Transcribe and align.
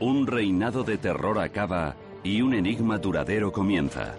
Un 0.00 0.26
reinado 0.26 0.82
de 0.82 0.98
terror 0.98 1.38
acaba 1.38 1.94
y 2.22 2.42
un 2.42 2.54
enigma 2.54 2.98
duradero 2.98 3.52
comienza. 3.52 4.14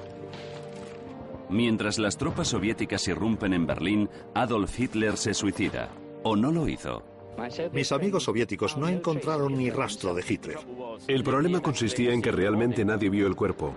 Mientras 1.49 1.99
las 1.99 2.17
tropas 2.17 2.47
soviéticas 2.47 3.07
irrumpen 3.07 3.53
en 3.53 3.65
Berlín, 3.65 4.09
Adolf 4.33 4.79
Hitler 4.79 5.17
se 5.17 5.33
suicida. 5.33 5.89
¿O 6.23 6.35
no 6.35 6.51
lo 6.51 6.67
hizo? 6.67 7.03
Mis 7.73 7.91
amigos 7.91 8.23
soviéticos 8.23 8.77
no 8.77 8.87
encontraron 8.87 9.57
ni 9.57 9.69
rastro 9.69 10.13
de 10.13 10.23
Hitler. 10.27 10.59
El 11.07 11.23
problema 11.23 11.61
consistía 11.61 12.13
en 12.13 12.21
que 12.21 12.31
realmente 12.31 12.85
nadie 12.85 13.09
vio 13.09 13.27
el 13.27 13.35
cuerpo. 13.35 13.73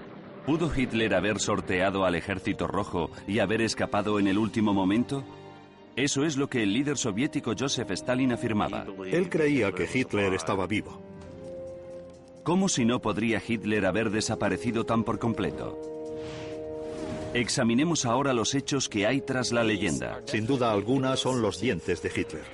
¿Pudo 0.46 0.70
Hitler 0.74 1.14
haber 1.14 1.40
sorteado 1.40 2.04
al 2.04 2.14
ejército 2.14 2.66
rojo 2.66 3.10
y 3.26 3.38
haber 3.38 3.62
escapado 3.62 4.18
en 4.18 4.28
el 4.28 4.38
último 4.38 4.74
momento? 4.74 5.24
Eso 5.96 6.24
es 6.24 6.36
lo 6.36 6.48
que 6.48 6.62
el 6.62 6.72
líder 6.72 6.98
soviético 6.98 7.52
Joseph 7.58 7.90
Stalin 7.92 8.32
afirmaba. 8.32 8.84
Él 9.06 9.28
creía 9.28 9.70
que 9.70 9.88
Hitler 9.92 10.34
estaba 10.34 10.66
vivo. 10.66 11.00
¿Cómo 12.42 12.68
si 12.68 12.84
no 12.84 13.00
podría 13.00 13.40
Hitler 13.46 13.86
haber 13.86 14.10
desaparecido 14.10 14.84
tan 14.84 15.04
por 15.04 15.18
completo? 15.18 15.78
Examinemos 17.32 18.04
ahora 18.04 18.32
los 18.32 18.54
hechos 18.54 18.88
que 18.88 19.06
hay 19.06 19.20
tras 19.20 19.52
la 19.52 19.64
leyenda. 19.64 20.20
Sin 20.26 20.46
duda 20.46 20.72
alguna 20.72 21.16
son 21.16 21.42
los 21.42 21.60
dientes 21.60 22.02
de 22.02 22.08
Hitler. 22.08 22.44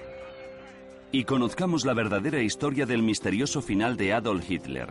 Y 1.12 1.24
conozcamos 1.24 1.84
la 1.84 1.92
verdadera 1.92 2.40
historia 2.40 2.86
del 2.86 3.02
misterioso 3.02 3.62
final 3.62 3.96
de 3.96 4.12
Adolf 4.12 4.48
Hitler. 4.48 4.88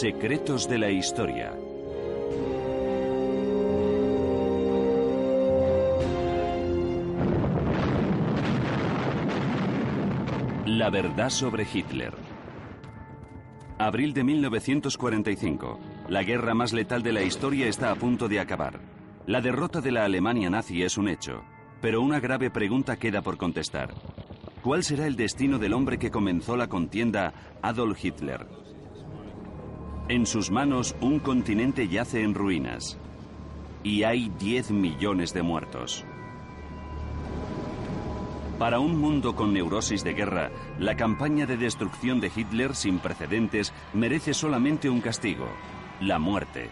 Secretos 0.00 0.68
de 0.68 0.78
la 0.78 0.90
historia. 0.90 1.52
La 10.66 10.88
verdad 10.90 11.30
sobre 11.30 11.66
Hitler. 11.74 12.14
Abril 13.80 14.14
de 14.14 14.22
1945. 14.22 15.80
La 16.08 16.22
guerra 16.22 16.54
más 16.54 16.72
letal 16.72 17.02
de 17.02 17.10
la 17.10 17.22
historia 17.22 17.66
está 17.66 17.90
a 17.90 17.96
punto 17.96 18.28
de 18.28 18.38
acabar. 18.38 18.78
La 19.26 19.40
derrota 19.40 19.80
de 19.80 19.90
la 19.90 20.04
Alemania 20.04 20.48
nazi 20.48 20.84
es 20.84 20.96
un 20.96 21.08
hecho, 21.08 21.42
pero 21.80 22.02
una 22.02 22.20
grave 22.20 22.52
pregunta 22.52 22.96
queda 22.98 23.20
por 23.20 23.36
contestar. 23.36 23.92
¿Cuál 24.62 24.84
será 24.84 25.08
el 25.08 25.16
destino 25.16 25.58
del 25.58 25.72
hombre 25.72 25.98
que 25.98 26.12
comenzó 26.12 26.56
la 26.56 26.68
contienda, 26.68 27.32
Adolf 27.62 28.04
Hitler? 28.04 28.67
En 30.08 30.24
sus 30.24 30.50
manos 30.50 30.96
un 31.02 31.18
continente 31.18 31.86
yace 31.86 32.22
en 32.22 32.32
ruinas 32.32 32.96
y 33.82 34.04
hay 34.04 34.30
10 34.38 34.70
millones 34.70 35.34
de 35.34 35.42
muertos. 35.42 36.02
Para 38.58 38.80
un 38.80 38.98
mundo 38.98 39.36
con 39.36 39.52
neurosis 39.52 40.02
de 40.04 40.14
guerra, 40.14 40.50
la 40.78 40.96
campaña 40.96 41.44
de 41.44 41.58
destrucción 41.58 42.20
de 42.20 42.32
Hitler 42.34 42.74
sin 42.74 43.00
precedentes 43.00 43.74
merece 43.92 44.32
solamente 44.32 44.88
un 44.88 45.02
castigo, 45.02 45.46
la 46.00 46.18
muerte. 46.18 46.70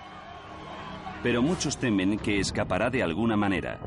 Pero 1.23 1.43
muchos 1.43 1.77
temen 1.77 2.19
que 2.19 2.41
escapará 2.41 2.89
de 2.89 3.03
alguna 3.03 3.37
manera. 3.37 3.81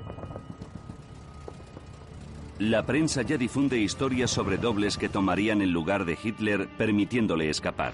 La 2.60 2.86
prensa 2.86 3.24
ya 3.24 3.38
difunde 3.38 3.80
historias 3.80 4.30
sobre 4.30 4.60
dobles 4.60 4.96
que 4.96 5.10
tomarían 5.10 5.64
el 5.64 5.72
lugar 5.72 6.06
de 6.06 6.20
Hitler 6.24 6.70
permitiéndole 6.78 7.50
escapar. 7.50 7.94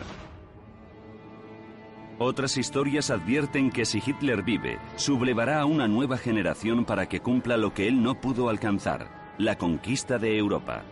Otras 2.17 2.57
historias 2.57 3.09
advierten 3.09 3.71
que 3.71 3.83
si 3.83 4.01
Hitler 4.05 4.41
vive, 4.41 4.79
sublevará 4.95 5.59
a 5.59 5.65
una 5.65 5.87
nueva 5.87 6.17
generación 6.17 6.85
para 6.85 7.09
que 7.09 7.19
cumpla 7.19 7.57
lo 7.57 7.73
que 7.73 7.89
él 7.89 8.01
no 8.01 8.21
pudo 8.21 8.47
alcanzar, 8.47 9.33
la 9.37 9.57
conquista 9.57 10.17
de 10.17 10.37
Europa. 10.37 10.83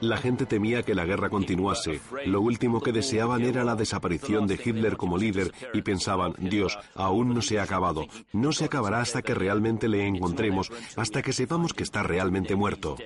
La 0.00 0.16
gente 0.16 0.46
temía 0.46 0.82
que 0.82 0.94
la 0.94 1.04
guerra 1.04 1.28
continuase. 1.28 2.00
Lo 2.24 2.40
último 2.40 2.80
que 2.80 2.92
deseaban 2.92 3.42
era 3.42 3.62
la 3.62 3.76
desaparición 3.76 4.46
de 4.46 4.58
Hitler 4.62 4.96
como 4.96 5.18
líder 5.18 5.52
y 5.74 5.82
pensaban, 5.82 6.34
Dios, 6.38 6.78
aún 6.94 7.34
no 7.34 7.42
se 7.42 7.58
ha 7.58 7.62
acabado. 7.62 8.06
No 8.32 8.52
se 8.52 8.64
acabará 8.64 9.00
hasta 9.00 9.20
que 9.20 9.34
realmente 9.34 9.88
le 9.88 10.06
encontremos, 10.06 10.72
hasta 10.96 11.22
que 11.22 11.32
sepamos 11.32 11.74
que 11.74 11.82
está 11.82 12.02
realmente 12.02 12.56
muerto. 12.56 12.96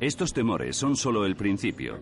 Estos 0.00 0.32
temores 0.32 0.76
son 0.76 0.96
solo 0.96 1.24
el 1.24 1.36
principio. 1.36 1.98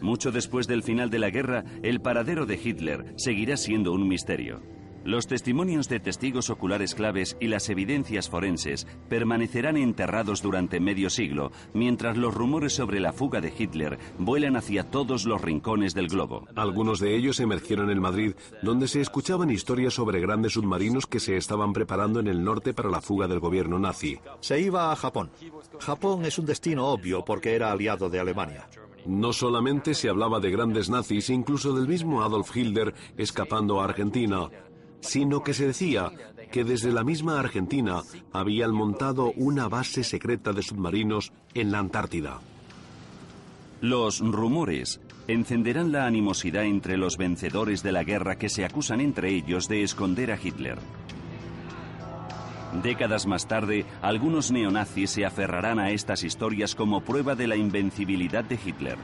Mucho 0.00 0.32
después 0.32 0.66
del 0.66 0.82
final 0.82 1.10
de 1.10 1.18
la 1.18 1.30
guerra, 1.30 1.64
el 1.82 2.00
paradero 2.00 2.46
de 2.46 2.60
Hitler 2.62 3.14
seguirá 3.16 3.56
siendo 3.56 3.92
un 3.92 4.08
misterio. 4.08 4.60
Los 5.06 5.28
testimonios 5.28 5.88
de 5.88 6.00
testigos 6.00 6.50
oculares 6.50 6.96
claves 6.96 7.36
y 7.38 7.46
las 7.46 7.68
evidencias 7.68 8.28
forenses 8.28 8.88
permanecerán 9.08 9.76
enterrados 9.76 10.42
durante 10.42 10.80
medio 10.80 11.10
siglo, 11.10 11.52
mientras 11.74 12.16
los 12.16 12.34
rumores 12.34 12.72
sobre 12.72 12.98
la 12.98 13.12
fuga 13.12 13.40
de 13.40 13.52
Hitler 13.56 14.00
vuelan 14.18 14.56
hacia 14.56 14.90
todos 14.90 15.24
los 15.24 15.40
rincones 15.40 15.94
del 15.94 16.08
globo. 16.08 16.48
Algunos 16.56 16.98
de 16.98 17.14
ellos 17.14 17.38
emergieron 17.38 17.88
en 17.90 18.00
Madrid, 18.00 18.34
donde 18.64 18.88
se 18.88 19.00
escuchaban 19.00 19.48
historias 19.48 19.94
sobre 19.94 20.20
grandes 20.20 20.54
submarinos 20.54 21.06
que 21.06 21.20
se 21.20 21.36
estaban 21.36 21.72
preparando 21.72 22.18
en 22.18 22.26
el 22.26 22.42
norte 22.42 22.74
para 22.74 22.90
la 22.90 23.00
fuga 23.00 23.28
del 23.28 23.38
gobierno 23.38 23.78
nazi. 23.78 24.18
Se 24.40 24.60
iba 24.60 24.90
a 24.90 24.96
Japón. 24.96 25.30
Japón 25.78 26.24
es 26.24 26.36
un 26.36 26.46
destino 26.46 26.84
obvio 26.88 27.24
porque 27.24 27.54
era 27.54 27.70
aliado 27.70 28.10
de 28.10 28.18
Alemania. 28.18 28.66
No 29.06 29.32
solamente 29.32 29.94
se 29.94 30.08
hablaba 30.08 30.40
de 30.40 30.50
grandes 30.50 30.90
nazis, 30.90 31.30
incluso 31.30 31.72
del 31.74 31.88
mismo 31.88 32.22
Adolf 32.22 32.56
Hitler 32.56 32.94
escapando 33.16 33.80
a 33.80 33.84
Argentina, 33.84 34.48
sino 35.00 35.42
que 35.42 35.54
se 35.54 35.68
decía 35.68 36.12
que 36.50 36.64
desde 36.64 36.92
la 36.92 37.04
misma 37.04 37.38
Argentina 37.38 38.02
habían 38.32 38.72
montado 38.72 39.32
una 39.36 39.68
base 39.68 40.04
secreta 40.04 40.52
de 40.52 40.62
submarinos 40.62 41.32
en 41.54 41.70
la 41.70 41.78
Antártida. 41.78 42.40
Los 43.80 44.20
rumores 44.20 45.00
encenderán 45.28 45.92
la 45.92 46.06
animosidad 46.06 46.64
entre 46.64 46.96
los 46.96 47.16
vencedores 47.16 47.82
de 47.82 47.92
la 47.92 48.04
guerra 48.04 48.36
que 48.36 48.48
se 48.48 48.64
acusan 48.64 49.00
entre 49.00 49.34
ellos 49.34 49.68
de 49.68 49.82
esconder 49.82 50.32
a 50.32 50.38
Hitler. 50.42 50.78
Décadas 52.82 53.26
más 53.26 53.46
tarde, 53.46 53.84
algunos 54.02 54.50
neonazis 54.50 55.10
se 55.10 55.24
aferrarán 55.24 55.78
a 55.78 55.90
estas 55.90 56.24
historias 56.24 56.74
como 56.74 57.00
prueba 57.00 57.34
de 57.34 57.46
la 57.46 57.56
invencibilidad 57.56 58.44
de 58.44 58.58
Hitler. 58.64 58.98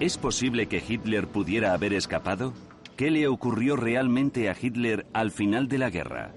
¿Es 0.00 0.18
posible 0.18 0.66
que 0.66 0.82
Hitler 0.86 1.28
pudiera 1.28 1.72
haber 1.72 1.94
escapado? 1.94 2.52
¿Qué 2.96 3.10
le 3.10 3.28
ocurrió 3.28 3.76
realmente 3.76 4.50
a 4.50 4.56
Hitler 4.60 5.06
al 5.12 5.30
final 5.30 5.68
de 5.68 5.78
la 5.78 5.90
guerra? 5.90 6.32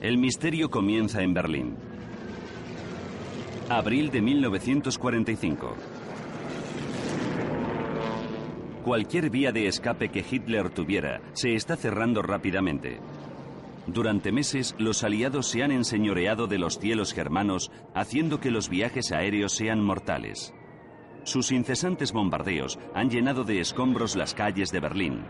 El 0.00 0.18
misterio 0.18 0.70
comienza 0.70 1.22
en 1.22 1.34
Berlín. 1.34 1.74
Abril 3.68 4.10
de 4.10 4.20
1945. 4.20 5.74
Cualquier 8.86 9.30
vía 9.30 9.50
de 9.50 9.66
escape 9.66 10.10
que 10.10 10.24
Hitler 10.30 10.70
tuviera 10.70 11.20
se 11.32 11.56
está 11.56 11.74
cerrando 11.74 12.22
rápidamente. 12.22 13.00
Durante 13.88 14.30
meses, 14.30 14.76
los 14.78 15.02
aliados 15.02 15.48
se 15.48 15.64
han 15.64 15.72
enseñoreado 15.72 16.46
de 16.46 16.58
los 16.58 16.78
cielos 16.78 17.12
germanos, 17.12 17.72
haciendo 17.96 18.38
que 18.38 18.52
los 18.52 18.68
viajes 18.68 19.10
aéreos 19.10 19.56
sean 19.56 19.82
mortales. 19.82 20.54
Sus 21.24 21.50
incesantes 21.50 22.12
bombardeos 22.12 22.78
han 22.94 23.10
llenado 23.10 23.42
de 23.42 23.58
escombros 23.58 24.14
las 24.14 24.34
calles 24.34 24.70
de 24.70 24.78
Berlín, 24.78 25.24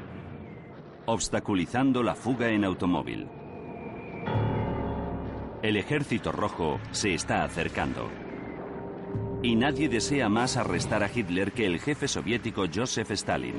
obstaculizando 1.06 2.02
la 2.02 2.14
fuga 2.14 2.50
en 2.50 2.62
automóvil. 2.62 3.26
El 5.62 5.78
ejército 5.78 6.30
rojo 6.30 6.78
se 6.90 7.14
está 7.14 7.42
acercando. 7.42 8.25
Y 9.42 9.54
nadie 9.54 9.88
desea 9.88 10.28
más 10.28 10.56
arrestar 10.56 11.02
a 11.02 11.10
Hitler 11.12 11.52
que 11.52 11.66
el 11.66 11.78
jefe 11.78 12.08
soviético 12.08 12.64
Joseph 12.72 13.10
Stalin. 13.12 13.54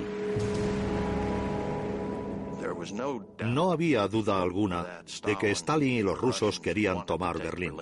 No 3.45 3.71
había 3.71 4.07
duda 4.07 4.41
alguna 4.41 5.01
de 5.25 5.37
que 5.37 5.51
Stalin 5.51 5.93
y 5.93 6.01
los 6.01 6.19
rusos 6.19 6.59
querían 6.59 7.05
tomar 7.05 7.37
Berlín. 7.37 7.75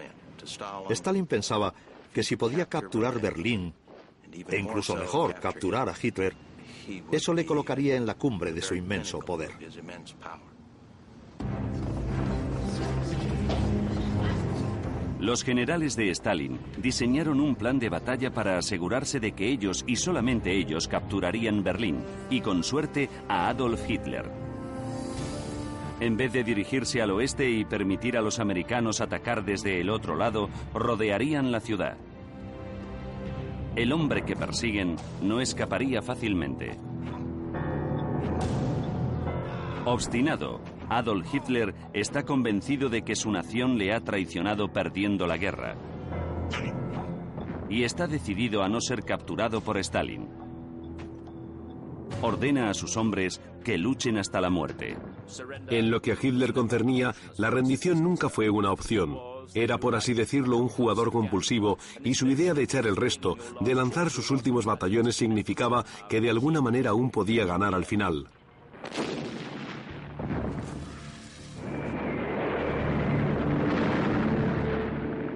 Stalin 0.89 1.25
pensaba 1.25 1.73
que 2.13 2.23
si 2.23 2.35
podía 2.35 2.67
capturar 2.67 3.19
Berlín 3.19 3.73
e 4.31 4.57
incluso 4.57 4.95
mejor 4.95 5.35
capturar 5.35 5.89
a 5.89 5.95
Hitler, 5.99 6.35
eso 7.11 7.33
le 7.33 7.45
colocaría 7.45 7.95
en 7.95 8.05
la 8.05 8.15
cumbre 8.15 8.53
de 8.53 8.61
su 8.61 8.75
inmenso 8.75 9.19
poder. 9.19 9.51
Los 15.25 15.43
generales 15.43 15.95
de 15.95 16.11
Stalin 16.11 16.59
diseñaron 16.77 17.41
un 17.41 17.55
plan 17.55 17.79
de 17.79 17.89
batalla 17.89 18.31
para 18.31 18.59
asegurarse 18.59 19.19
de 19.19 19.31
que 19.31 19.47
ellos 19.47 19.83
y 19.87 19.95
solamente 19.95 20.55
ellos 20.55 20.87
capturarían 20.87 21.63
Berlín 21.63 21.97
y 22.29 22.41
con 22.41 22.63
suerte 22.63 23.09
a 23.27 23.49
Adolf 23.49 23.89
Hitler. 23.89 24.29
En 25.99 26.15
vez 26.15 26.31
de 26.31 26.43
dirigirse 26.43 27.01
al 27.01 27.09
oeste 27.09 27.49
y 27.49 27.65
permitir 27.65 28.17
a 28.17 28.21
los 28.21 28.37
americanos 28.39 29.01
atacar 29.01 29.43
desde 29.43 29.81
el 29.81 29.89
otro 29.89 30.15
lado, 30.15 30.47
rodearían 30.75 31.51
la 31.51 31.59
ciudad. 31.59 31.97
el 33.75 33.91
hombre 33.93 34.21
que 34.25 34.35
persiguen 34.35 34.95
no 35.23 35.41
escaparía 35.41 36.03
fácilmente. 36.03 36.77
Obstinado, 39.85 40.61
Adolf 40.89 41.33
Hitler 41.33 41.73
está 41.93 42.23
convencido 42.23 42.89
de 42.89 43.03
que 43.03 43.15
su 43.15 43.31
nación 43.31 43.77
le 43.77 43.93
ha 43.93 44.01
traicionado 44.01 44.71
perdiendo 44.71 45.27
la 45.27 45.37
guerra. 45.37 45.75
Y 47.69 47.83
está 47.83 48.07
decidido 48.07 48.63
a 48.63 48.69
no 48.69 48.79
ser 48.79 49.03
capturado 49.03 49.61
por 49.61 49.77
Stalin. 49.77 50.27
Ordena 52.21 52.69
a 52.69 52.73
sus 52.73 52.95
hombres 52.97 53.41
que 53.63 53.77
luchen 53.77 54.17
hasta 54.17 54.39
la 54.39 54.49
muerte. 54.49 54.97
En 55.69 55.91
lo 55.91 56.01
que 56.01 56.11
a 56.11 56.17
Hitler 56.21 56.53
concernía, 56.53 57.13
la 57.37 57.49
rendición 57.49 58.03
nunca 58.03 58.29
fue 58.29 58.49
una 58.49 58.71
opción. 58.71 59.17
Era, 59.53 59.79
por 59.79 59.95
así 59.95 60.13
decirlo, 60.13 60.57
un 60.57 60.69
jugador 60.69 61.11
compulsivo 61.11 61.77
y 62.03 62.15
su 62.15 62.27
idea 62.27 62.53
de 62.53 62.63
echar 62.63 62.87
el 62.87 62.95
resto, 62.95 63.37
de 63.61 63.75
lanzar 63.75 64.09
sus 64.09 64.31
últimos 64.31 64.65
batallones, 64.65 65.15
significaba 65.15 65.85
que 66.09 66.21
de 66.21 66.29
alguna 66.29 66.61
manera 66.61 66.91
aún 66.91 67.11
podía 67.11 67.45
ganar 67.45 67.75
al 67.75 67.85
final. 67.85 68.27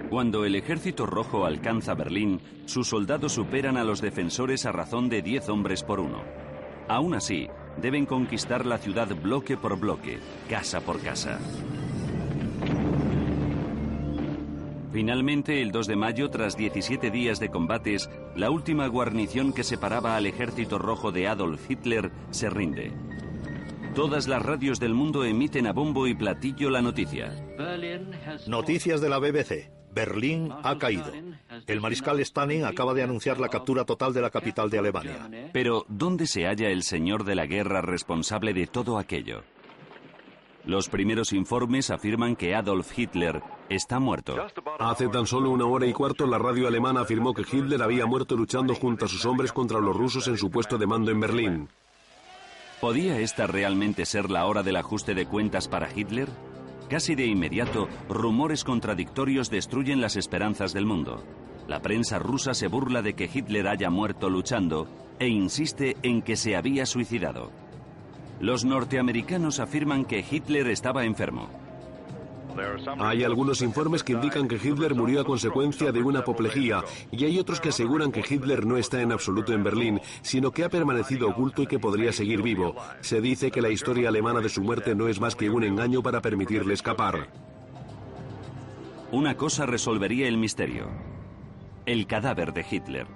Cuando 0.09 0.44
el 0.44 0.56
ejército 0.56 1.06
rojo 1.06 1.45
alcanza 1.45 1.94
Berlín, 1.94 2.41
sus 2.65 2.88
soldados 2.88 3.33
superan 3.33 3.77
a 3.77 3.83
los 3.83 4.01
defensores 4.01 4.65
a 4.65 4.71
razón 4.71 5.07
de 5.07 5.21
10 5.21 5.50
hombres 5.50 5.83
por 5.83 6.00
uno. 6.00 6.23
Aún 6.88 7.13
así, 7.13 7.47
deben 7.79 8.07
conquistar 8.07 8.65
la 8.65 8.79
ciudad 8.79 9.07
bloque 9.15 9.56
por 9.56 9.79
bloque, 9.79 10.17
casa 10.50 10.81
por 10.81 11.00
casa. 11.00 11.39
Finalmente, 14.91 15.61
el 15.61 15.71
2 15.71 15.85
de 15.85 15.95
mayo, 15.95 16.31
tras 16.31 16.57
17 16.57 17.12
días 17.12 17.39
de 17.39 17.50
combates, 17.50 18.09
la 18.35 18.50
última 18.50 18.88
guarnición 18.88 19.53
que 19.53 19.63
separaba 19.63 20.15
al 20.17 20.25
ejército 20.25 20.79
rojo 20.79 21.12
de 21.12 21.27
Adolf 21.27 21.69
Hitler 21.69 22.12
se 22.31 22.50
rinde. 22.50 22.91
Todas 23.94 24.27
las 24.27 24.41
radios 24.41 24.79
del 24.79 24.95
mundo 24.95 25.23
emiten 25.23 25.67
a 25.67 25.73
bombo 25.73 26.07
y 26.07 26.15
platillo 26.15 26.71
la 26.71 26.81
noticia. 26.81 27.31
Noticias 28.47 29.01
de 29.01 29.09
la 29.09 29.19
BBC. 29.19 29.78
Berlín 30.00 30.50
ha 30.63 30.78
caído. 30.78 31.12
El 31.68 31.81
mariscal 31.81 32.22
Stalin 32.22 32.63
acaba 32.63 32.94
de 32.94 33.04
anunciar 33.04 33.38
la 33.38 33.50
captura 33.50 33.84
total 33.84 34.13
de 34.13 34.22
la 34.22 34.30
capital 34.30 34.69
de 34.69 34.80
Alemania. 34.80 35.30
Pero, 35.51 35.86
¿dónde 35.90 36.25
se 36.25 36.46
halla 36.46 36.69
el 36.69 36.84
señor 36.84 37.25
de 37.25 37.36
la 37.36 37.46
guerra 37.46 37.81
responsable 37.81 38.54
de 38.54 38.66
todo 38.66 38.98
aquello? 38.98 39.44
Los 40.63 40.88
primeros 40.88 41.34
informes 41.34 41.90
afirman 41.90 42.38
que 42.38 42.56
Adolf 42.56 42.98
Hitler 42.98 43.42
está 43.68 44.00
muerto. 44.00 44.38
Hace 44.80 45.10
tan 45.10 45.25
solo 45.25 45.50
una 45.50 45.66
hora 45.66 45.86
y 45.86 45.92
cuarto 45.92 46.25
la 46.25 46.38
radio 46.38 46.69
alemana 46.69 47.01
afirmó 47.01 47.34
que 47.34 47.42
Hitler 47.42 47.84
había 47.84 48.06
muerto 48.06 48.38
luchando 48.38 48.75
junto 48.75 49.04
a 49.04 49.10
sus 49.10 49.25
hombres 49.25 49.51
contra 49.51 49.81
los 49.81 49.94
rusos 49.94 50.30
en 50.30 50.38
su 50.38 50.50
puesto 50.50 50.78
de 50.78 50.88
mando 50.88 51.12
en 51.12 51.19
Berlín. 51.19 51.69
¿Podía 52.80 53.19
esta 53.19 53.48
realmente 53.48 54.06
ser 54.06 54.31
la 54.31 54.46
hora 54.46 54.63
del 54.63 54.78
ajuste 54.78 55.13
de 55.13 55.25
cuentas 55.25 55.68
para 55.68 55.90
Hitler? 55.94 56.30
Casi 56.89 57.13
de 57.13 57.27
inmediato, 57.27 57.88
rumores 58.09 58.63
contradictorios 58.63 59.51
destruyen 59.51 60.01
las 60.01 60.15
esperanzas 60.15 60.74
del 60.74 60.88
mundo. 60.88 61.24
La 61.68 61.83
prensa 61.83 62.18
rusa 62.18 62.56
se 62.56 62.68
burla 62.68 63.03
de 63.03 63.13
que 63.13 63.30
Hitler 63.31 63.68
haya 63.68 63.91
muerto 63.91 64.27
luchando 64.27 64.88
e 65.19 65.27
insiste 65.27 65.97
en 66.01 66.24
que 66.24 66.36
se 66.36 66.56
había 66.56 66.88
suicidado. 66.88 67.51
Los 68.39 68.65
norteamericanos 68.65 69.59
afirman 69.59 70.03
que 70.03 70.25
Hitler 70.27 70.68
estaba 70.68 71.06
enfermo. 71.06 71.50
Hay 73.00 73.24
algunos 73.24 73.62
informes 73.62 74.04
que 74.04 74.13
indican 74.13 74.48
que 74.48 74.56
Hitler 74.56 74.96
murió 74.96 75.22
a 75.22 75.25
consecuencia 75.25 75.92
de 75.92 76.01
una 76.01 76.19
apoplejía 76.19 76.84
y 77.12 77.25
hay 77.25 77.40
otros 77.40 77.60
que 77.60 77.69
aseguran 77.69 78.12
que 78.12 78.24
Hitler 78.28 78.66
no 78.66 78.78
está 78.78 79.01
en 79.01 79.12
absoluto 79.12 79.54
en 79.54 79.63
Berlín, 79.63 80.01
sino 80.22 80.51
que 80.51 80.63
ha 80.63 80.69
permanecido 80.69 81.30
oculto 81.30 81.62
y 81.62 81.68
que 81.68 81.80
podría 81.80 82.12
seguir 82.12 82.42
vivo. 82.42 82.75
Se 83.01 83.22
dice 83.22 83.51
que 83.51 83.62
la 83.62 83.69
historia 83.69 84.10
alemana 84.10 84.42
de 84.42 84.50
su 84.50 84.62
muerte 84.62 84.96
no 84.96 85.07
es 85.07 85.19
más 85.19 85.36
que 85.36 85.50
un 85.50 85.63
engaño 85.63 86.01
para 86.01 86.22
permitirle 86.22 86.74
escapar. 86.74 87.30
Una 89.12 89.36
cosa 89.36 89.66
resolvería 89.66 90.28
el 90.28 90.38
misterio. 90.38 90.88
El 91.86 92.06
cadáver 92.06 92.54
de 92.54 92.66
Hitler. 92.69 93.07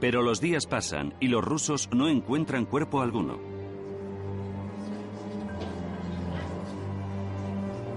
Pero 0.00 0.22
los 0.22 0.40
días 0.40 0.66
pasan 0.66 1.14
y 1.20 1.28
los 1.28 1.44
rusos 1.44 1.90
no 1.92 2.08
encuentran 2.08 2.64
cuerpo 2.64 3.02
alguno. 3.02 3.59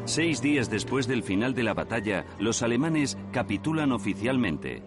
Seis 0.06 0.42
días 0.42 0.70
después 0.70 1.08
del 1.08 1.24
final 1.24 1.54
de 1.54 1.64
la 1.64 1.74
batalla, 1.74 2.26
los 2.38 2.62
alemanes 2.62 3.18
capitulan 3.32 3.94
oficialmente. 3.94 4.84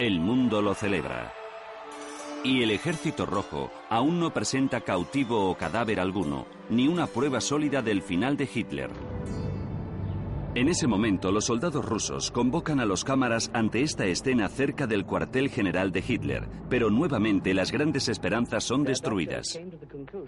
El 0.00 0.18
mundo 0.18 0.60
lo 0.60 0.74
celebra. 0.74 1.32
Y 2.42 2.64
el 2.64 2.72
ejército 2.72 3.26
rojo 3.26 3.70
aún 3.88 4.18
no 4.18 4.32
presenta 4.32 4.80
cautivo 4.80 5.48
o 5.48 5.56
cadáver 5.56 6.00
alguno, 6.00 6.46
ni 6.68 6.88
una 6.88 7.06
prueba 7.06 7.40
sólida 7.40 7.80
del 7.80 8.02
final 8.02 8.36
de 8.36 8.48
Hitler. 8.52 8.90
En 10.52 10.68
ese 10.68 10.88
momento, 10.88 11.30
los 11.30 11.44
soldados 11.44 11.84
rusos 11.84 12.32
convocan 12.32 12.80
a 12.80 12.84
los 12.84 13.04
cámaras 13.04 13.52
ante 13.54 13.82
esta 13.82 14.06
escena 14.06 14.48
cerca 14.48 14.88
del 14.88 15.04
cuartel 15.04 15.48
general 15.48 15.92
de 15.92 16.02
Hitler, 16.06 16.48
pero 16.68 16.90
nuevamente 16.90 17.54
las 17.54 17.70
grandes 17.70 18.08
esperanzas 18.08 18.64
son 18.64 18.82
destruidas. 18.82 19.60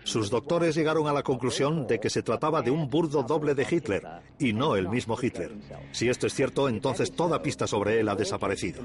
Sus 0.05 0.31
doctores 0.31 0.77
llegaron 0.77 1.09
a 1.09 1.13
la 1.13 1.25
conclusión 1.25 1.89
de 1.89 1.99
que 1.99 2.09
se 2.09 2.23
trataba 2.23 2.63
de 2.63 2.71
un 2.71 2.89
burdo 2.89 3.25
doble 3.25 3.57
de 3.57 3.67
Hitler 3.69 4.05
y 4.39 4.53
no 4.53 4.77
el 4.77 4.89
mismo 4.89 5.19
Hitler. 5.21 5.57
Si 5.91 6.09
esto 6.09 6.29
es 6.29 6.35
cierto, 6.35 6.69
entonces 6.69 7.11
toda 7.11 7.43
pista 7.43 7.67
sobre 7.67 7.99
él 7.99 8.09
ha 8.09 8.15
desaparecido. 8.15 8.81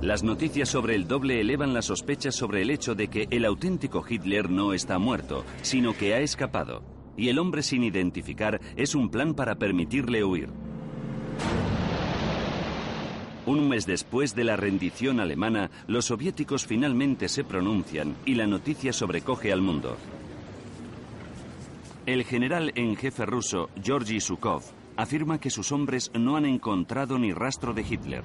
Las 0.00 0.22
noticias 0.22 0.70
sobre 0.70 0.94
el 0.94 1.06
doble 1.06 1.38
elevan 1.38 1.74
las 1.74 1.84
sospechas 1.84 2.34
sobre 2.34 2.62
el 2.62 2.70
hecho 2.70 2.94
de 2.94 3.08
que 3.08 3.28
el 3.30 3.44
auténtico 3.44 4.02
Hitler 4.08 4.48
no 4.48 4.72
está 4.72 4.98
muerto, 4.98 5.44
sino 5.60 5.92
que 5.92 6.14
ha 6.14 6.20
escapado 6.20 6.99
y 7.20 7.28
el 7.28 7.38
hombre 7.38 7.62
sin 7.62 7.84
identificar 7.84 8.62
es 8.76 8.94
un 8.94 9.10
plan 9.10 9.34
para 9.34 9.56
permitirle 9.56 10.24
huir. 10.24 10.48
Un 13.44 13.68
mes 13.68 13.84
después 13.84 14.34
de 14.34 14.44
la 14.44 14.56
rendición 14.56 15.20
alemana, 15.20 15.70
los 15.86 16.06
soviéticos 16.06 16.66
finalmente 16.66 17.28
se 17.28 17.44
pronuncian 17.44 18.16
y 18.24 18.36
la 18.36 18.46
noticia 18.46 18.94
sobrecoge 18.94 19.52
al 19.52 19.60
mundo. 19.60 19.98
El 22.06 22.24
general 22.24 22.72
en 22.74 22.96
jefe 22.96 23.26
ruso, 23.26 23.68
Georgy 23.82 24.20
Sukov, 24.20 24.62
afirma 24.96 25.38
que 25.38 25.50
sus 25.50 25.72
hombres 25.72 26.10
no 26.18 26.36
han 26.36 26.46
encontrado 26.46 27.18
ni 27.18 27.34
rastro 27.34 27.74
de 27.74 27.82
Hitler. 27.82 28.24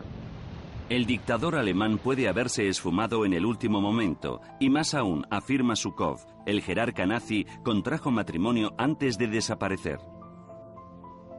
El 0.87 1.07
dictador 1.07 1.55
alemán 1.55 1.97
puede 1.97 2.27
haberse 2.27 2.67
esfumado 2.67 3.25
en 3.25 3.33
el 3.33 3.43
último 3.43 3.81
momento, 3.81 4.39
y 4.59 4.69
más 4.69 4.93
aún, 4.93 5.25
afirma 5.31 5.75
Sukov, 5.75 6.19
el 6.45 6.61
jerarca 6.61 7.07
nazi 7.07 7.47
contrajo 7.63 8.11
matrimonio 8.11 8.75
antes 8.77 9.17
de 9.17 9.25
desaparecer. 9.27 9.99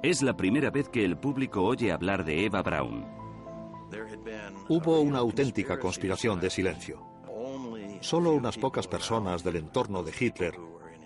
Es 0.02 0.20
la 0.20 0.36
primera 0.36 0.70
vez 0.70 0.88
que 0.88 1.04
el 1.04 1.16
público 1.16 1.62
oye 1.62 1.92
hablar 1.92 2.24
de 2.24 2.44
Eva 2.44 2.60
Braun. 2.62 3.06
Hubo 4.68 5.00
una 5.00 5.18
auténtica 5.18 5.78
conspiración 5.78 6.40
de 6.40 6.50
silencio. 6.50 7.06
Solo 8.00 8.32
unas 8.32 8.58
pocas 8.58 8.88
personas 8.88 9.44
del 9.44 9.56
entorno 9.56 10.02
de 10.02 10.12
Hitler, 10.18 10.54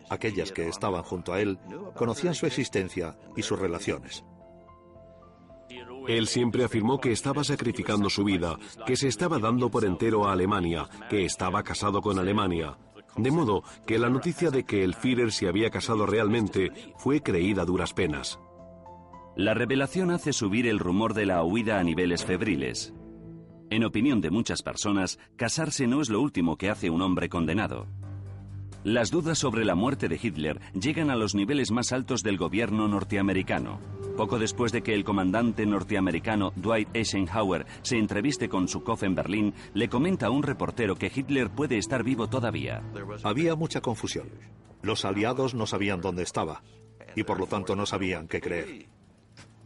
aquellas 0.09 0.51
que 0.51 0.67
estaban 0.67 1.03
junto 1.03 1.35
a 1.35 1.41
él, 1.43 1.59
conocían 1.95 2.35
su 2.35 2.47
existencia 2.47 3.19
y 3.37 3.43
sus 3.43 3.59
relaciones. 3.59 4.25
Él 6.17 6.27
siempre 6.27 6.65
afirmó 6.65 7.01
que 7.01 7.13
estaba 7.13 7.45
sacrificando 7.45 8.11
su 8.11 8.25
vida, 8.25 8.59
que 8.85 8.97
se 8.97 9.07
estaba 9.07 9.39
dando 9.39 9.71
por 9.71 9.85
entero 9.85 10.27
a 10.27 10.33
Alemania, 10.33 10.89
que 11.09 11.25
estaba 11.25 11.63
casado 11.63 12.03
con 12.03 12.19
Alemania. 12.19 12.77
De 13.17 13.31
modo 13.31 13.63
que 13.87 13.97
la 13.97 14.09
noticia 14.09 14.51
de 14.51 14.65
que 14.65 14.83
el 14.83 14.95
Führer 14.95 15.31
se 15.31 15.47
había 15.47 15.71
casado 15.71 16.07
realmente 16.07 16.73
fue 16.97 17.23
creída 17.23 17.63
a 17.63 17.65
duras 17.65 17.93
penas. 17.93 18.41
La 19.37 19.55
revelación 19.55 20.11
hace 20.11 20.33
subir 20.33 20.67
el 20.67 20.81
rumor 20.81 21.15
de 21.15 21.27
la 21.27 21.45
huida 21.45 21.79
a 21.79 21.85
niveles 21.85 22.25
febriles. 22.25 22.93
En 23.71 23.85
opinión 23.85 24.21
de 24.21 24.31
muchas 24.31 24.63
personas, 24.63 25.21
casarse 25.37 25.87
no 25.87 26.01
es 26.01 26.11
lo 26.11 26.21
último 26.21 26.57
que 26.57 26.71
hace 26.71 26.91
un 26.91 27.03
hombre 27.03 27.29
condenado. 27.29 27.87
Las 28.85 29.11
dudas 29.11 29.39
sobre 29.39 29.67
la 29.67 29.75
muerte 29.75 30.09
de 30.09 30.19
Hitler 30.21 30.59
llegan 30.73 31.11
a 31.11 31.17
los 31.17 31.35
niveles 31.35 31.71
más 31.71 31.93
altos 31.93 32.23
del 32.23 32.39
gobierno 32.39 32.89
norteamericano. 32.89 33.79
Poco 34.17 34.39
después 34.39 34.73
de 34.73 34.83
que 34.83 34.95
el 34.95 35.05
comandante 35.05 35.67
norteamericano 35.67 36.55
Dwight 36.57 36.89
Eisenhower 36.95 37.67
se 37.83 37.99
entreviste 37.99 38.49
con 38.49 38.69
Sukov 38.69 39.05
en 39.05 39.15
Berlín, 39.15 39.55
le 39.75 39.91
comenta 39.91 40.29
a 40.29 40.31
un 40.31 40.43
reportero 40.43 40.97
que 40.97 41.13
Hitler 41.15 41.51
puede 41.51 41.77
estar 41.77 42.03
vivo 42.03 42.29
todavía. 42.29 42.83
Había 43.23 43.55
mucha 43.55 43.83
confusión. 43.83 44.31
Los 44.81 45.05
aliados 45.05 45.55
no 45.55 45.67
sabían 45.67 46.01
dónde 46.01 46.23
estaba 46.23 46.63
y 47.15 47.25
por 47.25 47.39
lo 47.39 47.47
tanto 47.47 47.77
no 47.77 47.85
sabían 47.85 48.29
qué 48.29 48.41
creer. 48.41 48.87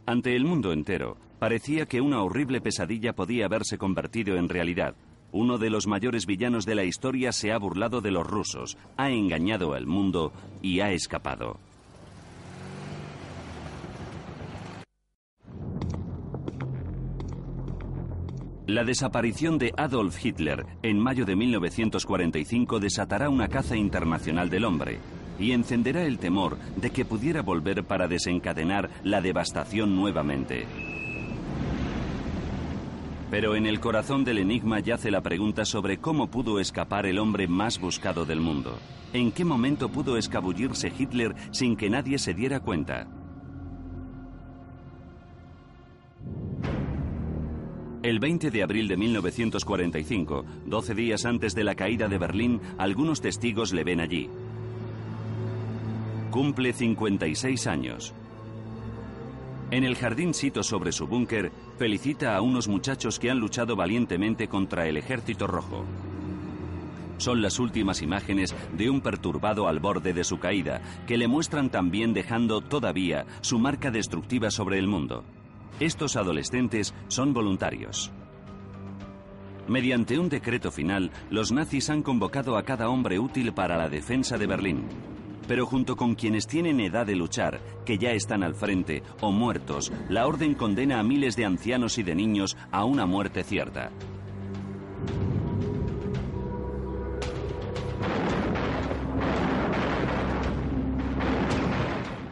Ante 0.05 0.35
el 0.35 0.43
mundo 0.43 0.73
entero, 0.73 1.15
parecía 1.39 1.85
que 1.85 2.01
una 2.01 2.21
horrible 2.21 2.59
pesadilla 2.59 3.13
podía 3.13 3.45
haberse 3.45 3.77
convertido 3.77 4.35
en 4.35 4.49
realidad. 4.49 4.95
Uno 5.31 5.57
de 5.57 5.69
los 5.69 5.87
mayores 5.87 6.25
villanos 6.25 6.65
de 6.65 6.75
la 6.75 6.83
historia 6.83 7.31
se 7.31 7.51
ha 7.51 7.57
burlado 7.57 8.01
de 8.01 8.11
los 8.11 8.25
rusos, 8.25 8.77
ha 8.97 9.09
engañado 9.09 9.73
al 9.73 9.85
mundo 9.85 10.31
y 10.61 10.79
ha 10.79 10.91
escapado. 10.91 11.59
La 18.67 18.83
desaparición 18.83 19.59
de 19.59 19.73
Adolf 19.77 20.25
Hitler 20.25 20.65
en 20.81 20.97
mayo 20.97 21.23
de 21.25 21.35
1945 21.35 22.79
desatará 22.79 23.29
una 23.29 23.47
caza 23.47 23.77
internacional 23.77 24.49
del 24.49 24.65
hombre 24.65 24.97
y 25.37 25.51
encenderá 25.51 26.03
el 26.03 26.17
temor 26.17 26.57
de 26.75 26.89
que 26.89 27.05
pudiera 27.05 27.43
volver 27.43 27.83
para 27.83 28.07
desencadenar 28.07 28.89
la 29.03 29.21
devastación 29.21 29.95
nuevamente. 29.95 30.94
Pero 33.31 33.55
en 33.55 33.65
el 33.65 33.79
corazón 33.79 34.23
del 34.23 34.37
enigma 34.37 34.79
yace 34.79 35.09
la 35.09 35.21
pregunta 35.21 35.65
sobre 35.65 35.97
cómo 35.97 36.27
pudo 36.27 36.59
escapar 36.59 37.05
el 37.05 37.17
hombre 37.17 37.47
más 37.47 37.79
buscado 37.79 38.25
del 38.25 38.39
mundo. 38.39 38.77
¿En 39.13 39.31
qué 39.31 39.43
momento 39.43 39.89
pudo 39.89 40.17
escabullirse 40.17 40.91
Hitler 40.97 41.35
sin 41.51 41.75
que 41.75 41.89
nadie 41.89 42.19
se 42.19 42.33
diera 42.33 42.59
cuenta? 42.59 43.07
El 48.03 48.19
20 48.19 48.51
de 48.51 48.61
abril 48.61 48.87
de 48.87 48.97
1945, 48.97 50.45
12 50.67 50.93
días 50.93 51.25
antes 51.25 51.55
de 51.55 51.63
la 51.63 51.73
caída 51.73 52.07
de 52.07 52.19
Berlín, 52.19 52.61
algunos 52.77 53.19
testigos 53.19 53.73
le 53.73 53.83
ven 53.83 53.99
allí. 53.99 54.29
Cumple 56.29 56.73
56 56.73 57.65
años. 57.65 58.13
En 59.71 59.83
el 59.83 59.95
jardín 59.95 60.33
sito 60.33 60.61
sobre 60.61 60.91
su 60.91 61.07
búnker, 61.07 61.51
felicita 61.77 62.35
a 62.35 62.41
unos 62.41 62.67
muchachos 62.67 63.19
que 63.19 63.31
han 63.31 63.39
luchado 63.39 63.75
valientemente 63.75 64.47
contra 64.47 64.87
el 64.87 64.97
ejército 64.97 65.47
rojo. 65.47 65.85
Son 67.17 67.41
las 67.41 67.59
últimas 67.59 68.01
imágenes 68.01 68.53
de 68.77 68.89
un 68.89 69.01
perturbado 69.01 69.67
al 69.67 69.79
borde 69.79 70.13
de 70.13 70.23
su 70.23 70.37
caída, 70.37 70.81
que 71.07 71.17
le 71.17 71.27
muestran 71.27 71.69
también 71.69 72.13
dejando 72.13 72.61
todavía 72.61 73.25
su 73.41 73.57
marca 73.57 73.89
destructiva 73.89 74.51
sobre 74.51 74.77
el 74.77 74.87
mundo. 74.87 75.23
Estos 75.79 76.15
adolescentes 76.15 76.93
son 77.07 77.33
voluntarios. 77.33 78.11
Mediante 79.67 80.19
un 80.19 80.29
decreto 80.29 80.71
final, 80.71 81.09
los 81.31 81.51
nazis 81.51 81.89
han 81.89 82.03
convocado 82.03 82.55
a 82.57 82.63
cada 82.63 82.89
hombre 82.89 83.17
útil 83.17 83.51
para 83.53 83.77
la 83.77 83.89
defensa 83.89 84.37
de 84.37 84.45
Berlín. 84.45 84.83
Pero 85.47 85.65
junto 85.65 85.95
con 85.95 86.15
quienes 86.15 86.47
tienen 86.47 86.79
edad 86.79 87.05
de 87.05 87.15
luchar, 87.15 87.59
que 87.85 87.97
ya 87.97 88.11
están 88.11 88.43
al 88.43 88.55
frente 88.55 89.03
o 89.21 89.31
muertos, 89.31 89.91
la 90.09 90.27
orden 90.27 90.55
condena 90.55 90.99
a 90.99 91.03
miles 91.03 91.35
de 91.35 91.45
ancianos 91.45 91.97
y 91.97 92.03
de 92.03 92.15
niños 92.15 92.57
a 92.71 92.85
una 92.85 93.05
muerte 93.05 93.43
cierta. 93.43 93.91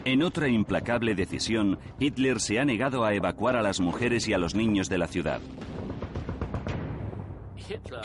En 0.05 0.21
otra 0.21 0.47
implacable 0.47 1.15
decisión, 1.15 1.79
Hitler 1.97 2.39
se 2.39 2.59
ha 2.59 2.65
negado 2.65 3.05
a 3.05 3.13
evacuar 3.13 3.55
a 3.55 3.61
las 3.61 3.79
mujeres 3.79 4.27
y 4.27 4.33
a 4.33 4.37
los 4.37 4.53
niños 4.53 4.89
de 4.89 4.97
la 4.97 5.07
ciudad. 5.07 5.39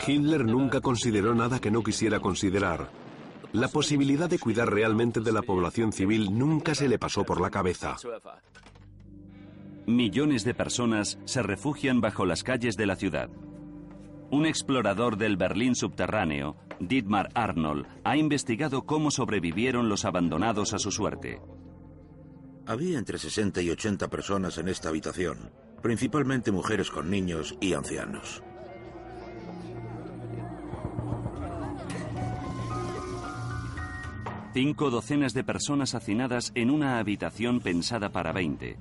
Hitler 0.07 0.45
nunca 0.45 0.81
consideró 0.81 1.35
nada 1.35 1.59
que 1.59 1.69
no 1.69 1.83
quisiera 1.83 2.19
considerar. 2.19 2.89
La 3.51 3.67
posibilidad 3.67 4.29
de 4.29 4.37
cuidar 4.37 4.71
realmente 4.71 5.21
de 5.21 5.31
la 5.31 5.41
población 5.41 5.91
civil 5.91 6.37
nunca 6.37 6.75
se 6.75 6.87
le 6.87 6.99
pasó 6.99 7.23
por 7.23 7.41
la 7.41 7.49
cabeza. 7.49 7.95
Millones 9.87 10.43
de 10.43 10.53
personas 10.53 11.17
se 11.25 11.41
refugian 11.41 11.99
bajo 11.99 12.27
las 12.27 12.43
calles 12.43 12.77
de 12.77 12.85
la 12.85 12.95
ciudad. 12.95 13.29
Un 14.29 14.45
explorador 14.45 15.17
del 15.17 15.35
Berlín 15.35 15.73
subterráneo, 15.73 16.57
Dietmar 16.79 17.29
Arnold, 17.33 17.87
ha 18.03 18.17
investigado 18.17 18.83
cómo 18.83 19.09
sobrevivieron 19.09 19.89
los 19.89 20.05
abandonados 20.05 20.75
a 20.75 20.77
su 20.77 20.91
suerte. 20.91 21.41
Había 22.67 22.99
entre 22.99 23.17
60 23.17 23.63
y 23.63 23.71
80 23.71 24.09
personas 24.09 24.59
en 24.59 24.67
esta 24.67 24.89
habitación, 24.89 25.49
principalmente 25.81 26.51
mujeres 26.51 26.91
con 26.91 27.09
niños 27.09 27.57
y 27.59 27.73
ancianos. 27.73 28.43
Cinco 34.53 34.89
docenas 34.89 35.33
de 35.33 35.43
personas 35.43 35.95
hacinadas 35.95 36.51
en 36.55 36.71
una 36.71 36.99
habitación 36.99 37.59
pensada 37.59 38.11
para 38.11 38.31
20, 38.31 38.77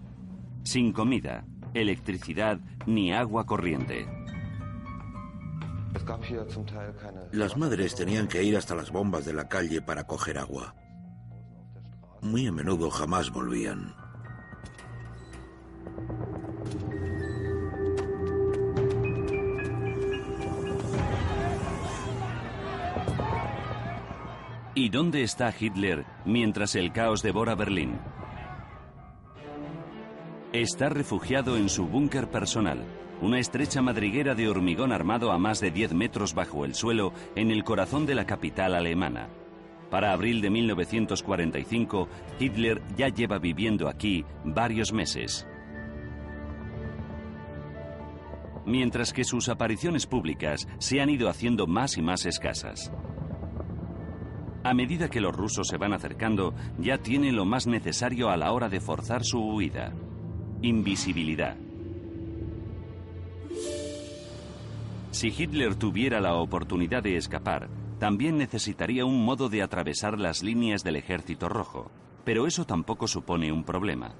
sin 0.64 0.92
comida, 0.92 1.44
electricidad 1.75 2.58
ni 2.87 3.12
agua 3.12 3.44
corriente. 3.46 4.06
Las 7.32 7.56
madres 7.56 7.94
tenían 7.94 8.28
que 8.28 8.42
ir 8.42 8.56
hasta 8.56 8.75
las 8.75 8.90
bombas 8.90 9.25
de 9.25 9.34
la 9.34 9.48
calle 9.48 9.82
para 9.82 10.04
coger 10.04 10.38
agua 10.38 10.75
muy 12.20 12.46
a 12.46 12.52
menudo 12.52 12.90
jamás 12.90 13.30
volvían. 13.30 13.94
¿Y 24.78 24.90
dónde 24.90 25.25
está 25.25 25.52
Hitler 25.58 26.06
mientras 26.25 26.76
el 26.76 26.92
caos 26.92 27.20
devora 27.20 27.56
Berlín? 27.56 27.99
Está 30.52 30.88
refugiado 30.88 31.56
en 31.56 31.68
su 31.68 31.88
búnker 31.88 32.30
personal, 32.30 32.85
una 33.20 33.40
estrecha 33.40 33.82
madriguera 33.82 34.37
de 34.37 34.49
hormigón 34.49 34.92
armado 34.92 35.32
a 35.32 35.38
más 35.38 35.58
de 35.58 35.73
10 35.73 35.94
metros 35.94 36.32
bajo 36.32 36.64
el 36.64 36.76
suelo 36.76 37.12
en 37.35 37.50
el 37.50 37.64
corazón 37.64 38.06
de 38.06 38.14
la 38.14 38.25
capital 38.25 38.76
alemana. 38.76 39.28
Para 39.90 40.12
abril 40.12 40.40
de 40.40 40.50
1945, 40.50 42.08
Hitler 42.38 42.80
ya 42.97 43.08
lleva 43.08 43.40
viviendo 43.40 43.88
aquí 43.88 44.25
varios 44.44 44.92
meses. 44.92 45.44
Mientras 48.64 49.12
que 49.12 49.25
sus 49.25 49.49
apariciones 49.49 50.06
públicas 50.06 50.68
se 50.78 51.00
han 51.00 51.11
ido 51.11 51.28
haciendo 51.28 51.66
más 51.66 51.99
y 51.99 52.02
más 52.02 52.26
escasas. 52.26 52.92
A 54.65 54.75
medida 54.75 55.09
que 55.09 55.21
los 55.21 55.35
rusos 55.35 55.69
se 55.69 55.77
van 55.77 55.93
acercando, 55.93 56.55
ya 56.79 56.99
tiene 56.99 57.33
lo 57.33 57.45
más 57.45 57.67
necesario 57.67 58.29
a 58.29 58.37
la 58.37 58.53
hora 58.53 58.69
de 58.69 58.81
forzar 58.81 59.25
su 59.25 59.41
huida. 59.41 59.93
Invisibilidad. 60.62 61.57
Si 65.11 65.29
Hitler 65.29 65.75
tuviera 65.75 66.21
la 66.21 66.35
oportunidad 66.35 67.03
de 67.03 67.17
escapar, 67.17 67.69
también 67.99 68.37
necesitaría 68.37 69.05
un 69.05 69.25
modo 69.25 69.49
de 69.49 69.62
atravesar 69.62 70.19
las 70.19 70.43
líneas 70.43 70.85
del 70.85 70.97
ejército 70.97 71.49
rojo, 71.49 71.91
pero 72.25 72.47
eso 72.47 72.65
tampoco 72.65 73.09
supone 73.09 73.50
un 73.50 73.65
problema. 73.65 74.15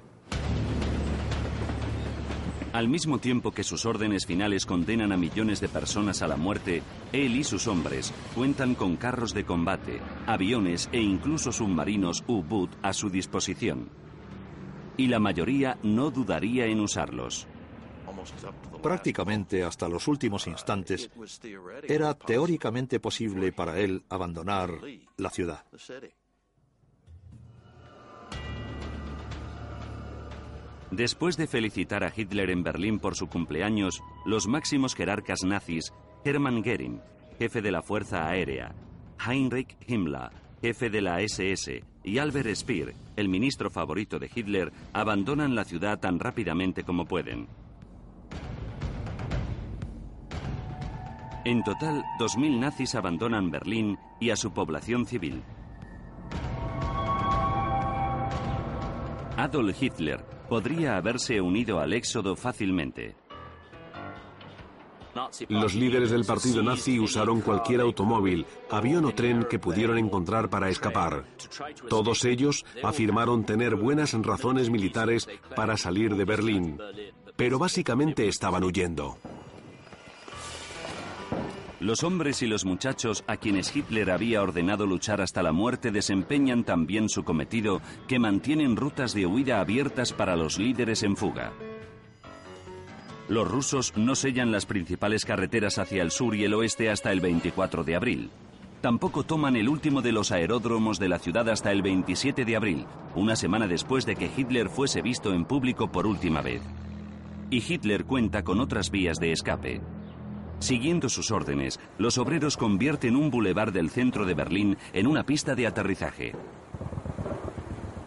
Al 2.71 2.87
mismo 2.87 3.17
tiempo 3.17 3.51
que 3.51 3.63
sus 3.63 3.85
órdenes 3.85 4.27
finales 4.27 4.67
condenan 4.67 5.11
a 5.11 5.17
millones 5.17 5.59
de 5.59 5.69
personas 5.69 6.21
a 6.21 6.27
la 6.27 6.37
muerte, 6.37 6.83
él 7.11 7.35
y 7.35 7.43
sus 7.43 7.67
hombres 7.67 8.13
cuentan 8.35 8.75
con 8.75 8.95
carros 8.95 9.33
de 9.33 9.43
combate, 9.43 9.99
aviones 10.27 10.87
e 10.91 11.01
incluso 11.01 11.51
submarinos 11.51 12.23
U-Boot 12.27 12.69
a 12.83 12.93
su 12.93 13.09
disposición. 13.09 13.89
Y 14.97 15.07
la 15.07 15.19
mayoría 15.19 15.79
no 15.81 16.11
dudaría 16.11 16.65
en 16.65 16.79
usarlos. 16.79 17.47
Prácticamente 18.83 19.63
hasta 19.63 19.89
los 19.89 20.07
últimos 20.07 20.45
instantes, 20.45 21.09
era 21.87 22.13
teóricamente 22.13 22.99
posible 22.99 23.51
para 23.51 23.79
él 23.79 24.03
abandonar 24.09 24.71
la 25.17 25.29
ciudad. 25.31 25.63
Después 30.91 31.37
de 31.37 31.47
felicitar 31.47 32.03
a 32.03 32.11
Hitler 32.15 32.49
en 32.49 32.63
Berlín 32.63 32.99
por 32.99 33.15
su 33.15 33.27
cumpleaños, 33.27 34.01
los 34.25 34.47
máximos 34.47 34.95
jerarcas 34.95 35.43
nazis, 35.43 35.93
Hermann 36.25 36.63
Goering, 36.63 36.99
jefe 37.37 37.61
de 37.61 37.71
la 37.71 37.83
Fuerza 37.83 38.27
Aérea, 38.27 38.73
Heinrich 39.23 39.77
Himmler, 39.87 40.31
jefe 40.61 40.89
de 40.89 41.01
la 41.01 41.21
SS, 41.21 41.83
y 42.03 42.17
Albert 42.17 42.55
Speer, 42.55 42.95
el 43.15 43.29
ministro 43.29 43.69
favorito 43.69 44.17
de 44.17 44.31
Hitler, 44.33 44.73
abandonan 44.91 45.53
la 45.53 45.63
ciudad 45.63 45.99
tan 45.99 46.19
rápidamente 46.19 46.83
como 46.83 47.05
pueden. 47.05 47.47
En 51.45 51.63
total, 51.63 52.03
2.000 52.19 52.59
nazis 52.59 52.95
abandonan 52.95 53.51
Berlín 53.51 53.97
y 54.19 54.31
a 54.31 54.35
su 54.35 54.51
población 54.51 55.05
civil. 55.05 55.43
Adolf 59.39 59.81
Hitler 59.81 60.19
podría 60.49 60.97
haberse 60.97 61.39
unido 61.39 61.79
al 61.79 61.93
éxodo 61.93 62.35
fácilmente. 62.35 63.15
Los 65.47 65.75
líderes 65.75 66.11
del 66.11 66.25
partido 66.25 66.61
nazi 66.61 66.99
usaron 66.99 67.39
cualquier 67.39 67.79
automóvil, 67.79 68.45
avión 68.69 69.05
o 69.05 69.13
tren 69.13 69.45
que 69.49 69.57
pudieron 69.57 69.97
encontrar 69.97 70.49
para 70.49 70.67
escapar. 70.67 71.23
Todos 71.87 72.25
ellos 72.25 72.65
afirmaron 72.83 73.45
tener 73.45 73.77
buenas 73.77 74.11
razones 74.13 74.69
militares 74.69 75.25
para 75.55 75.77
salir 75.77 76.17
de 76.17 76.25
Berlín, 76.25 76.77
pero 77.37 77.57
básicamente 77.57 78.27
estaban 78.27 78.65
huyendo. 78.65 79.17
Los 81.79 82.03
hombres 82.03 82.41
y 82.41 82.47
los 82.47 82.65
muchachos 82.65 83.23
a 83.25 83.37
quienes 83.37 83.73
Hitler 83.73 84.11
había 84.11 84.41
ordenado 84.41 84.85
luchar 84.85 85.21
hasta 85.21 85.41
la 85.41 85.53
muerte 85.53 85.91
desempeñan 85.91 86.65
también 86.65 87.07
su 87.07 87.23
cometido 87.23 87.81
que 88.07 88.19
mantienen 88.19 88.75
rutas 88.75 89.13
de 89.13 89.25
huida 89.25 89.61
abiertas 89.61 90.11
para 90.11 90.35
los 90.35 90.59
líderes 90.59 91.03
en 91.03 91.15
fuga. 91.15 91.53
Los 93.29 93.47
rusos 93.47 93.93
no 93.95 94.15
sellan 94.15 94.51
las 94.51 94.65
principales 94.65 95.23
carreteras 95.23 95.77
hacia 95.77 96.01
el 96.01 96.11
sur 96.11 96.35
y 96.35 96.43
el 96.43 96.53
oeste 96.53 96.89
hasta 96.89 97.13
el 97.13 97.21
24 97.21 97.85
de 97.85 97.95
abril. 97.95 98.29
Tampoco 98.81 99.23
toman 99.23 99.55
el 99.55 99.69
último 99.69 100.01
de 100.01 100.11
los 100.11 100.33
aeródromos 100.33 100.99
de 100.99 101.07
la 101.07 101.19
ciudad 101.19 101.47
hasta 101.47 101.71
el 101.71 101.81
27 101.81 102.43
de 102.43 102.55
abril, 102.57 102.85
una 103.15 103.37
semana 103.37 103.67
después 103.67 104.05
de 104.05 104.15
que 104.17 104.29
Hitler 104.35 104.67
fuese 104.67 105.01
visto 105.01 105.33
en 105.33 105.45
público 105.45 105.89
por 105.89 106.07
última 106.07 106.41
vez. 106.41 106.61
Y 107.49 107.63
Hitler 107.65 108.03
cuenta 108.03 108.43
con 108.43 108.59
otras 108.59 108.89
vías 108.89 109.17
de 109.19 109.31
escape. 109.31 109.81
Siguiendo 110.59 111.09
sus 111.09 111.31
órdenes, 111.31 111.79
los 111.97 112.17
obreros 112.17 112.57
convierten 112.57 113.15
un 113.15 113.31
bulevar 113.31 113.71
del 113.71 113.89
centro 113.89 114.25
de 114.25 114.33
Berlín 114.33 114.77
en 114.93 115.07
una 115.07 115.23
pista 115.23 115.55
de 115.55 115.67
aterrizaje. 115.67 116.33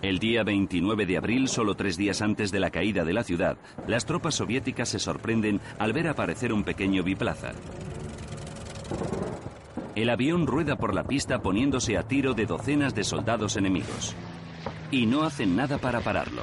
El 0.03 0.19
día 0.19 0.43
29 0.43 1.07
de 1.07 1.17
abril, 1.17 1.49
solo 1.49 1.75
tres 1.75 1.97
días 1.97 2.23
antes 2.23 2.51
de 2.51 2.61
la 2.61 2.71
caída 2.71 3.05
de 3.05 3.13
la 3.13 3.23
ciudad, 3.23 3.57
las 3.87 4.05
tropas 4.05 4.35
soviéticas 4.35 4.89
se 4.89 4.99
sorprenden 4.99 5.61
al 5.79 5.93
ver 5.93 6.09
aparecer 6.09 6.53
un 6.53 6.65
pequeño 6.65 7.03
biplaza. 7.03 7.53
El 9.95 10.11
avión 10.11 10.47
rueda 10.47 10.77
por 10.77 10.95
la 10.95 11.05
pista 11.05 11.41
poniéndose 11.41 11.97
a 11.97 12.03
tiro 12.03 12.35
de 12.35 12.47
docenas 12.47 12.95
de 12.95 13.05
soldados 13.05 13.57
enemigos. 13.57 14.17
Y 14.93 15.07
no 15.07 15.23
hacen 15.25 15.57
nada 15.57 15.79
para 15.79 16.01
pararlo. 16.01 16.43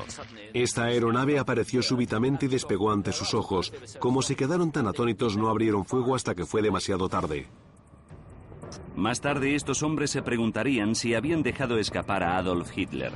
Esta 0.53 0.85
aeronave 0.85 1.39
apareció 1.39 1.81
súbitamente 1.81 2.47
y 2.47 2.49
despegó 2.49 2.91
ante 2.91 3.13
sus 3.13 3.33
ojos. 3.33 3.71
Como 3.99 4.21
se 4.21 4.35
quedaron 4.35 4.71
tan 4.71 4.87
atónitos, 4.87 5.37
no 5.37 5.49
abrieron 5.49 5.85
fuego 5.85 6.15
hasta 6.15 6.35
que 6.35 6.45
fue 6.45 6.61
demasiado 6.61 7.07
tarde. 7.07 7.47
Más 8.95 9.21
tarde, 9.21 9.55
estos 9.55 9.83
hombres 9.83 10.11
se 10.11 10.21
preguntarían 10.21 10.95
si 10.95 11.13
habían 11.13 11.43
dejado 11.43 11.77
escapar 11.77 12.23
a 12.23 12.37
Adolf 12.37 12.75
Hitler. 12.75 13.13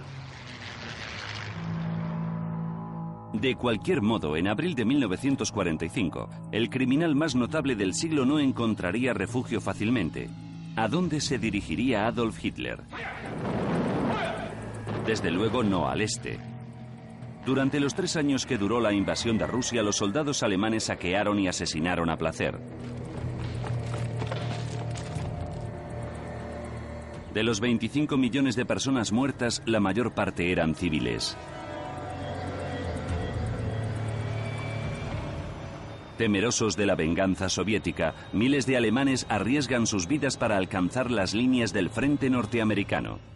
De 3.34 3.56
cualquier 3.56 4.04
modo, 4.04 4.38
en 4.38 4.48
abril 4.48 4.76
de 4.76 4.86
1945, 4.86 6.30
el 6.52 6.70
criminal 6.70 7.16
más 7.16 7.36
notable 7.36 7.76
del 7.76 7.96
siglo 7.96 8.26
no 8.26 8.40
encontraría 8.40 9.14
refugio 9.14 9.60
fácilmente. 9.60 10.30
¿A 10.76 10.88
dónde 10.88 11.20
se 11.20 11.40
dirigiría 11.40 12.08
Adolf 12.08 12.44
Hitler? 12.46 12.82
Desde 15.06 15.32
luego 15.32 15.64
no 15.64 15.90
al 15.90 16.02
este. 16.02 16.40
Durante 17.46 17.82
los 17.82 17.94
tres 17.94 18.16
años 18.16 18.46
que 18.46 18.58
duró 18.58 18.80
la 18.80 18.94
invasión 18.94 19.38
de 19.38 19.46
Rusia, 19.46 19.84
los 19.84 19.98
soldados 19.98 20.44
alemanes 20.44 20.86
saquearon 20.86 21.40
y 21.40 21.50
asesinaron 21.50 22.10
a 22.10 22.16
placer. 22.16 22.58
De 27.34 27.44
los 27.44 27.60
25 27.60 28.16
millones 28.16 28.56
de 28.56 28.66
personas 28.66 29.12
muertas, 29.12 29.62
la 29.66 29.82
mayor 29.82 30.14
parte 30.14 30.52
eran 30.52 30.74
civiles. 30.74 31.36
Temerosos 36.18 36.78
de 36.78 36.86
la 36.86 36.96
venganza 36.96 37.50
soviética, 37.50 38.14
miles 38.32 38.66
de 38.66 38.78
alemanes 38.78 39.26
arriesgan 39.28 39.86
sus 39.86 40.08
vidas 40.08 40.38
para 40.38 40.56
alcanzar 40.56 41.12
las 41.12 41.34
líneas 41.34 41.74
del 41.74 41.90
frente 41.90 42.30
norteamericano. 42.30 43.33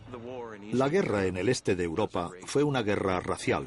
La 0.71 0.89
guerra 0.89 1.25
en 1.25 1.38
el 1.38 1.50
este 1.50 1.75
de 1.75 1.83
Europa 1.83 2.29
fue 2.45 2.63
una 2.63 2.81
guerra 2.81 3.19
racial, 3.19 3.65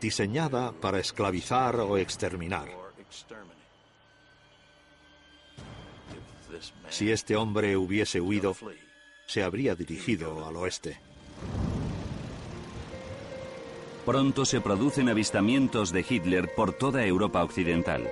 diseñada 0.00 0.72
para 0.72 0.98
esclavizar 0.98 1.76
o 1.76 1.98
exterminar. 1.98 2.68
Si 6.88 7.10
este 7.10 7.36
hombre 7.36 7.76
hubiese 7.76 8.20
huido, 8.20 8.56
se 9.26 9.42
habría 9.42 9.74
dirigido 9.74 10.46
al 10.46 10.56
oeste. 10.56 10.98
Pronto 14.04 14.44
se 14.44 14.60
producen 14.60 15.08
avistamientos 15.08 15.92
de 15.92 16.04
Hitler 16.08 16.54
por 16.54 16.72
toda 16.72 17.04
Europa 17.04 17.42
Occidental. 17.44 18.08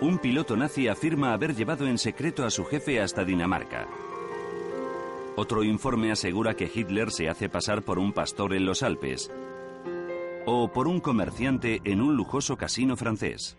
Un 0.00 0.18
piloto 0.18 0.56
nazi 0.56 0.86
afirma 0.86 1.32
haber 1.32 1.56
llevado 1.56 1.86
en 1.86 1.98
secreto 1.98 2.44
a 2.44 2.50
su 2.50 2.64
jefe 2.64 3.00
hasta 3.00 3.24
Dinamarca. 3.24 3.88
Otro 5.34 5.64
informe 5.64 6.12
asegura 6.12 6.54
que 6.54 6.70
Hitler 6.72 7.10
se 7.10 7.28
hace 7.28 7.48
pasar 7.48 7.82
por 7.82 7.98
un 7.98 8.12
pastor 8.12 8.54
en 8.54 8.64
los 8.64 8.84
Alpes 8.84 9.30
o 10.46 10.70
por 10.72 10.86
un 10.86 11.00
comerciante 11.00 11.80
en 11.84 12.00
un 12.00 12.16
lujoso 12.16 12.56
casino 12.56 12.96
francés. 12.96 13.56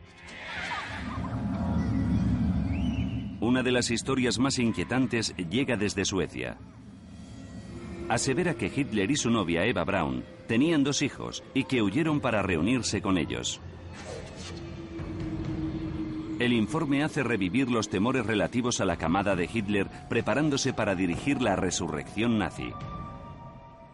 Una 3.42 3.62
de 3.62 3.72
las 3.72 3.92
historias 3.92 4.40
más 4.40 4.60
inquietantes 4.60 5.36
llega 5.50 5.76
desde 5.76 6.06
Suecia 6.06 6.58
asevera 8.10 8.56
que 8.56 8.72
Hitler 8.76 9.12
y 9.12 9.16
su 9.16 9.30
novia 9.30 9.66
Eva 9.66 9.84
Braun 9.84 10.24
tenían 10.48 10.84
dos 10.84 11.02
hijos 11.02 11.44
y 11.54 11.66
que 11.66 11.82
huyeron 11.82 12.20
para 12.20 12.42
reunirse 12.42 13.02
con 13.02 13.18
ellos. 13.18 13.62
El 16.40 16.54
informe 16.54 17.04
hace 17.04 17.22
revivir 17.22 17.70
los 17.70 17.90
temores 17.90 18.26
relativos 18.26 18.80
a 18.80 18.86
la 18.86 18.98
camada 18.98 19.36
de 19.36 19.50
Hitler 19.52 19.88
preparándose 20.10 20.74
para 20.74 20.96
dirigir 20.96 21.42
la 21.42 21.56
resurrección 21.56 22.40
nazi. 22.40 22.72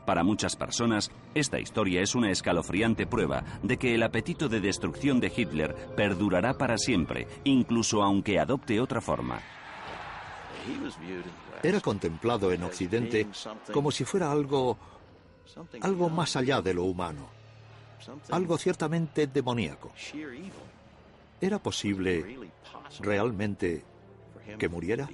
Para 0.06 0.24
muchas 0.24 0.56
personas, 0.56 1.12
esta 1.34 1.60
historia 1.60 2.02
es 2.02 2.14
una 2.14 2.30
escalofriante 2.30 3.08
prueba 3.08 3.44
de 3.64 3.78
que 3.78 3.96
el 3.96 4.04
apetito 4.04 4.48
de 4.48 4.62
destrucción 4.62 5.20
de 5.20 5.34
Hitler 5.36 5.76
perdurará 5.98 6.54
para 6.58 6.78
siempre, 6.78 7.28
incluso 7.44 8.04
aunque 8.04 8.40
adopte 8.40 8.80
otra 8.80 9.02
forma 9.02 9.42
era 11.64 11.82
contemplado 11.82 12.52
en 12.52 12.64
Occidente 12.64 13.28
como 13.72 13.92
si 13.92 14.06
fuera 14.06 14.32
algo, 14.32 14.78
algo 15.82 16.10
más 16.10 16.36
allá 16.36 16.62
de 16.62 16.74
lo 16.74 16.84
humano, 16.84 17.28
algo 18.30 18.58
ciertamente 18.58 19.28
demoníaco. 19.28 19.92
¿Era 21.42 21.60
posible 21.60 22.26
realmente 23.02 23.84
que 24.58 24.70
muriera? 24.70 25.10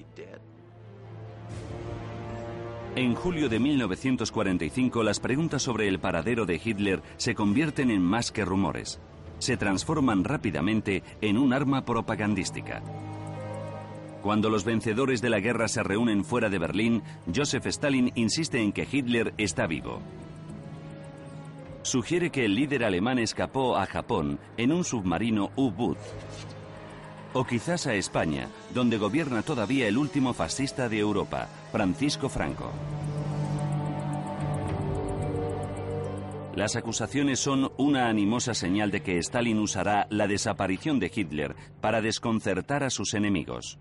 En 2.96 3.16
julio 3.16 3.48
de 3.48 3.60
1945 3.60 5.02
las 5.04 5.20
preguntas 5.20 5.64
sobre 5.64 5.88
el 5.88 6.00
paradero 6.00 6.46
de 6.46 6.60
Hitler 6.64 7.02
se 7.18 7.36
convierten 7.36 7.90
en 7.90 8.02
más 8.02 8.32
que 8.32 8.44
rumores. 8.44 9.00
Se 9.40 9.58
transforman 9.58 10.24
rápidamente 10.24 11.02
en 11.22 11.38
un 11.38 11.54
arma 11.54 11.86
propagandística. 11.86 12.84
Cuando 14.22 14.50
los 14.50 14.66
vencedores 14.66 15.22
de 15.22 15.30
la 15.30 15.40
guerra 15.40 15.68
se 15.68 15.82
reúnen 15.82 16.24
fuera 16.24 16.50
de 16.50 16.60
Berlín, 16.60 17.02
Joseph 17.34 17.66
Stalin 17.66 18.12
insiste 18.14 18.62
en 18.62 18.72
que 18.72 18.88
Hitler 18.90 19.34
está 19.38 19.66
vivo. 19.66 20.00
Sugiere 21.84 22.30
que 22.30 22.46
el 22.46 22.54
líder 22.54 22.84
alemán 22.84 23.18
escapó 23.18 23.76
a 23.76 23.86
Japón 23.86 24.40
en 24.58 24.72
un 24.72 24.84
submarino 24.84 25.52
U-Boot. 25.56 25.98
O 27.34 27.44
quizás 27.44 27.88
a 27.88 27.96
España, 27.96 28.50
donde 28.74 28.98
gobierna 28.98 29.42
todavía 29.42 29.88
el 29.88 29.98
último 29.98 30.34
fascista 30.34 30.90
de 30.90 31.00
Europa, 31.00 31.48
Francisco 31.72 32.30
Franco. 32.30 32.72
Las 36.54 36.76
acusaciones 36.76 37.40
son 37.40 37.72
una 37.78 38.10
animosa 38.10 38.54
señal 38.54 38.92
de 38.92 39.02
que 39.02 39.18
Stalin 39.18 39.58
usará 39.58 40.06
la 40.10 40.28
desaparición 40.28 41.00
de 41.00 41.10
Hitler 41.14 41.56
para 41.80 42.02
desconcertar 42.02 42.84
a 42.84 42.90
sus 42.90 43.14
enemigos. 43.14 43.80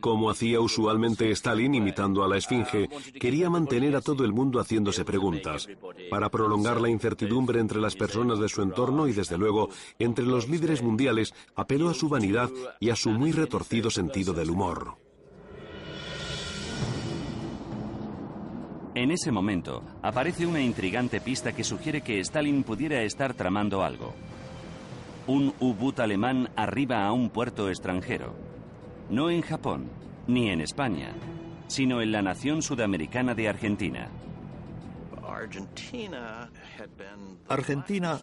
Como 0.00 0.30
hacía 0.30 0.60
usualmente 0.60 1.30
Stalin 1.30 1.74
imitando 1.74 2.24
a 2.24 2.28
la 2.28 2.36
Esfinge, 2.36 2.88
quería 3.20 3.50
mantener 3.50 3.94
a 3.94 4.00
todo 4.00 4.24
el 4.24 4.32
mundo 4.32 4.60
haciéndose 4.60 5.04
preguntas, 5.04 5.68
para 6.10 6.28
prolongar 6.28 6.80
la 6.80 6.88
incertidumbre 6.88 7.60
entre 7.60 7.80
las 7.80 7.94
personas 7.94 8.38
de 8.38 8.48
su 8.48 8.62
entorno 8.62 9.06
y, 9.06 9.12
desde 9.12 9.38
luego, 9.38 9.68
entre 9.98 10.24
los 10.24 10.48
líderes 10.48 10.82
mundiales, 10.82 11.34
apeló 11.54 11.88
a 11.88 11.94
su 11.94 12.08
vanidad 12.08 12.50
y 12.80 12.90
a 12.90 12.96
su 12.96 13.10
muy 13.10 13.32
retorcido 13.32 13.90
sentido 13.90 14.32
del 14.32 14.50
humor. 14.50 14.96
En 18.94 19.12
ese 19.12 19.30
momento, 19.30 19.84
aparece 20.02 20.46
una 20.46 20.60
intrigante 20.60 21.20
pista 21.20 21.52
que 21.52 21.62
sugiere 21.62 22.00
que 22.00 22.18
Stalin 22.18 22.64
pudiera 22.64 23.02
estar 23.02 23.34
tramando 23.34 23.84
algo. 23.84 24.12
Un 25.28 25.54
U-boot 25.60 26.00
alemán 26.00 26.50
arriba 26.56 27.06
a 27.06 27.12
un 27.12 27.30
puerto 27.30 27.68
extranjero 27.68 28.47
no 29.10 29.30
en 29.30 29.42
Japón, 29.42 29.88
ni 30.26 30.50
en 30.50 30.60
España, 30.60 31.12
sino 31.66 32.00
en 32.00 32.12
la 32.12 32.22
nación 32.22 32.62
sudamericana 32.62 33.34
de 33.34 33.48
Argentina. 33.48 34.08
Argentina 37.48 38.20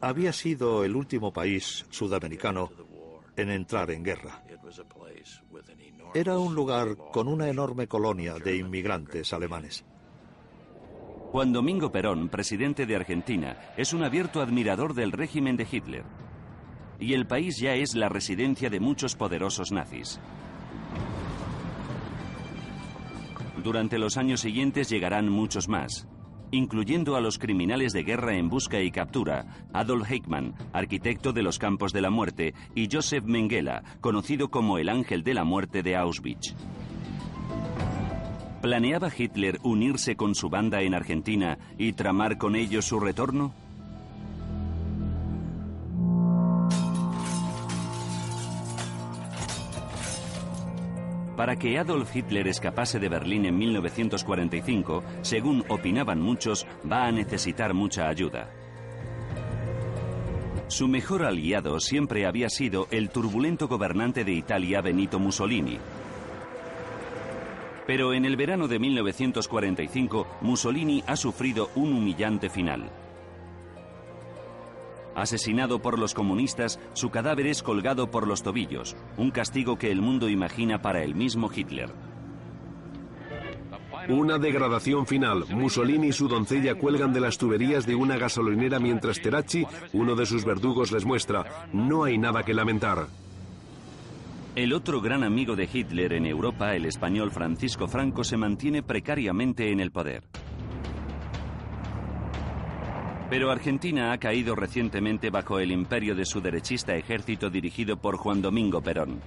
había 0.00 0.32
sido 0.32 0.84
el 0.84 0.94
último 0.94 1.32
país 1.32 1.86
sudamericano 1.90 2.70
en 3.36 3.50
entrar 3.50 3.90
en 3.90 4.02
guerra. 4.02 4.42
Era 6.14 6.38
un 6.38 6.54
lugar 6.54 6.96
con 7.12 7.28
una 7.28 7.48
enorme 7.48 7.86
colonia 7.86 8.34
de 8.34 8.56
inmigrantes 8.56 9.32
alemanes. 9.32 9.84
Juan 11.32 11.52
Domingo 11.52 11.90
Perón, 11.90 12.28
presidente 12.28 12.86
de 12.86 12.96
Argentina, 12.96 13.74
es 13.76 13.92
un 13.92 14.04
abierto 14.04 14.40
admirador 14.40 14.94
del 14.94 15.12
régimen 15.12 15.56
de 15.56 15.66
Hitler 15.70 16.04
y 17.00 17.14
el 17.14 17.26
país 17.26 17.58
ya 17.58 17.74
es 17.74 17.94
la 17.94 18.08
residencia 18.08 18.70
de 18.70 18.80
muchos 18.80 19.14
poderosos 19.14 19.72
nazis. 19.72 20.20
Durante 23.62 23.98
los 23.98 24.16
años 24.16 24.40
siguientes 24.40 24.88
llegarán 24.88 25.28
muchos 25.28 25.68
más. 25.68 26.06
incluyendo 26.50 27.16
a 27.16 27.20
los 27.20 27.38
criminales 27.38 27.92
de 27.92 28.02
guerra 28.04 28.36
en 28.36 28.48
busca 28.48 28.80
y 28.80 28.90
captura, 28.90 29.66
Adolf 29.72 30.10
Eichmann, 30.10 30.54
arquitecto 30.72 31.32
de 31.32 31.42
los 31.42 31.58
campos 31.58 31.92
de 31.92 32.00
la 32.00 32.10
muerte, 32.10 32.54
y 32.74 32.88
Joseph 32.90 33.24
Mengele, 33.24 33.82
conocido 34.00 34.48
como 34.48 34.78
el 34.78 34.88
ángel 34.88 35.22
de 35.22 35.34
la 35.34 35.44
muerte 35.44 35.82
de 35.82 35.96
Auschwitz. 35.96 36.54
¿Planeaba 38.62 39.10
Hitler 39.16 39.58
unirse 39.62 40.16
con 40.16 40.34
su 40.34 40.48
banda 40.48 40.82
en 40.82 40.94
Argentina 40.94 41.58
y 41.78 41.92
tramar 41.92 42.38
con 42.38 42.56
ellos 42.56 42.84
su 42.84 42.98
retorno? 43.00 43.54
Para 51.36 51.56
que 51.56 51.78
Adolf 51.78 52.16
Hitler 52.16 52.48
escapase 52.48 52.98
de 52.98 53.10
Berlín 53.10 53.44
en 53.44 53.58
1945, 53.58 55.04
según 55.20 55.64
opinaban 55.68 56.20
muchos, 56.20 56.66
va 56.90 57.06
a 57.06 57.12
necesitar 57.12 57.74
mucha 57.74 58.08
ayuda. 58.08 58.50
Su 60.68 60.88
mejor 60.88 61.24
aliado 61.24 61.78
siempre 61.78 62.26
había 62.26 62.48
sido 62.48 62.88
el 62.90 63.10
turbulento 63.10 63.68
gobernante 63.68 64.24
de 64.24 64.32
Italia 64.32 64.80
Benito 64.80 65.18
Mussolini. 65.18 65.78
Pero 67.86 68.14
en 68.14 68.24
el 68.24 68.36
verano 68.36 68.66
de 68.66 68.78
1945, 68.78 70.26
Mussolini 70.40 71.04
ha 71.06 71.16
sufrido 71.16 71.70
un 71.76 71.92
humillante 71.92 72.48
final. 72.48 72.90
Asesinado 75.16 75.80
por 75.80 75.98
los 75.98 76.12
comunistas, 76.12 76.78
su 76.92 77.08
cadáver 77.08 77.46
es 77.46 77.62
colgado 77.62 78.10
por 78.10 78.28
los 78.28 78.42
tobillos, 78.42 78.94
un 79.16 79.30
castigo 79.30 79.78
que 79.78 79.90
el 79.90 80.02
mundo 80.02 80.28
imagina 80.28 80.82
para 80.82 81.02
el 81.02 81.14
mismo 81.14 81.50
Hitler. 81.52 81.90
Una 84.10 84.38
degradación 84.38 85.06
final. 85.06 85.46
Mussolini 85.48 86.08
y 86.08 86.12
su 86.12 86.28
doncella 86.28 86.74
cuelgan 86.74 87.14
de 87.14 87.20
las 87.20 87.38
tuberías 87.38 87.86
de 87.86 87.94
una 87.94 88.18
gasolinera 88.18 88.78
mientras 88.78 89.20
Teracci, 89.20 89.66
uno 89.94 90.14
de 90.14 90.26
sus 90.26 90.44
verdugos, 90.44 90.92
les 90.92 91.06
muestra, 91.06 91.66
no 91.72 92.04
hay 92.04 92.18
nada 92.18 92.42
que 92.42 92.52
lamentar. 92.52 93.06
El 94.54 94.74
otro 94.74 95.00
gran 95.00 95.24
amigo 95.24 95.56
de 95.56 95.68
Hitler 95.72 96.12
en 96.12 96.26
Europa, 96.26 96.76
el 96.76 96.84
español 96.84 97.30
Francisco 97.30 97.88
Franco, 97.88 98.22
se 98.22 98.36
mantiene 98.36 98.82
precariamente 98.82 99.72
en 99.72 99.80
el 99.80 99.90
poder. 99.90 100.24
Pero 103.28 103.50
Argentina 103.50 104.12
ha 104.12 104.18
caído 104.18 104.54
recientemente 104.54 105.30
bajo 105.30 105.58
el 105.58 105.72
imperio 105.72 106.14
de 106.14 106.24
su 106.24 106.40
derechista 106.40 106.94
ejército 106.94 107.50
dirigido 107.50 107.96
por 107.96 108.16
Juan 108.16 108.40
Domingo 108.40 108.80
Perón. 108.80 109.20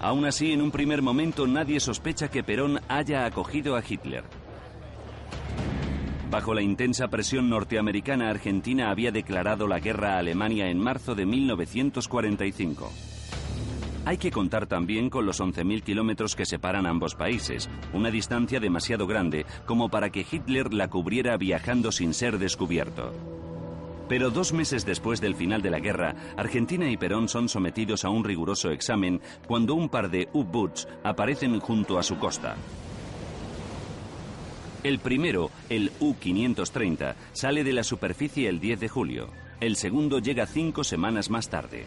Aún 0.00 0.24
así, 0.24 0.52
en 0.52 0.62
un 0.62 0.70
primer 0.70 1.02
momento 1.02 1.46
nadie 1.46 1.80
sospecha 1.80 2.28
que 2.28 2.42
Perón 2.42 2.80
haya 2.88 3.24
acogido 3.24 3.76
a 3.76 3.82
Hitler. 3.86 4.24
Bajo 6.30 6.52
la 6.52 6.62
intensa 6.62 7.08
presión 7.08 7.48
norteamericana, 7.48 8.28
Argentina 8.28 8.90
había 8.90 9.12
declarado 9.12 9.68
la 9.68 9.78
guerra 9.78 10.14
a 10.14 10.18
Alemania 10.18 10.68
en 10.68 10.78
marzo 10.78 11.14
de 11.14 11.26
1945. 11.26 13.13
Hay 14.06 14.18
que 14.18 14.30
contar 14.30 14.66
también 14.66 15.08
con 15.08 15.24
los 15.24 15.40
11.000 15.40 15.82
kilómetros 15.82 16.36
que 16.36 16.44
separan 16.44 16.86
ambos 16.86 17.14
países, 17.14 17.70
una 17.94 18.10
distancia 18.10 18.60
demasiado 18.60 19.06
grande 19.06 19.46
como 19.64 19.88
para 19.88 20.10
que 20.10 20.26
Hitler 20.30 20.74
la 20.74 20.88
cubriera 20.88 21.38
viajando 21.38 21.90
sin 21.90 22.12
ser 22.12 22.38
descubierto. 22.38 23.12
Pero 24.06 24.30
dos 24.30 24.52
meses 24.52 24.84
después 24.84 25.22
del 25.22 25.34
final 25.34 25.62
de 25.62 25.70
la 25.70 25.78
guerra, 25.78 26.14
Argentina 26.36 26.90
y 26.90 26.98
Perón 26.98 27.28
son 27.28 27.48
sometidos 27.48 28.04
a 28.04 28.10
un 28.10 28.24
riguroso 28.24 28.70
examen 28.70 29.22
cuando 29.46 29.74
un 29.74 29.88
par 29.88 30.10
de 30.10 30.28
U-Boots 30.34 30.86
aparecen 31.02 31.58
junto 31.58 31.98
a 31.98 32.02
su 32.02 32.18
costa. 32.18 32.56
El 34.82 34.98
primero, 34.98 35.50
el 35.70 35.90
U-530, 36.00 37.14
sale 37.32 37.64
de 37.64 37.72
la 37.72 37.82
superficie 37.82 38.50
el 38.50 38.60
10 38.60 38.80
de 38.80 38.88
julio. 38.90 39.28
El 39.60 39.76
segundo 39.76 40.18
llega 40.18 40.44
cinco 40.44 40.84
semanas 40.84 41.30
más 41.30 41.48
tarde. 41.48 41.86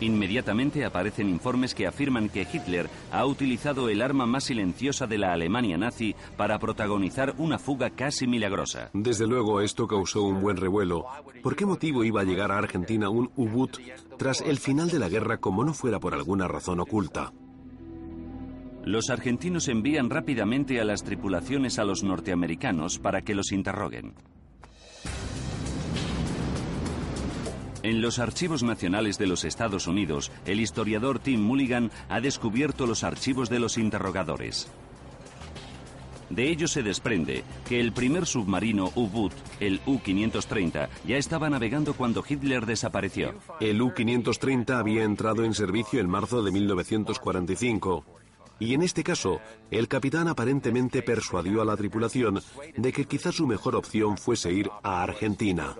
Inmediatamente 0.00 0.84
aparecen 0.84 1.28
informes 1.28 1.74
que 1.74 1.86
afirman 1.86 2.28
que 2.28 2.46
Hitler 2.50 2.88
ha 3.12 3.24
utilizado 3.26 3.88
el 3.88 4.02
arma 4.02 4.26
más 4.26 4.44
silenciosa 4.44 5.06
de 5.06 5.18
la 5.18 5.32
Alemania 5.32 5.78
nazi 5.78 6.14
para 6.36 6.58
protagonizar 6.58 7.34
una 7.38 7.58
fuga 7.58 7.90
casi 7.90 8.26
milagrosa. 8.26 8.90
Desde 8.92 9.26
luego 9.26 9.60
esto 9.60 9.86
causó 9.86 10.22
un 10.22 10.40
buen 10.40 10.56
revuelo. 10.56 11.06
¿Por 11.42 11.56
qué 11.56 11.66
motivo 11.66 12.04
iba 12.04 12.20
a 12.20 12.24
llegar 12.24 12.50
a 12.50 12.58
Argentina 12.58 13.08
un 13.08 13.30
U-Boot 13.36 13.78
tras 14.18 14.40
el 14.40 14.58
final 14.58 14.90
de 14.90 14.98
la 14.98 15.08
guerra 15.08 15.38
como 15.38 15.64
no 15.64 15.74
fuera 15.74 16.00
por 16.00 16.14
alguna 16.14 16.48
razón 16.48 16.80
oculta? 16.80 17.32
Los 18.84 19.08
argentinos 19.08 19.68
envían 19.68 20.10
rápidamente 20.10 20.78
a 20.78 20.84
las 20.84 21.04
tripulaciones 21.04 21.78
a 21.78 21.84
los 21.84 22.02
norteamericanos 22.02 22.98
para 22.98 23.22
que 23.22 23.34
los 23.34 23.50
interroguen. 23.50 24.12
En 27.84 28.00
los 28.00 28.18
archivos 28.18 28.62
nacionales 28.62 29.18
de 29.18 29.26
los 29.26 29.44
Estados 29.44 29.86
Unidos, 29.86 30.32
el 30.46 30.58
historiador 30.58 31.18
Tim 31.18 31.42
Mulligan 31.42 31.90
ha 32.08 32.22
descubierto 32.22 32.86
los 32.86 33.04
archivos 33.04 33.50
de 33.50 33.58
los 33.58 33.76
interrogadores. 33.76 34.68
De 36.30 36.48
ello 36.48 36.66
se 36.66 36.82
desprende 36.82 37.44
que 37.68 37.80
el 37.80 37.92
primer 37.92 38.24
submarino 38.24 38.90
U-Boot, 38.94 39.34
el 39.60 39.82
U-530, 39.84 40.88
ya 41.06 41.18
estaba 41.18 41.50
navegando 41.50 41.92
cuando 41.92 42.24
Hitler 42.26 42.64
desapareció. 42.64 43.34
El 43.60 43.82
U-530 43.82 44.78
había 44.78 45.04
entrado 45.04 45.44
en 45.44 45.52
servicio 45.52 46.00
en 46.00 46.08
marzo 46.08 46.42
de 46.42 46.52
1945. 46.52 48.02
Y 48.60 48.72
en 48.72 48.80
este 48.80 49.04
caso, 49.04 49.40
el 49.70 49.88
capitán 49.88 50.28
aparentemente 50.28 51.02
persuadió 51.02 51.60
a 51.60 51.66
la 51.66 51.76
tripulación 51.76 52.40
de 52.78 52.92
que 52.94 53.04
quizás 53.04 53.34
su 53.34 53.46
mejor 53.46 53.76
opción 53.76 54.16
fuese 54.16 54.54
ir 54.54 54.70
a 54.82 55.02
Argentina. 55.02 55.76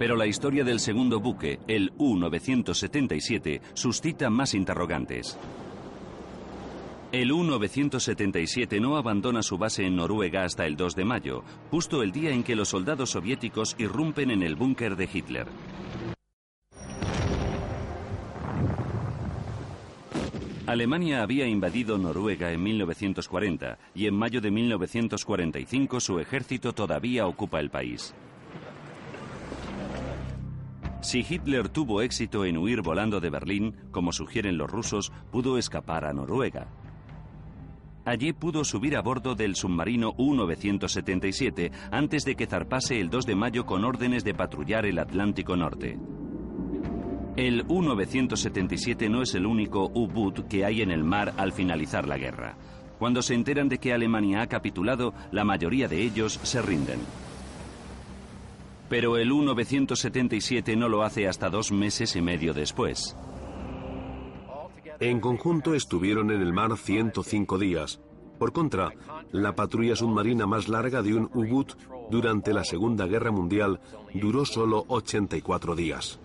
Pero 0.00 0.16
la 0.16 0.26
historia 0.26 0.64
del 0.64 0.80
segundo 0.80 1.20
buque, 1.20 1.58
el 1.68 1.92
U-977, 1.98 3.60
suscita 3.74 4.30
más 4.30 4.54
interrogantes. 4.54 5.38
El 7.12 7.30
U-977 7.30 8.80
no 8.80 8.96
abandona 8.96 9.42
su 9.42 9.58
base 9.58 9.84
en 9.84 9.96
Noruega 9.96 10.44
hasta 10.44 10.64
el 10.64 10.74
2 10.78 10.96
de 10.96 11.04
mayo, 11.04 11.44
justo 11.70 12.02
el 12.02 12.12
día 12.12 12.30
en 12.30 12.44
que 12.44 12.56
los 12.56 12.70
soldados 12.70 13.10
soviéticos 13.10 13.76
irrumpen 13.78 14.30
en 14.30 14.42
el 14.42 14.56
búnker 14.56 14.96
de 14.96 15.06
Hitler. 15.12 15.48
Alemania 20.66 21.22
había 21.22 21.46
invadido 21.46 21.98
Noruega 21.98 22.52
en 22.52 22.62
1940 22.62 23.78
y 23.94 24.06
en 24.06 24.14
mayo 24.14 24.40
de 24.40 24.50
1945 24.50 26.00
su 26.00 26.18
ejército 26.20 26.72
todavía 26.72 27.26
ocupa 27.26 27.60
el 27.60 27.68
país. 27.68 28.14
Si 31.02 31.24
Hitler 31.26 31.68
tuvo 31.68 32.02
éxito 32.02 32.44
en 32.44 32.58
huir 32.58 32.82
volando 32.82 33.20
de 33.20 33.30
Berlín, 33.30 33.74
como 33.90 34.12
sugieren 34.12 34.58
los 34.58 34.70
rusos, 34.70 35.12
pudo 35.30 35.56
escapar 35.56 36.04
a 36.04 36.12
Noruega. 36.12 36.66
Allí 38.04 38.32
pudo 38.32 38.64
subir 38.64 38.96
a 38.96 39.02
bordo 39.02 39.34
del 39.34 39.56
submarino 39.56 40.14
U-977 40.16 41.70
antes 41.90 42.24
de 42.24 42.34
que 42.34 42.46
zarpase 42.46 43.00
el 43.00 43.08
2 43.08 43.26
de 43.26 43.34
mayo 43.34 43.66
con 43.66 43.84
órdenes 43.84 44.24
de 44.24 44.34
patrullar 44.34 44.84
el 44.86 44.98
Atlántico 44.98 45.56
Norte. 45.56 45.98
El 47.36 47.64
U-977 47.68 49.08
no 49.08 49.22
es 49.22 49.34
el 49.34 49.46
único 49.46 49.90
U-Boot 49.94 50.48
que 50.48 50.64
hay 50.64 50.82
en 50.82 50.90
el 50.90 51.04
mar 51.04 51.32
al 51.36 51.52
finalizar 51.52 52.06
la 52.08 52.18
guerra. 52.18 52.56
Cuando 52.98 53.22
se 53.22 53.34
enteran 53.34 53.68
de 53.68 53.78
que 53.78 53.94
Alemania 53.94 54.42
ha 54.42 54.46
capitulado, 54.46 55.14
la 55.30 55.44
mayoría 55.44 55.88
de 55.88 56.02
ellos 56.02 56.38
se 56.42 56.60
rinden. 56.60 57.00
Pero 58.90 59.16
el 59.16 59.30
U-977 59.30 60.76
no 60.76 60.88
lo 60.88 61.04
hace 61.04 61.28
hasta 61.28 61.48
dos 61.48 61.70
meses 61.70 62.16
y 62.16 62.20
medio 62.20 62.52
después. 62.52 63.16
En 64.98 65.20
conjunto 65.20 65.74
estuvieron 65.74 66.32
en 66.32 66.42
el 66.42 66.52
mar 66.52 66.76
105 66.76 67.56
días. 67.56 68.00
Por 68.40 68.52
contra, 68.52 68.90
la 69.30 69.54
patrulla 69.54 69.94
submarina 69.94 70.44
más 70.46 70.68
larga 70.68 71.02
de 71.02 71.14
un 71.14 71.30
U-Boot 71.32 71.76
durante 72.10 72.52
la 72.52 72.64
Segunda 72.64 73.06
Guerra 73.06 73.30
Mundial 73.30 73.80
duró 74.12 74.44
solo 74.44 74.84
84 74.88 75.76
días. 75.76 76.18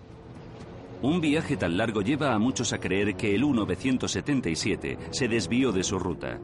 Un 1.02 1.20
viaje 1.20 1.56
tan 1.56 1.76
largo 1.76 2.02
lleva 2.02 2.34
a 2.34 2.38
muchos 2.40 2.72
a 2.72 2.78
creer 2.78 3.14
que 3.14 3.36
el 3.36 3.44
U-977 3.44 4.98
se 5.10 5.28
desvió 5.28 5.70
de 5.70 5.84
su 5.84 6.00
ruta. 6.00 6.40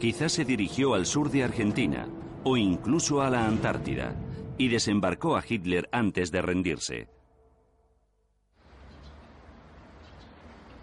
Quizás 0.00 0.32
se 0.32 0.46
dirigió 0.46 0.94
al 0.94 1.04
sur 1.04 1.30
de 1.30 1.44
Argentina 1.44 2.08
o 2.44 2.56
incluso 2.56 3.20
a 3.20 3.28
la 3.28 3.46
Antártida 3.46 4.16
y 4.58 4.68
desembarcó 4.68 5.36
a 5.36 5.44
Hitler 5.46 5.88
antes 5.92 6.30
de 6.30 6.42
rendirse. 6.42 7.08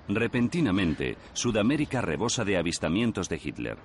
Repentinamente, 0.07 1.15
Sudamérica 1.33 2.01
rebosa 2.01 2.43
de 2.43 2.57
avistamientos 2.57 3.29
de 3.29 3.39
Hitler. 3.41 3.77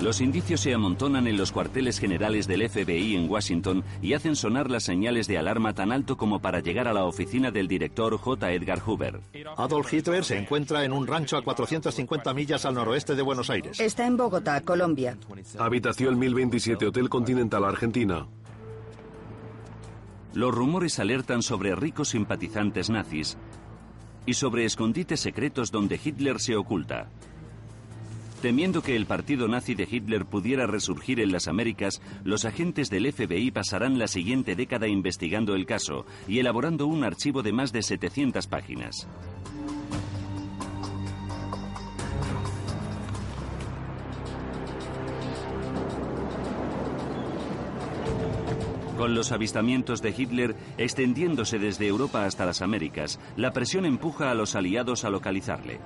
Los 0.00 0.20
indicios 0.20 0.60
se 0.60 0.74
amontonan 0.74 1.26
en 1.28 1.36
los 1.36 1.52
cuarteles 1.52 2.00
generales 2.00 2.48
del 2.48 2.68
FBI 2.68 3.14
en 3.14 3.30
Washington 3.30 3.84
y 4.02 4.14
hacen 4.14 4.34
sonar 4.34 4.70
las 4.70 4.82
señales 4.82 5.28
de 5.28 5.38
alarma 5.38 5.72
tan 5.72 5.92
alto 5.92 6.16
como 6.16 6.40
para 6.40 6.60
llegar 6.60 6.88
a 6.88 6.92
la 6.92 7.04
oficina 7.04 7.50
del 7.50 7.68
director 7.68 8.16
J. 8.16 8.52
Edgar 8.52 8.80
Hoover. 8.80 9.20
Adolf 9.56 9.92
Hitler 9.92 10.24
se 10.24 10.36
encuentra 10.38 10.84
en 10.84 10.92
un 10.92 11.06
rancho 11.06 11.36
a 11.36 11.42
450 11.42 12.34
millas 12.34 12.64
al 12.64 12.74
noroeste 12.74 13.14
de 13.14 13.22
Buenos 13.22 13.50
Aires. 13.50 13.78
Está 13.78 14.06
en 14.06 14.16
Bogotá, 14.16 14.60
Colombia. 14.62 15.16
Habitación 15.58 16.18
1027, 16.18 16.86
Hotel 16.86 17.08
Continental, 17.08 17.64
Argentina. 17.64 18.26
Los 20.34 20.52
rumores 20.52 20.98
alertan 20.98 21.42
sobre 21.42 21.76
ricos 21.76 22.08
simpatizantes 22.08 22.90
nazis 22.90 23.38
y 24.26 24.34
sobre 24.34 24.64
escondites 24.64 25.20
secretos 25.20 25.70
donde 25.70 26.00
Hitler 26.02 26.40
se 26.40 26.56
oculta. 26.56 27.08
Temiendo 28.42 28.82
que 28.82 28.96
el 28.96 29.06
partido 29.06 29.48
nazi 29.48 29.74
de 29.74 29.88
Hitler 29.90 30.26
pudiera 30.26 30.66
resurgir 30.66 31.20
en 31.20 31.32
las 31.32 31.48
Américas, 31.48 32.02
los 32.24 32.44
agentes 32.44 32.90
del 32.90 33.10
FBI 33.10 33.52
pasarán 33.52 33.98
la 33.98 34.08
siguiente 34.08 34.56
década 34.56 34.88
investigando 34.88 35.54
el 35.54 35.66
caso 35.66 36.04
y 36.28 36.40
elaborando 36.40 36.86
un 36.86 37.04
archivo 37.04 37.42
de 37.42 37.52
más 37.52 37.72
de 37.72 37.82
700 37.82 38.46
páginas. 38.48 39.06
Con 49.04 49.14
los 49.14 49.32
avistamientos 49.32 50.00
de 50.00 50.14
Hitler 50.16 50.56
extendiéndose 50.78 51.58
desde 51.58 51.86
Europa 51.86 52.24
hasta 52.24 52.46
las 52.46 52.62
Américas, 52.62 53.20
la 53.36 53.52
presión 53.52 53.84
empuja 53.84 54.30
a 54.30 54.34
los 54.34 54.56
aliados 54.56 55.04
a 55.04 55.10
localizarle. 55.10 55.78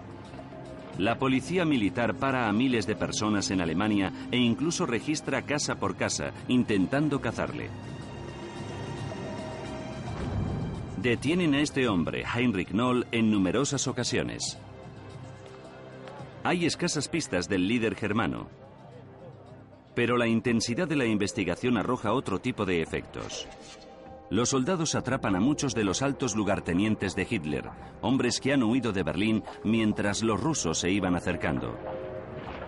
La 0.98 1.18
policía 1.18 1.64
militar 1.64 2.14
para 2.14 2.48
a 2.48 2.52
miles 2.52 2.87
de 2.87 2.94
personas 2.94 3.50
en 3.50 3.61
Alemania 3.61 4.12
e 4.31 4.37
incluso 4.37 4.87
registra 4.87 5.42
casa 5.42 5.81
por 5.81 5.96
casa, 5.96 6.31
intentando 6.46 7.20
cazarle. 7.20 7.70
Detienen 10.98 11.57
a 11.57 11.61
este 11.61 11.88
hombre, 11.88 12.22
Heinrich 12.22 12.70
Noll, 12.70 13.09
en 13.11 13.33
numerosas 13.33 13.88
ocasiones. 13.88 14.61
Hay 16.44 16.66
escasas 16.66 17.09
pistas 17.09 17.48
del 17.48 17.66
líder 17.66 17.96
germano, 17.96 18.48
pero 19.99 20.17
la 20.17 20.29
intensidad 20.29 20.87
de 20.87 20.95
la 20.95 21.07
investigación 21.07 21.77
arroja 21.77 22.13
otro 22.13 22.39
tipo 22.39 22.65
de 22.65 22.83
efectos. 22.83 23.49
Los 24.31 24.51
soldados 24.51 24.95
atrapan 24.95 25.35
a 25.35 25.41
muchos 25.41 25.75
de 25.75 25.83
los 25.83 26.03
altos 26.03 26.37
lugartenientes 26.37 27.17
de 27.17 27.27
Hitler, 27.29 27.65
hombres 28.01 28.41
que 28.41 28.53
han 28.53 28.63
huido 28.63 28.93
de 28.93 29.03
Berlín 29.03 29.43
mientras 29.65 30.23
los 30.23 30.41
rusos 30.41 30.79
se 30.79 30.93
iban 30.93 31.17
acercando. 31.17 31.77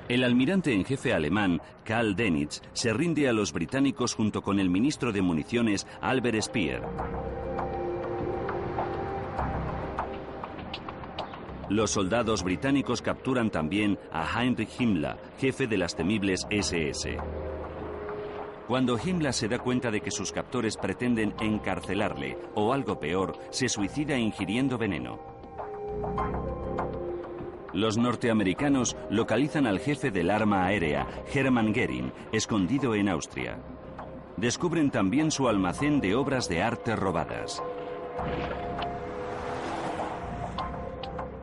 El 0.09 0.25
almirante 0.25 0.73
en 0.73 0.85
jefe 0.85 1.15
alemán, 1.15 1.63
Karl 1.85 2.17
Denitz, 2.17 2.63
se 2.73 2.93
rinde 2.93 3.29
a 3.29 3.33
los 3.33 3.53
británicos 3.53 4.17
junto 4.17 4.43
con 4.43 4.59
el 4.59 4.69
ministro 4.69 5.13
de 5.13 5.23
municiones, 5.23 5.87
Albert 6.01 6.43
Speer. 6.43 6.83
Los 11.71 11.93
soldados 11.93 12.43
británicos 12.43 13.01
capturan 13.01 13.49
también 13.49 13.97
a 14.11 14.27
Heinrich 14.27 14.81
Himmler, 14.81 15.15
jefe 15.39 15.69
de 15.69 15.79
las 15.79 15.95
temibles 15.95 16.45
SS. 16.51 17.17
Cuando 18.67 18.99
Himmler 18.99 19.33
se 19.33 19.47
da 19.47 19.61
cuenta 19.61 19.93
de 19.93 20.01
que 20.01 20.11
sus 20.11 20.33
captores 20.33 20.77
pretenden 20.77 21.33
encarcelarle, 21.41 22.37
o 22.57 22.73
algo 22.73 22.99
peor, 22.99 23.39
se 23.51 23.69
suicida 23.69 24.19
ingiriendo 24.19 24.79
veneno. 24.79 25.21
Los 27.73 27.97
norteamericanos 27.97 28.97
localizan 29.09 29.69
al 29.69 29.79
jefe 29.79 30.11
del 30.11 30.33
arma 30.33 30.67
aérea, 30.67 31.07
Hermann 31.33 31.73
Goering, 31.73 32.13
escondido 32.33 32.97
en 32.97 33.09
Austria. 33.09 33.59
Descubren 34.37 34.91
también 34.91 35.31
su 35.31 35.47
almacén 35.47 36.01
de 36.01 36.17
obras 36.17 36.49
de 36.49 36.65
arte 36.65 36.97
robadas. 36.97 37.63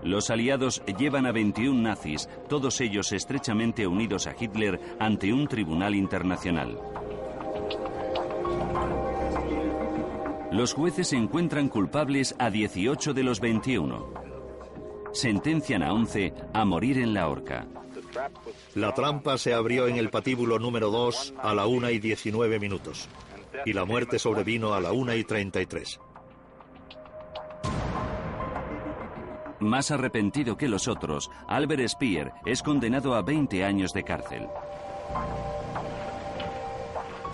Los 0.08 0.30
aliados 0.30 0.82
llevan 0.98 1.26
a 1.26 1.34
21 1.34 1.82
nazis, 1.82 2.30
todos 2.48 2.80
ellos 2.80 3.12
estrechamente 3.12 3.86
unidos 3.86 4.26
a 4.26 4.36
Hitler, 4.40 4.80
ante 5.00 5.34
un 5.34 5.50
tribunal 5.50 5.96
internacional. 5.96 6.80
Los 10.50 10.74
jueces 10.74 11.12
encuentran 11.12 11.68
culpables 11.68 12.36
a 12.40 12.50
18 12.50 13.14
de 13.14 13.24
los 13.24 13.42
21. 13.42 14.14
Sentencian 15.12 15.84
a 15.84 15.92
11 15.92 16.34
a 16.54 16.64
morir 16.64 17.00
en 17.00 17.14
la 17.14 17.28
horca. 17.28 17.68
La 18.76 18.94
trampa 18.94 19.38
se 19.38 19.54
abrió 19.54 19.90
en 19.90 19.98
el 19.98 20.10
patíbulo 20.10 20.58
número 20.58 20.90
2 20.90 21.34
a 21.38 21.54
la 21.54 21.68
1 21.68 21.90
y 21.90 22.00
19 22.00 22.62
minutos. 22.62 23.10
Y 23.66 23.74
la 23.74 23.84
muerte 23.84 24.20
sobrevino 24.20 24.74
a 24.74 24.80
la 24.80 24.94
1 24.94 25.16
y 25.16 25.26
33. 25.26 26.00
Más 29.60 29.90
arrepentido 29.92 30.56
que 30.56 30.68
los 30.68 30.88
otros, 30.88 31.32
Albert 31.48 31.88
Speer 31.88 32.32
es 32.46 32.62
condenado 32.62 33.16
a 33.16 33.22
20 33.22 33.64
años 33.64 33.92
de 33.94 34.04
cárcel. 34.04 34.48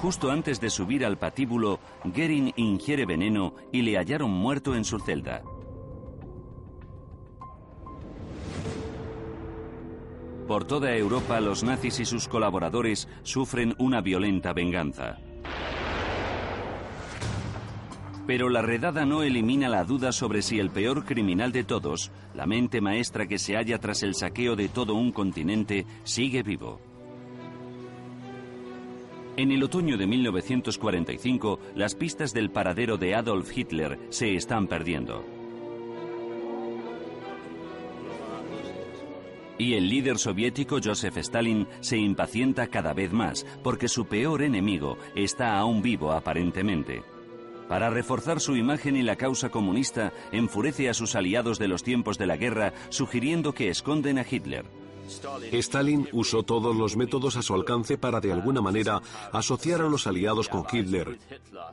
Justo 0.02 0.32
antes 0.32 0.60
de 0.60 0.70
subir 0.70 1.06
al 1.06 1.18
patíbulo, 1.18 1.80
Goering 2.04 2.54
ingiere 2.56 3.06
veneno 3.06 3.56
y 3.72 3.82
le 3.82 3.98
hallaron 3.98 4.32
muerto 4.32 4.76
en 4.76 4.84
su 4.86 5.00
celda. 5.00 5.44
Por 10.48 10.66
toda 10.66 10.94
Europa, 10.96 11.40
los 11.40 11.64
nazis 11.64 12.02
y 12.02 12.06
sus 12.06 12.28
colaboradores 12.28 13.08
sufren 13.24 13.76
una 13.80 14.02
violenta 14.02 14.52
venganza. 14.52 15.18
Pero 18.26 18.50
la 18.50 18.62
redada 18.62 19.06
no 19.06 19.22
elimina 19.22 19.68
la 19.68 19.84
duda 19.84 20.12
sobre 20.12 20.42
si 20.42 20.60
el 20.60 20.70
peor 20.70 21.04
criminal 21.04 21.52
de 21.52 21.64
todos, 21.64 22.12
la 22.34 22.46
mente 22.46 22.80
maestra 22.80 23.28
que 23.28 23.38
se 23.38 23.56
halla 23.56 23.80
tras 23.80 24.02
el 24.04 24.16
saqueo 24.16 24.56
de 24.56 24.70
todo 24.70 24.96
un 24.96 25.12
continente, 25.12 25.86
sigue 26.04 26.42
vivo. 26.42 26.80
En 29.36 29.52
el 29.52 29.64
otoño 29.64 29.98
de 29.98 30.06
1945, 30.06 31.60
las 31.76 31.96
pistas 31.96 32.34
del 32.34 32.52
paradero 32.52 32.98
de 32.98 33.16
Adolf 33.16 33.58
Hitler 33.58 34.00
se 34.10 34.36
están 34.36 34.68
perdiendo. 34.68 35.26
Y 39.58 39.74
el 39.74 39.90
líder 39.90 40.18
soviético 40.18 40.78
Joseph 40.84 41.18
Stalin 41.18 41.68
se 41.80 41.98
impacienta 41.98 42.68
cada 42.68 42.94
vez 42.94 43.12
más 43.12 43.46
porque 43.64 43.88
su 43.88 44.06
peor 44.06 44.44
enemigo 44.44 44.98
está 45.16 45.58
aún 45.58 45.82
vivo 45.82 46.12
aparentemente. 46.12 47.13
Para 47.74 47.90
reforzar 47.90 48.40
su 48.40 48.56
imagen 48.56 48.96
y 48.96 49.02
la 49.02 49.16
causa 49.16 49.50
comunista, 49.50 50.14
enfurece 50.32 50.90
a 50.90 50.94
sus 50.94 51.16
aliados 51.16 51.58
de 51.58 51.68
los 51.68 51.82
tiempos 51.82 52.20
de 52.20 52.28
la 52.28 52.38
guerra, 52.38 52.72
sugiriendo 52.90 53.54
que 53.54 53.70
esconden 53.70 54.20
a 54.20 54.26
Hitler. 54.30 54.68
Stalin 55.52 56.08
usó 56.12 56.44
todos 56.44 56.76
los 56.76 56.96
métodos 56.96 57.36
a 57.36 57.42
su 57.42 57.56
alcance 57.56 57.98
para 57.98 58.20
de 58.20 58.32
alguna 58.32 58.62
manera 58.62 59.02
asociar 59.32 59.82
a 59.82 59.90
los 59.90 60.06
aliados 60.06 60.50
con 60.50 60.68
Hitler. 60.72 61.18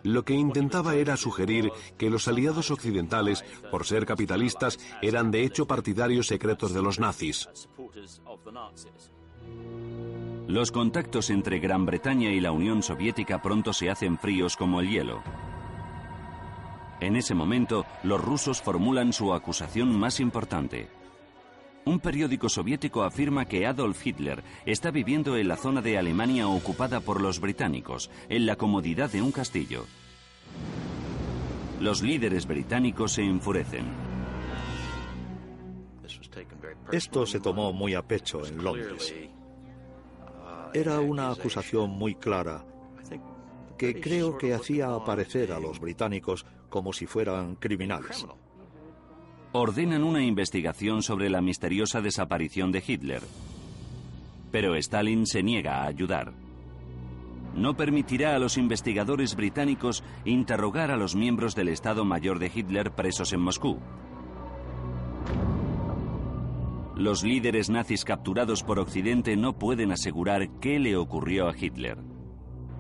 Lo 0.02 0.24
que 0.24 0.32
intentaba 0.32 0.94
era 0.94 1.18
sugerir 1.18 1.70
que 1.98 2.08
los 2.08 2.28
aliados 2.28 2.70
occidentales, 2.70 3.44
por 3.70 3.84
ser 3.84 4.06
capitalistas, 4.06 4.78
eran 5.02 5.30
de 5.30 5.44
hecho 5.44 5.66
partidarios 5.66 6.28
secretos 6.28 6.72
de 6.72 6.80
los 6.80 6.98
nazis. 6.98 7.46
Los 10.46 10.72
contactos 10.72 11.28
entre 11.28 11.58
Gran 11.58 11.84
Bretaña 11.84 12.32
y 12.32 12.40
la 12.40 12.52
Unión 12.52 12.82
Soviética 12.82 13.42
pronto 13.42 13.74
se 13.74 13.90
hacen 13.90 14.16
fríos 14.16 14.56
como 14.56 14.80
el 14.80 14.88
hielo. 14.88 15.22
En 17.00 17.16
ese 17.16 17.34
momento, 17.34 17.86
los 18.02 18.22
rusos 18.22 18.60
formulan 18.60 19.12
su 19.12 19.32
acusación 19.32 19.98
más 19.98 20.20
importante. 20.20 20.88
Un 21.86 21.98
periódico 21.98 22.50
soviético 22.50 23.02
afirma 23.04 23.46
que 23.46 23.66
Adolf 23.66 24.06
Hitler 24.06 24.44
está 24.66 24.90
viviendo 24.90 25.36
en 25.38 25.48
la 25.48 25.56
zona 25.56 25.80
de 25.80 25.96
Alemania 25.96 26.46
ocupada 26.46 27.00
por 27.00 27.22
los 27.22 27.40
británicos, 27.40 28.10
en 28.28 28.44
la 28.44 28.56
comodidad 28.56 29.10
de 29.10 29.22
un 29.22 29.32
castillo. 29.32 29.86
Los 31.80 32.02
líderes 32.02 32.46
británicos 32.46 33.12
se 33.12 33.22
enfurecen. 33.22 33.86
Esto 36.92 37.24
se 37.24 37.40
tomó 37.40 37.72
muy 37.72 37.94
a 37.94 38.02
pecho 38.02 38.44
en 38.44 38.62
Londres. 38.62 39.14
Era 40.74 41.00
una 41.00 41.30
acusación 41.30 41.90
muy 41.90 42.14
clara 42.14 42.66
que 43.78 43.98
creo 43.98 44.36
que 44.36 44.52
hacía 44.52 44.92
aparecer 44.92 45.52
a 45.52 45.58
los 45.58 45.80
británicos 45.80 46.44
como 46.70 46.94
si 46.94 47.06
fueran 47.06 47.56
criminales 47.56 48.26
ordenan 49.52 50.04
una 50.04 50.22
investigación 50.22 51.02
sobre 51.02 51.28
la 51.28 51.40
misteriosa 51.40 52.00
desaparición 52.00 52.70
de 52.70 52.83
Hitler. 52.87 53.22
Pero 54.52 54.76
Stalin 54.76 55.26
se 55.26 55.42
niega 55.42 55.83
a 55.83 55.87
ayudar. 55.87 56.33
No 57.54 57.76
permitirá 57.76 58.37
a 58.37 58.38
los 58.38 58.56
investigadores 58.56 59.35
británicos 59.35 60.04
interrogar 60.24 60.92
a 60.92 60.96
los 60.96 61.16
miembros 61.16 61.56
del 61.56 61.68
Estado 61.68 62.04
Mayor 62.04 62.38
de 62.38 62.50
Hitler 62.54 62.92
presos 62.92 63.33
en 63.33 63.40
Moscú. 63.40 63.78
Los 66.94 67.24
líderes 67.24 67.70
nazis 67.70 68.04
capturados 68.04 68.62
por 68.62 68.78
Occidente 68.78 69.37
no 69.37 69.54
pueden 69.59 69.90
asegurar 69.90 70.48
qué 70.61 70.78
le 70.78 70.96
ocurrió 70.96 71.48
a 71.48 71.56
Hitler. 71.56 71.98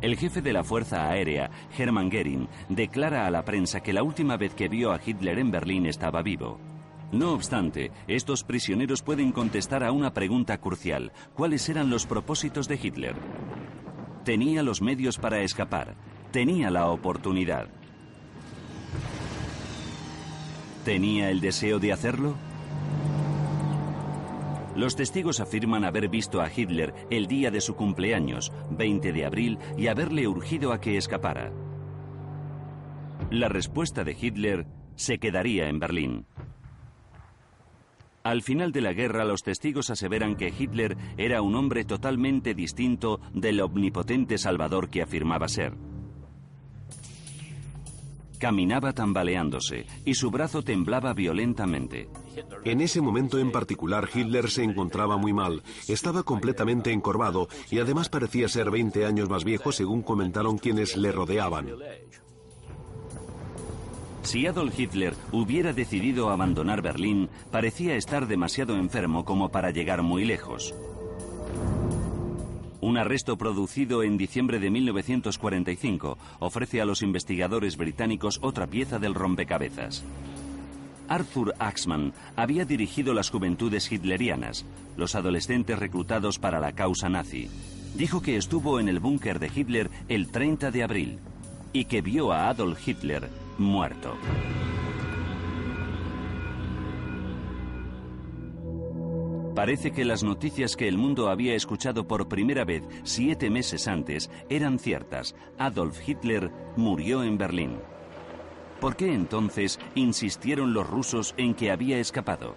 El 0.00 0.16
jefe 0.16 0.40
de 0.40 0.54
la 0.54 0.64
Fuerza 0.64 1.10
Aérea, 1.10 1.50
Hermann 1.76 2.08
Goering, 2.08 2.48
declara 2.70 3.26
a 3.26 3.30
la 3.30 3.44
prensa 3.44 3.80
que 3.80 3.92
la 3.92 4.02
última 4.02 4.38
vez 4.38 4.54
que 4.54 4.68
vio 4.68 4.92
a 4.92 5.00
Hitler 5.04 5.38
en 5.38 5.50
Berlín 5.50 5.84
estaba 5.84 6.22
vivo. 6.22 6.58
No 7.12 7.32
obstante, 7.32 7.90
estos 8.06 8.42
prisioneros 8.42 9.02
pueden 9.02 9.30
contestar 9.30 9.84
a 9.84 9.92
una 9.92 10.14
pregunta 10.14 10.58
crucial. 10.58 11.12
¿Cuáles 11.34 11.68
eran 11.68 11.90
los 11.90 12.06
propósitos 12.06 12.66
de 12.66 12.78
Hitler? 12.82 13.14
Tenía 14.24 14.62
los 14.62 14.80
medios 14.80 15.18
para 15.18 15.42
escapar. 15.42 15.96
Tenía 16.30 16.70
la 16.70 16.86
oportunidad. 16.86 17.68
¿Tenía 20.84 21.30
el 21.30 21.40
deseo 21.40 21.78
de 21.78 21.92
hacerlo? 21.92 22.36
Los 24.76 24.96
testigos 24.96 25.40
afirman 25.40 25.84
haber 25.84 26.08
visto 26.08 26.40
a 26.40 26.50
Hitler 26.54 26.94
el 27.10 27.26
día 27.26 27.50
de 27.50 27.60
su 27.60 27.74
cumpleaños, 27.74 28.52
20 28.70 29.12
de 29.12 29.24
abril, 29.24 29.58
y 29.76 29.88
haberle 29.88 30.28
urgido 30.28 30.72
a 30.72 30.80
que 30.80 30.96
escapara. 30.96 31.52
La 33.30 33.48
respuesta 33.48 34.04
de 34.04 34.16
Hitler 34.20 34.66
se 34.94 35.18
quedaría 35.18 35.68
en 35.68 35.78
Berlín. 35.78 36.26
Al 38.22 38.42
final 38.42 38.70
de 38.70 38.82
la 38.82 38.92
guerra, 38.92 39.24
los 39.24 39.42
testigos 39.42 39.88
aseveran 39.90 40.36
que 40.36 40.52
Hitler 40.56 40.96
era 41.16 41.40
un 41.40 41.54
hombre 41.56 41.84
totalmente 41.84 42.54
distinto 42.54 43.20
del 43.32 43.60
omnipotente 43.60 44.36
Salvador 44.36 44.90
que 44.90 45.02
afirmaba 45.02 45.48
ser. 45.48 45.72
Caminaba 48.40 48.94
tambaleándose 48.94 49.84
y 50.06 50.14
su 50.14 50.30
brazo 50.30 50.62
temblaba 50.62 51.12
violentamente. 51.12 52.08
En 52.64 52.80
ese 52.80 53.02
momento 53.02 53.38
en 53.38 53.52
particular 53.52 54.08
Hitler 54.12 54.50
se 54.50 54.64
encontraba 54.64 55.18
muy 55.18 55.34
mal, 55.34 55.62
estaba 55.88 56.22
completamente 56.22 56.90
encorvado 56.90 57.48
y 57.70 57.80
además 57.80 58.08
parecía 58.08 58.48
ser 58.48 58.70
20 58.70 59.04
años 59.04 59.28
más 59.28 59.44
viejo 59.44 59.72
según 59.72 60.00
comentaron 60.00 60.56
quienes 60.56 60.96
le 60.96 61.12
rodeaban. 61.12 61.68
Si 64.22 64.46
Adolf 64.46 64.78
Hitler 64.78 65.14
hubiera 65.32 65.74
decidido 65.74 66.30
abandonar 66.30 66.80
Berlín, 66.80 67.28
parecía 67.50 67.94
estar 67.94 68.26
demasiado 68.26 68.74
enfermo 68.74 69.26
como 69.26 69.50
para 69.50 69.70
llegar 69.70 70.02
muy 70.02 70.24
lejos. 70.24 70.74
Un 72.80 72.96
arresto 72.96 73.36
producido 73.36 74.02
en 74.02 74.16
diciembre 74.16 74.58
de 74.58 74.70
1945 74.70 76.18
ofrece 76.38 76.80
a 76.80 76.84
los 76.84 77.02
investigadores 77.02 77.76
británicos 77.76 78.38
otra 78.42 78.66
pieza 78.66 78.98
del 78.98 79.14
rompecabezas. 79.14 80.04
Arthur 81.08 81.54
Axman 81.58 82.12
había 82.36 82.64
dirigido 82.64 83.12
las 83.12 83.30
juventudes 83.30 83.90
hitlerianas, 83.90 84.64
los 84.96 85.14
adolescentes 85.14 85.78
reclutados 85.78 86.38
para 86.38 86.60
la 86.60 86.72
causa 86.72 87.08
nazi. 87.08 87.48
Dijo 87.96 88.22
que 88.22 88.36
estuvo 88.36 88.78
en 88.78 88.88
el 88.88 89.00
búnker 89.00 89.40
de 89.40 89.50
Hitler 89.54 89.90
el 90.08 90.28
30 90.30 90.70
de 90.70 90.82
abril 90.84 91.18
y 91.72 91.86
que 91.86 92.00
vio 92.00 92.32
a 92.32 92.48
Adolf 92.48 92.86
Hitler 92.86 93.28
muerto. 93.58 94.16
Parece 99.60 99.90
que 99.90 100.06
las 100.06 100.22
noticias 100.24 100.74
que 100.74 100.88
el 100.88 100.96
mundo 100.96 101.28
había 101.28 101.54
escuchado 101.54 102.08
por 102.08 102.28
primera 102.28 102.64
vez 102.64 102.82
siete 103.02 103.50
meses 103.50 103.88
antes 103.88 104.30
eran 104.48 104.78
ciertas. 104.78 105.34
Adolf 105.58 105.98
Hitler 106.08 106.50
murió 106.76 107.22
en 107.22 107.36
Berlín. 107.36 107.76
¿Por 108.80 108.96
qué 108.96 109.12
entonces 109.12 109.78
insistieron 109.94 110.72
los 110.72 110.88
rusos 110.88 111.34
en 111.36 111.52
que 111.52 111.70
había 111.70 111.98
escapado? 111.98 112.54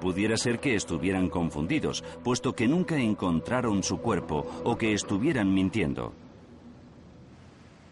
Pudiera 0.00 0.38
ser 0.38 0.58
que 0.58 0.74
estuvieran 0.74 1.28
confundidos, 1.28 2.02
puesto 2.24 2.54
que 2.54 2.66
nunca 2.66 2.96
encontraron 2.96 3.82
su 3.82 3.98
cuerpo 3.98 4.46
o 4.64 4.78
que 4.78 4.94
estuvieran 4.94 5.52
mintiendo. 5.52 6.14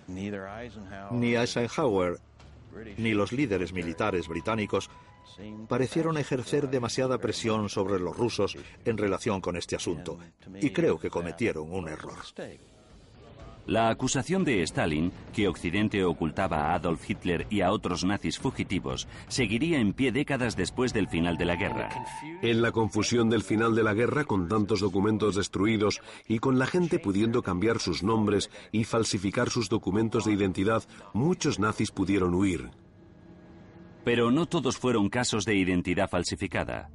Ni 0.09 1.35
Eisenhower 1.35 2.21
ni 2.97 3.13
los 3.13 3.33
líderes 3.33 3.73
militares 3.73 4.29
británicos 4.29 4.91
parecieron 5.69 6.19
ejercer 6.19 6.69
demasiada 6.69 7.19
presión 7.19 7.69
sobre 7.69 7.99
los 7.99 8.17
rusos 8.17 8.57
en 8.85 8.99
relación 8.99 9.41
con 9.41 9.57
este 9.57 9.77
asunto, 9.77 10.19
y 10.61 10.71
creo 10.71 10.99
que 10.99 11.11
cometieron 11.11 11.73
un 11.73 11.89
error. 11.89 12.19
La 13.67 13.89
acusación 13.89 14.43
de 14.43 14.63
Stalin, 14.63 15.13
que 15.33 15.47
Occidente 15.47 16.03
ocultaba 16.03 16.73
a 16.73 16.75
Adolf 16.75 17.09
Hitler 17.09 17.47
y 17.51 17.61
a 17.61 17.71
otros 17.71 18.05
nazis 18.05 18.39
fugitivos, 18.39 19.07
seguiría 19.29 19.79
en 19.79 19.93
pie 19.93 20.11
décadas 20.11 20.57
después 20.57 20.93
del 20.93 21.09
final 21.09 21.37
de 21.37 21.45
la 21.45 21.57
guerra. 21.57 21.89
En 22.43 22.63
la 22.63 22.73
confusión 22.73 23.31
del 23.31 23.45
final 23.45 23.77
de 23.77 23.85
la 23.85 23.95
guerra, 23.95 24.25
con 24.25 24.49
tantos 24.49 24.81
documentos 24.81 25.37
destruidos 25.37 26.01
y 26.27 26.41
con 26.41 26.59
la 26.59 26.67
gente 26.67 26.99
pudiendo 26.99 27.43
cambiar 27.43 27.79
sus 27.79 28.03
nombres 28.03 28.51
y 28.73 28.85
falsificar 28.85 29.51
sus 29.51 29.69
documentos 29.69 30.25
de 30.25 30.33
identidad, 30.33 30.83
muchos 31.13 31.61
nazis 31.61 31.93
pudieron 31.93 32.35
huir. 32.35 32.71
Pero 34.05 34.31
no 34.31 34.47
todos 34.47 34.79
fueron 34.79 35.09
casos 35.09 35.45
de 35.45 35.55
identidad 35.55 36.09
falsificada. 36.09 36.91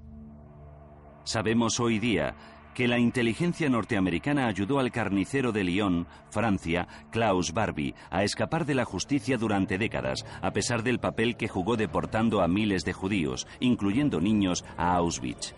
Sabemos 1.23 1.79
hoy 1.79 1.99
día 1.99 2.35
que 2.75 2.87
la 2.89 2.99
inteligencia 2.99 3.69
norteamericana 3.69 4.47
ayudó 4.47 4.79
al 4.79 4.91
carnicero 4.91 5.51
de 5.53 5.63
Lyon, 5.63 6.07
Francia, 6.29 6.87
Klaus 7.09 7.53
Barbie, 7.53 7.95
a 8.11 8.23
escapar 8.23 8.65
de 8.65 8.75
la 8.75 8.83
justicia 8.83 9.37
durante 9.37 9.77
décadas, 9.77 10.25
a 10.41 10.51
pesar 10.51 10.83
del 10.83 10.99
papel 10.99 11.37
que 11.37 11.47
jugó 11.47 11.77
deportando 11.77 12.41
a 12.41 12.49
miles 12.49 12.83
de 12.83 12.91
judíos, 12.91 13.47
incluyendo 13.61 14.19
niños, 14.19 14.65
a 14.77 14.95
Auschwitz. 14.97 15.55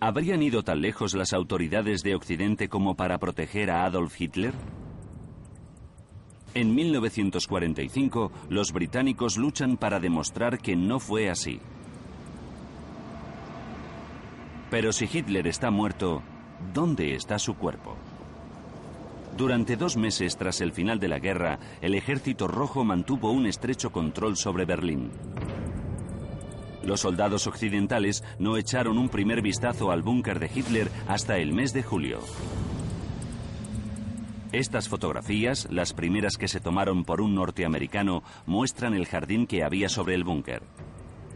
¿Habrían 0.00 0.42
ido 0.42 0.62
tan 0.64 0.80
lejos 0.80 1.14
las 1.14 1.32
autoridades 1.34 2.02
de 2.02 2.14
Occidente 2.14 2.68
como 2.68 2.96
para 2.96 3.18
proteger 3.18 3.70
a 3.70 3.84
Adolf 3.84 4.18
Hitler? 4.18 4.54
En 6.52 6.74
1945, 6.74 8.32
los 8.48 8.72
británicos 8.72 9.36
luchan 9.36 9.76
para 9.76 10.00
demostrar 10.00 10.58
que 10.58 10.74
no 10.74 10.98
fue 10.98 11.30
así. 11.30 11.60
Pero 14.68 14.92
si 14.92 15.08
Hitler 15.12 15.46
está 15.46 15.70
muerto, 15.70 16.22
¿dónde 16.74 17.14
está 17.14 17.38
su 17.38 17.54
cuerpo? 17.54 17.96
Durante 19.36 19.76
dos 19.76 19.96
meses 19.96 20.36
tras 20.36 20.60
el 20.60 20.72
final 20.72 20.98
de 20.98 21.08
la 21.08 21.20
guerra, 21.20 21.58
el 21.80 21.94
ejército 21.94 22.48
rojo 22.48 22.84
mantuvo 22.84 23.30
un 23.30 23.46
estrecho 23.46 23.90
control 23.90 24.36
sobre 24.36 24.64
Berlín. 24.64 25.10
Los 26.82 27.00
soldados 27.00 27.46
occidentales 27.46 28.24
no 28.38 28.56
echaron 28.56 28.98
un 28.98 29.08
primer 29.08 29.40
vistazo 29.40 29.92
al 29.92 30.02
búnker 30.02 30.40
de 30.40 30.50
Hitler 30.52 30.90
hasta 31.06 31.38
el 31.38 31.52
mes 31.52 31.72
de 31.72 31.82
julio. 31.82 32.20
Estas 34.52 34.88
fotografías, 34.88 35.68
las 35.70 35.92
primeras 35.92 36.36
que 36.36 36.48
se 36.48 36.58
tomaron 36.58 37.04
por 37.04 37.20
un 37.20 37.36
norteamericano, 37.36 38.24
muestran 38.46 38.94
el 38.94 39.06
jardín 39.06 39.46
que 39.46 39.62
había 39.62 39.88
sobre 39.88 40.16
el 40.16 40.24
búnker. 40.24 40.64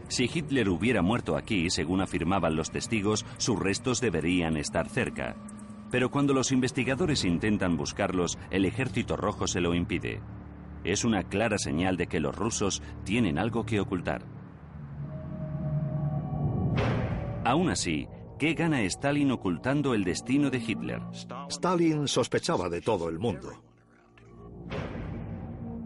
Si 0.09 0.25
Hitler 0.25 0.67
hubiera 0.67 1.01
muerto 1.01 1.37
aquí, 1.37 1.69
según 1.69 2.01
afirmaban 2.01 2.57
los 2.57 2.71
testigos, 2.71 3.25
sus 3.37 3.57
restos 3.57 4.01
deberían 4.01 4.57
estar 4.57 4.89
cerca. 4.89 5.37
Pero 5.91 6.11
cuando 6.11 6.33
los 6.33 6.51
investigadores 6.51 7.23
intentan 7.23 7.77
buscarlos, 7.77 8.37
el 8.51 8.65
ejército 8.65 9.15
rojo 9.15 9.47
se 9.47 9.61
lo 9.61 9.73
impide. 9.73 10.19
Es 10.83 11.05
una 11.05 11.23
clara 11.23 11.57
señal 11.57 11.95
de 11.95 12.07
que 12.07 12.19
los 12.19 12.35
rusos 12.35 12.83
tienen 13.05 13.39
algo 13.39 13.65
que 13.65 13.79
ocultar. 13.79 14.23
Aún 17.45 17.69
así, 17.69 18.07
¿Qué 18.45 18.53
gana 18.53 18.83
Stalin 18.83 19.31
ocultando 19.31 19.95
el 19.95 20.03
destino 20.03 20.51
de 20.51 20.59
Hitler? 20.59 21.01
Stalin 21.49 22.07
sospechaba 22.07 22.69
de 22.69 22.79
todo 22.79 23.09
el 23.09 23.17
mundo. 23.17 23.63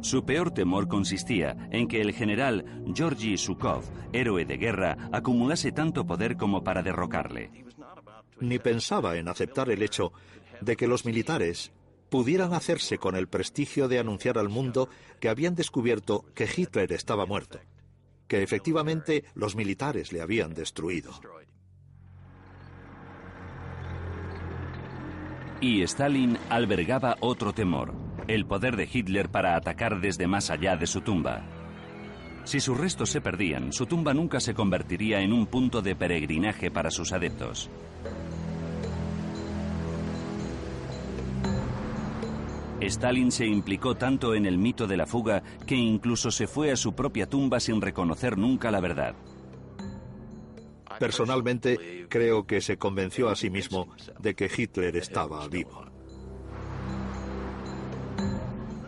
Su 0.02 0.26
peor 0.26 0.52
temor 0.52 0.90
consistía 0.90 1.56
en 1.72 1.88
que 1.88 2.02
el 2.02 2.12
general 2.12 2.84
Georgy 2.94 3.38
Zhukov, 3.38 3.86
héroe 4.12 4.44
de 4.44 4.58
guerra, 4.58 4.98
acumulase 5.14 5.72
tanto 5.72 6.06
poder 6.06 6.36
como 6.36 6.62
para 6.62 6.84
derrocarle. 6.84 7.50
Ni 8.42 8.60
pensaba 8.60 9.16
en 9.16 9.30
aceptar 9.30 9.70
el 9.70 9.82
hecho 9.82 10.12
de 10.60 10.76
que 10.76 10.90
los 10.90 11.06
militares 11.06 11.72
pudieran 12.10 12.54
hacerse 12.54 12.98
con 12.98 13.16
el 13.16 13.30
prestigio 13.30 13.88
de 13.88 14.00
anunciar 14.00 14.38
al 14.38 14.50
mundo 14.50 14.90
que 15.22 15.30
habían 15.30 15.56
descubierto 15.56 16.26
que 16.36 16.50
Hitler 16.54 16.92
estaba 16.92 17.26
muerto, 17.26 17.62
que 18.28 18.44
efectivamente 18.44 19.24
los 19.34 19.56
militares 19.56 20.12
le 20.12 20.20
habían 20.20 20.54
destruido. 20.54 21.14
Y 25.62 25.82
Stalin 25.82 26.38
albergaba 26.50 27.18
otro 27.20 27.52
temor, 27.52 27.94
el 28.28 28.46
poder 28.46 28.78
de 28.78 28.88
Hitler 28.92 29.30
para 29.30 29.58
atacar 29.58 30.00
desde 30.00 30.26
más 30.26 30.50
allá 30.50 30.78
de 30.78 30.88
su 30.88 31.02
tumba. 31.02 31.44
Si 32.46 32.62
sus 32.62 32.78
restos 32.78 33.10
se 33.10 33.20
perdían, 33.20 33.74
su 33.74 33.86
tumba 33.86 34.14
nunca 34.14 34.40
se 34.40 34.54
convertiría 34.54 35.20
en 35.20 35.34
un 35.34 35.48
punto 35.48 35.82
de 35.82 35.96
peregrinaje 35.96 36.72
para 36.72 36.90
sus 36.90 37.12
adeptos. 37.12 37.70
Stalin 42.80 43.30
se 43.30 43.46
implicó 43.46 43.96
tanto 43.96 44.36
en 44.36 44.46
el 44.46 44.58
mito 44.58 44.88
de 44.88 44.96
la 44.96 45.06
fuga 45.06 45.44
que 45.68 45.76
incluso 45.76 46.32
se 46.32 46.48
fue 46.48 46.72
a 46.72 46.78
su 46.78 46.94
propia 46.94 47.28
tumba 47.28 47.60
sin 47.60 47.82
reconocer 47.82 48.38
nunca 48.38 48.72
la 48.72 48.80
verdad. 48.80 49.14
Personalmente, 51.00 52.06
creo 52.10 52.46
que 52.46 52.62
se 52.62 52.78
convenció 52.78 53.30
a 53.30 53.36
sí 53.36 53.50
mismo 53.50 53.88
de 54.20 54.36
que 54.36 54.50
Hitler 54.56 54.96
estaba 54.98 55.48
vivo. 55.48 55.86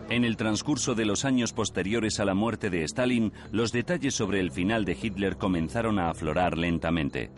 En 0.10 0.26
el 0.26 0.36
transcurso 0.36 0.94
de 0.94 1.06
los 1.06 1.24
años 1.24 1.54
posteriores 1.54 2.20
a 2.20 2.26
la 2.26 2.34
muerte 2.34 2.70
de 2.70 2.84
Stalin, 2.84 3.32
los 3.54 3.72
detalles 3.72 4.14
sobre 4.14 4.42
el 4.42 4.52
final 4.52 4.84
de 4.84 4.98
Hitler 5.02 5.38
comenzaron 5.38 6.00
a 6.00 6.10
aflorar 6.10 6.58
lentamente. 6.58 7.32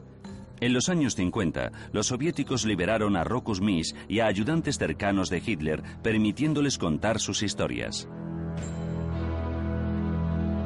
En 0.60 0.74
los 0.74 0.90
años 0.90 1.14
50, 1.16 1.72
los 1.92 2.08
soviéticos 2.08 2.66
liberaron 2.66 3.16
a 3.16 3.24
Rokus 3.24 3.62
Mies 3.62 3.96
y 4.08 4.22
a 4.22 4.28
ayudantes 4.28 4.80
cercanos 4.80 5.30
de 5.30 5.44
Hitler, 5.46 5.84
permitiéndoles 6.02 6.80
contar 6.80 7.20
sus 7.20 7.44
historias. 7.44 8.08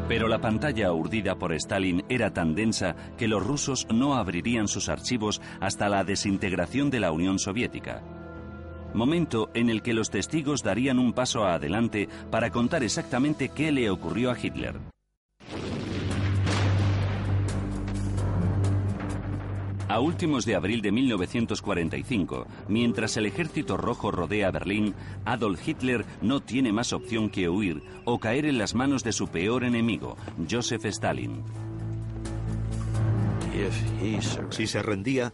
Pero 0.07 0.29
la 0.29 0.39
pantalla 0.39 0.93
urdida 0.93 1.35
por 1.35 1.53
Stalin 1.53 2.03
era 2.07 2.31
tan 2.31 2.55
densa 2.55 2.95
que 3.17 3.27
los 3.27 3.45
rusos 3.45 3.87
no 3.93 4.15
abrirían 4.15 4.67
sus 4.67 4.87
archivos 4.87 5.41
hasta 5.59 5.89
la 5.89 6.03
desintegración 6.05 6.89
de 6.89 7.01
la 7.01 7.11
Unión 7.11 7.39
Soviética. 7.39 8.01
Momento 8.93 9.49
en 9.53 9.69
el 9.69 9.81
que 9.81 9.93
los 9.93 10.09
testigos 10.09 10.63
darían 10.63 10.97
un 10.97 11.11
paso 11.11 11.45
adelante 11.45 12.07
para 12.31 12.51
contar 12.51 12.83
exactamente 12.83 13.49
qué 13.49 13.71
le 13.71 13.89
ocurrió 13.89 14.31
a 14.31 14.37
Hitler. 14.39 14.79
A 19.89 20.01
últimos 20.01 20.45
de 20.45 20.55
abril 20.55 20.81
de 20.81 20.91
1945, 20.91 22.45
mientras 22.67 23.15
el 23.15 23.25
ejército 23.25 23.77
rojo 23.77 24.11
rodea 24.11 24.51
Berlín, 24.51 24.93
Adolf 25.23 25.65
Hitler 25.65 26.05
no 26.21 26.41
tiene 26.41 26.73
más 26.73 26.91
opción 26.91 27.29
que 27.29 27.47
huir 27.47 27.81
o 28.03 28.19
caer 28.19 28.45
en 28.45 28.57
las 28.57 28.75
manos 28.75 29.03
de 29.05 29.13
su 29.13 29.29
peor 29.29 29.63
enemigo, 29.63 30.17
Joseph 30.49 30.85
Stalin. 30.85 31.41
Si 34.49 34.67
se 34.67 34.83
rendía, 34.83 35.33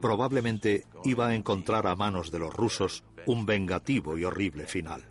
probablemente 0.00 0.86
iba 1.04 1.28
a 1.28 1.34
encontrar 1.34 1.86
a 1.86 1.94
manos 1.94 2.30
de 2.30 2.38
los 2.38 2.54
rusos 2.54 3.04
un 3.26 3.44
vengativo 3.44 4.16
y 4.16 4.24
horrible 4.24 4.66
final. 4.66 5.09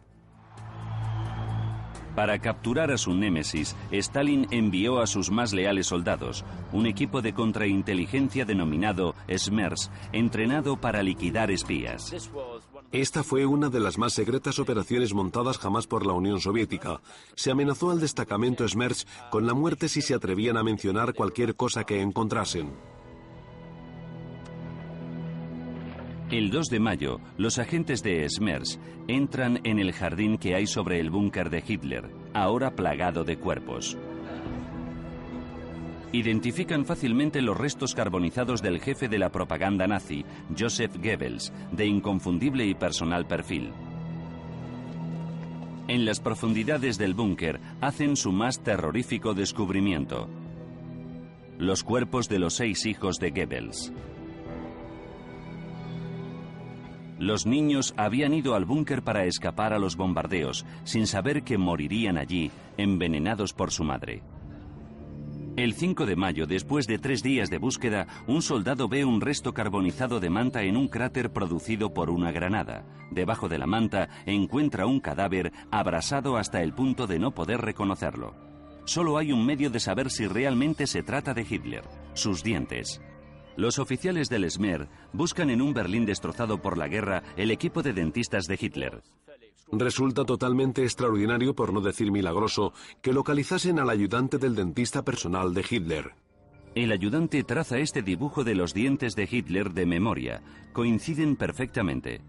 Para 2.20 2.40
capturar 2.40 2.92
a 2.92 2.98
su 2.98 3.14
némesis, 3.14 3.78
Stalin 3.92 4.46
envió 4.52 5.00
a 5.00 5.08
sus 5.08 5.32
más 5.32 5.54
leales 5.54 5.88
soldados, 5.88 6.44
un 6.74 6.86
equipo 6.86 7.22
de 7.22 7.34
contrainteligencia 7.34 8.44
denominado 8.44 9.16
SMERS, 9.34 9.90
entrenado 10.12 10.76
para 10.76 11.02
liquidar 11.02 11.50
espías. 11.50 12.14
Esta 12.92 13.24
fue 13.24 13.46
una 13.46 13.70
de 13.70 13.80
las 13.80 13.98
más 13.98 14.12
secretas 14.12 14.60
operaciones 14.60 15.14
montadas 15.14 15.60
jamás 15.60 15.88
por 15.88 16.06
la 16.06 16.12
Unión 16.12 16.42
Soviética. 16.42 17.00
Se 17.36 17.52
amenazó 17.52 17.90
al 17.90 18.02
destacamento 18.02 18.68
SMERS 18.68 19.08
con 19.32 19.48
la 19.48 19.54
muerte 19.54 19.88
si 19.88 20.02
se 20.02 20.14
atrevían 20.14 20.58
a 20.58 20.64
mencionar 20.64 21.14
cualquier 21.14 21.56
cosa 21.56 21.86
que 21.86 22.02
encontrasen. 22.02 22.74
El 26.32 26.52
2 26.52 26.68
de 26.68 26.80
mayo, 26.80 27.20
los 27.38 27.58
agentes 27.58 28.04
de 28.04 28.30
SMERS 28.30 28.80
entran 29.08 29.62
en 29.64 29.80
el 29.80 29.92
jardín 29.92 30.38
que 30.38 30.54
hay 30.54 30.68
sobre 30.68 31.00
el 31.00 31.10
búnker 31.10 31.50
de 31.50 31.64
Hitler, 31.68 32.08
ahora 32.36 32.76
plagado 32.76 33.24
de 33.24 33.40
cuerpos. 33.40 33.98
Identifican 36.12 36.86
fácilmente 36.86 37.42
los 37.42 37.58
restos 37.58 37.96
carbonizados 37.96 38.62
del 38.62 38.80
jefe 38.80 39.08
de 39.08 39.18
la 39.18 39.32
propaganda 39.32 39.88
nazi, 39.88 40.24
Joseph 40.56 40.98
Goebbels, 40.98 41.52
de 41.72 41.88
inconfundible 41.88 42.64
y 42.64 42.76
personal 42.76 43.26
perfil. 43.26 43.72
En 45.88 46.06
las 46.06 46.20
profundidades 46.20 47.00
del 47.00 47.16
búnker 47.16 47.60
hacen 47.82 48.16
su 48.16 48.32
más 48.32 48.60
terrorífico 48.60 49.34
descubrimiento. 49.34 50.30
Los 51.58 51.84
cuerpos 51.84 52.30
de 52.30 52.38
los 52.38 52.54
seis 52.54 52.86
hijos 52.86 53.18
de 53.18 53.32
Goebbels. 53.32 53.92
Los 57.20 57.46
niños 57.46 57.94
habían 57.98 58.34
ido 58.34 58.56
al 58.56 58.64
búnker 58.64 59.04
para 59.04 59.26
escapar 59.26 59.74
a 59.74 59.80
los 59.80 59.98
bombardeos, 59.98 60.66
sin 60.86 61.06
saber 61.06 61.44
que 61.44 61.58
morirían 61.58 62.18
allí, 62.18 62.50
envenenados 62.78 63.52
por 63.52 63.72
su 63.72 63.84
madre. 63.84 64.24
El 65.58 65.74
5 65.74 66.06
de 66.06 66.16
mayo, 66.16 66.48
después 66.48 66.88
de 66.88 66.98
tres 66.98 67.22
días 67.22 67.50
de 67.50 67.58
búsqueda, 67.58 68.08
un 68.28 68.42
soldado 68.42 68.88
ve 68.88 69.04
un 69.04 69.20
resto 69.20 69.54
carbonizado 69.54 70.22
de 70.22 70.30
manta 70.30 70.64
en 70.64 70.78
un 70.78 70.88
cráter 70.88 71.34
producido 71.34 71.94
por 71.94 72.10
una 72.10 72.32
granada. 72.32 72.86
Debajo 73.12 73.50
de 73.50 73.58
la 73.58 73.68
manta 73.68 74.08
encuentra 74.26 74.86
un 74.86 75.02
cadáver 75.02 75.52
abrasado 75.72 76.38
hasta 76.38 76.64
el 76.64 76.72
punto 76.72 77.06
de 77.06 77.20
no 77.20 77.32
poder 77.32 77.60
reconocerlo. 77.60 78.34
Solo 78.86 79.18
hay 79.18 79.34
un 79.34 79.46
medio 79.46 79.70
de 79.70 79.82
saber 79.82 80.10
si 80.10 80.26
realmente 80.26 80.88
se 80.88 81.04
trata 81.04 81.34
de 81.34 81.42
Hitler, 81.42 81.84
sus 82.14 82.42
dientes. 82.42 83.02
Los 83.60 83.78
oficiales 83.78 84.30
del 84.30 84.50
Smer 84.50 84.88
buscan 85.12 85.50
en 85.50 85.62
un 85.62 85.74
Berlín 85.74 86.06
destrozado 86.06 86.62
por 86.62 86.78
la 86.78 86.88
guerra 86.88 87.24
el 87.36 87.52
equipo 87.52 87.84
de 87.84 87.92
dentistas 87.92 88.46
de 88.46 88.58
Hitler. 88.58 89.02
Resulta 89.70 90.24
totalmente 90.24 90.84
extraordinario, 90.84 91.54
por 91.54 91.74
no 91.74 91.82
decir 91.82 92.10
milagroso, 92.10 92.72
que 93.02 93.12
localizasen 93.12 93.78
al 93.80 93.90
ayudante 93.90 94.38
del 94.38 94.56
dentista 94.56 95.04
personal 95.04 95.54
de 95.54 95.66
Hitler. 95.70 96.12
El 96.74 96.94
ayudante 96.94 97.44
traza 97.44 97.80
este 97.80 98.02
dibujo 98.02 98.46
de 98.46 98.56
los 98.56 98.74
dientes 98.74 99.18
de 99.18 99.28
Hitler 99.30 99.74
de 99.74 99.86
memoria. 99.86 100.42
Coinciden 100.72 101.36
perfectamente. 101.36 102.22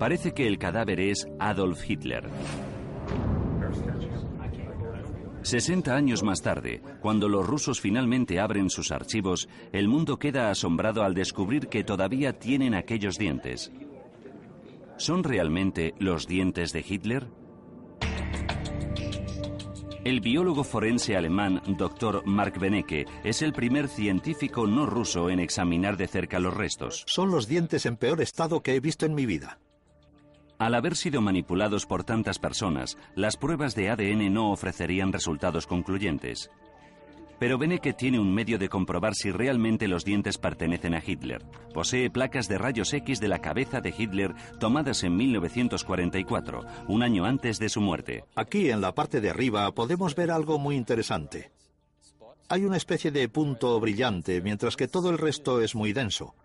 Parece 0.00 0.34
que 0.34 0.48
el 0.48 0.58
cadáver 0.58 0.98
es 0.98 1.28
Adolf 1.38 1.88
Hitler. 1.88 2.28
60 5.42 5.94
años 5.94 6.22
más 6.22 6.40
tarde, 6.42 6.82
cuando 7.00 7.28
los 7.28 7.46
rusos 7.46 7.80
finalmente 7.80 8.38
abren 8.38 8.70
sus 8.70 8.92
archivos, 8.92 9.48
el 9.72 9.88
mundo 9.88 10.18
queda 10.18 10.50
asombrado 10.50 11.02
al 11.02 11.14
descubrir 11.14 11.68
que 11.68 11.84
todavía 11.84 12.38
tienen 12.38 12.74
aquellos 12.74 13.18
dientes. 13.18 13.72
¿Son 14.96 15.24
realmente 15.24 15.94
los 15.98 16.26
dientes 16.26 16.72
de 16.72 16.84
Hitler? 16.88 17.28
El 20.04 20.20
biólogo 20.20 20.64
forense 20.64 21.16
alemán 21.16 21.62
Dr. 21.78 22.22
Mark 22.26 22.58
Benecke 22.58 23.06
es 23.22 23.40
el 23.40 23.52
primer 23.52 23.88
científico 23.88 24.66
no 24.66 24.84
ruso 24.84 25.30
en 25.30 25.38
examinar 25.38 25.96
de 25.96 26.08
cerca 26.08 26.40
los 26.40 26.54
restos. 26.54 27.04
Son 27.06 27.30
los 27.30 27.46
dientes 27.46 27.86
en 27.86 27.96
peor 27.96 28.20
estado 28.20 28.62
que 28.62 28.74
he 28.74 28.80
visto 28.80 29.06
en 29.06 29.14
mi 29.14 29.26
vida. 29.26 29.58
Al 30.62 30.76
haber 30.76 30.94
sido 30.94 31.20
manipulados 31.20 31.86
por 31.86 32.04
tantas 32.04 32.38
personas, 32.38 32.96
las 33.16 33.36
pruebas 33.36 33.74
de 33.74 33.90
ADN 33.90 34.32
no 34.32 34.52
ofrecerían 34.52 35.12
resultados 35.12 35.66
concluyentes. 35.66 36.52
Pero 37.40 37.58
Beneke 37.58 37.92
tiene 37.92 38.20
un 38.20 38.32
medio 38.32 38.60
de 38.60 38.68
comprobar 38.68 39.16
si 39.16 39.32
realmente 39.32 39.88
los 39.88 40.04
dientes 40.04 40.38
pertenecen 40.38 40.94
a 40.94 41.02
Hitler. 41.04 41.44
Posee 41.74 42.10
placas 42.10 42.46
de 42.46 42.58
rayos 42.58 42.92
X 42.92 43.18
de 43.18 43.26
la 43.26 43.40
cabeza 43.40 43.80
de 43.80 43.92
Hitler 43.98 44.36
tomadas 44.60 45.02
en 45.02 45.16
1944, 45.16 46.60
un 46.86 47.02
año 47.02 47.24
antes 47.24 47.58
de 47.58 47.68
su 47.68 47.80
muerte. 47.80 48.22
Aquí 48.36 48.70
en 48.70 48.80
la 48.80 48.94
parte 48.94 49.20
de 49.20 49.30
arriba 49.30 49.68
podemos 49.72 50.14
ver 50.14 50.30
algo 50.30 50.60
muy 50.60 50.76
interesante. 50.76 51.50
Hay 52.48 52.64
una 52.64 52.76
especie 52.76 53.10
de 53.10 53.28
punto 53.28 53.80
brillante, 53.80 54.40
mientras 54.40 54.76
que 54.76 54.86
todo 54.86 55.10
el 55.10 55.18
resto 55.18 55.60
es 55.60 55.74
muy 55.74 55.92
denso. 55.92 56.36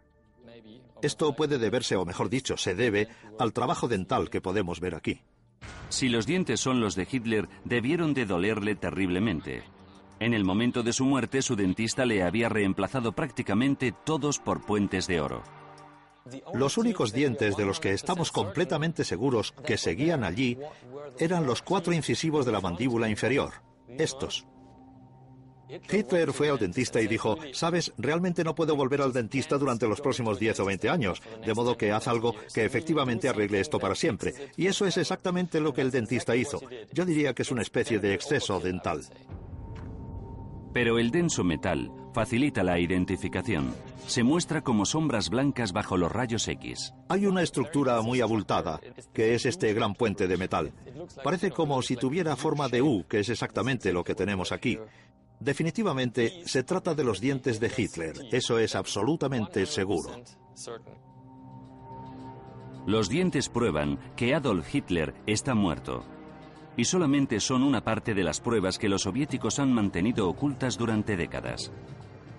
Esto 1.01 1.33
puede 1.33 1.57
deberse, 1.57 1.95
o 1.95 2.05
mejor 2.05 2.29
dicho, 2.29 2.57
se 2.57 2.75
debe 2.75 3.07
al 3.39 3.53
trabajo 3.53 3.87
dental 3.87 4.29
que 4.29 4.41
podemos 4.41 4.79
ver 4.79 4.95
aquí. 4.95 5.21
Si 5.89 6.09
los 6.09 6.25
dientes 6.25 6.59
son 6.59 6.79
los 6.79 6.95
de 6.95 7.07
Hitler, 7.09 7.47
debieron 7.63 8.13
de 8.13 8.25
dolerle 8.25 8.75
terriblemente. 8.75 9.63
En 10.19 10.33
el 10.33 10.43
momento 10.43 10.83
de 10.83 10.93
su 10.93 11.05
muerte, 11.05 11.41
su 11.41 11.55
dentista 11.55 12.05
le 12.05 12.23
había 12.23 12.49
reemplazado 12.49 13.11
prácticamente 13.11 13.93
todos 14.03 14.39
por 14.39 14.65
puentes 14.65 15.07
de 15.07 15.21
oro. 15.21 15.43
Los 16.53 16.77
únicos 16.77 17.13
dientes 17.13 17.55
de 17.55 17.65
los 17.65 17.79
que 17.79 17.93
estamos 17.93 18.31
completamente 18.31 19.05
seguros 19.05 19.53
que 19.65 19.77
seguían 19.77 20.23
allí 20.23 20.57
eran 21.19 21.45
los 21.45 21.61
cuatro 21.61 21.93
incisivos 21.93 22.45
de 22.45 22.51
la 22.51 22.59
mandíbula 22.59 23.09
inferior, 23.09 23.53
estos. 23.97 24.45
Hitler 25.69 26.33
fue 26.33 26.49
al 26.49 26.59
dentista 26.59 27.01
y 27.01 27.07
dijo, 27.07 27.37
sabes, 27.53 27.93
realmente 27.97 28.43
no 28.43 28.55
puedo 28.55 28.75
volver 28.75 29.01
al 29.01 29.13
dentista 29.13 29.57
durante 29.57 29.87
los 29.87 30.01
próximos 30.01 30.39
10 30.39 30.59
o 30.61 30.65
20 30.65 30.89
años, 30.89 31.21
de 31.45 31.53
modo 31.53 31.77
que 31.77 31.91
haz 31.91 32.07
algo 32.07 32.35
que 32.53 32.65
efectivamente 32.65 33.29
arregle 33.29 33.59
esto 33.59 33.79
para 33.79 33.95
siempre. 33.95 34.33
Y 34.55 34.67
eso 34.67 34.85
es 34.85 34.97
exactamente 34.97 35.59
lo 35.59 35.73
que 35.73 35.81
el 35.81 35.91
dentista 35.91 36.35
hizo. 36.35 36.61
Yo 36.93 37.05
diría 37.05 37.33
que 37.33 37.41
es 37.41 37.51
una 37.51 37.61
especie 37.61 37.99
de 37.99 38.13
exceso 38.13 38.59
dental. 38.59 39.01
Pero 40.73 40.99
el 40.99 41.11
denso 41.11 41.43
metal 41.43 41.91
facilita 42.13 42.63
la 42.63 42.79
identificación. 42.79 43.73
Se 44.07 44.23
muestra 44.23 44.61
como 44.61 44.85
sombras 44.85 45.29
blancas 45.29 45.73
bajo 45.73 45.97
los 45.97 46.11
rayos 46.11 46.47
X. 46.47 46.93
Hay 47.09 47.25
una 47.25 47.41
estructura 47.43 48.01
muy 48.01 48.21
abultada, 48.21 48.79
que 49.13 49.35
es 49.35 49.45
este 49.45 49.73
gran 49.73 49.93
puente 49.93 50.27
de 50.27 50.37
metal. 50.37 50.71
Parece 51.23 51.51
como 51.51 51.81
si 51.81 51.95
tuviera 51.95 52.35
forma 52.35 52.69
de 52.69 52.81
U, 52.81 53.05
que 53.07 53.19
es 53.19 53.29
exactamente 53.29 53.91
lo 53.91 54.03
que 54.03 54.15
tenemos 54.15 54.51
aquí. 54.51 54.79
Definitivamente 55.39 56.43
se 56.45 56.63
trata 56.63 56.95
de 56.95 57.03
los 57.03 57.21
dientes 57.21 57.59
de 57.59 57.71
Hitler, 57.75 58.15
eso 58.31 58.57
es 58.57 58.75
absolutamente 58.75 59.65
seguro. 59.65 60.09
Los 62.87 63.09
dientes 63.09 63.49
prueban 63.49 63.99
que 64.15 64.33
Adolf 64.33 64.73
Hitler 64.73 65.13
está 65.27 65.53
muerto. 65.53 66.05
Y 66.75 66.85
solamente 66.85 67.39
son 67.39 67.63
una 67.63 67.83
parte 67.83 68.13
de 68.13 68.23
las 68.23 68.39
pruebas 68.39 68.77
que 68.79 68.87
los 68.87 69.01
soviéticos 69.01 69.59
han 69.59 69.73
mantenido 69.73 70.29
ocultas 70.29 70.77
durante 70.77 71.17
décadas. 71.17 71.71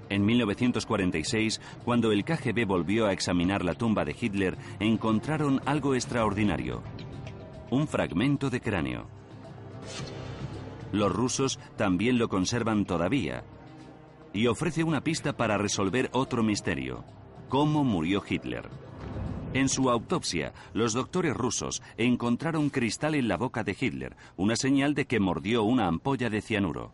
En 0.09 0.25
1946, 0.25 1.61
cuando 1.85 2.13
el 2.13 2.25
KGB 2.25 2.65
volvió 2.67 3.07
a 3.07 3.13
examinar 3.13 3.65
la 3.65 3.75
tumba 3.75 4.05
de 4.05 4.17
Hitler, 4.19 4.57
encontraron 4.81 5.61
algo 5.67 5.95
extraordinario. 5.95 6.83
Un 7.71 7.87
fragmento 7.87 8.49
de 8.49 8.61
cráneo. 8.61 9.07
Los 10.93 11.13
rusos 11.13 11.59
también 11.77 12.19
lo 12.19 12.29
conservan 12.29 12.85
todavía. 12.85 13.45
Y 14.33 14.47
ofrece 14.47 14.85
una 14.85 15.03
pista 15.03 15.37
para 15.37 15.59
resolver 15.59 16.11
otro 16.13 16.43
misterio. 16.43 17.05
¿Cómo 17.49 17.85
murió 17.85 18.23
Hitler? 18.29 18.69
En 19.55 19.69
su 19.69 19.89
autopsia, 19.89 20.53
los 20.75 20.93
doctores 20.93 21.35
rusos 21.35 21.83
encontraron 21.97 22.69
cristal 22.69 23.15
en 23.15 23.29
la 23.29 23.39
boca 23.39 23.65
de 23.65 23.75
Hitler, 23.79 24.17
una 24.37 24.57
señal 24.57 24.95
de 24.95 25.07
que 25.07 25.21
mordió 25.21 25.63
una 25.63 25.87
ampolla 25.87 26.29
de 26.29 26.43
cianuro. 26.43 26.93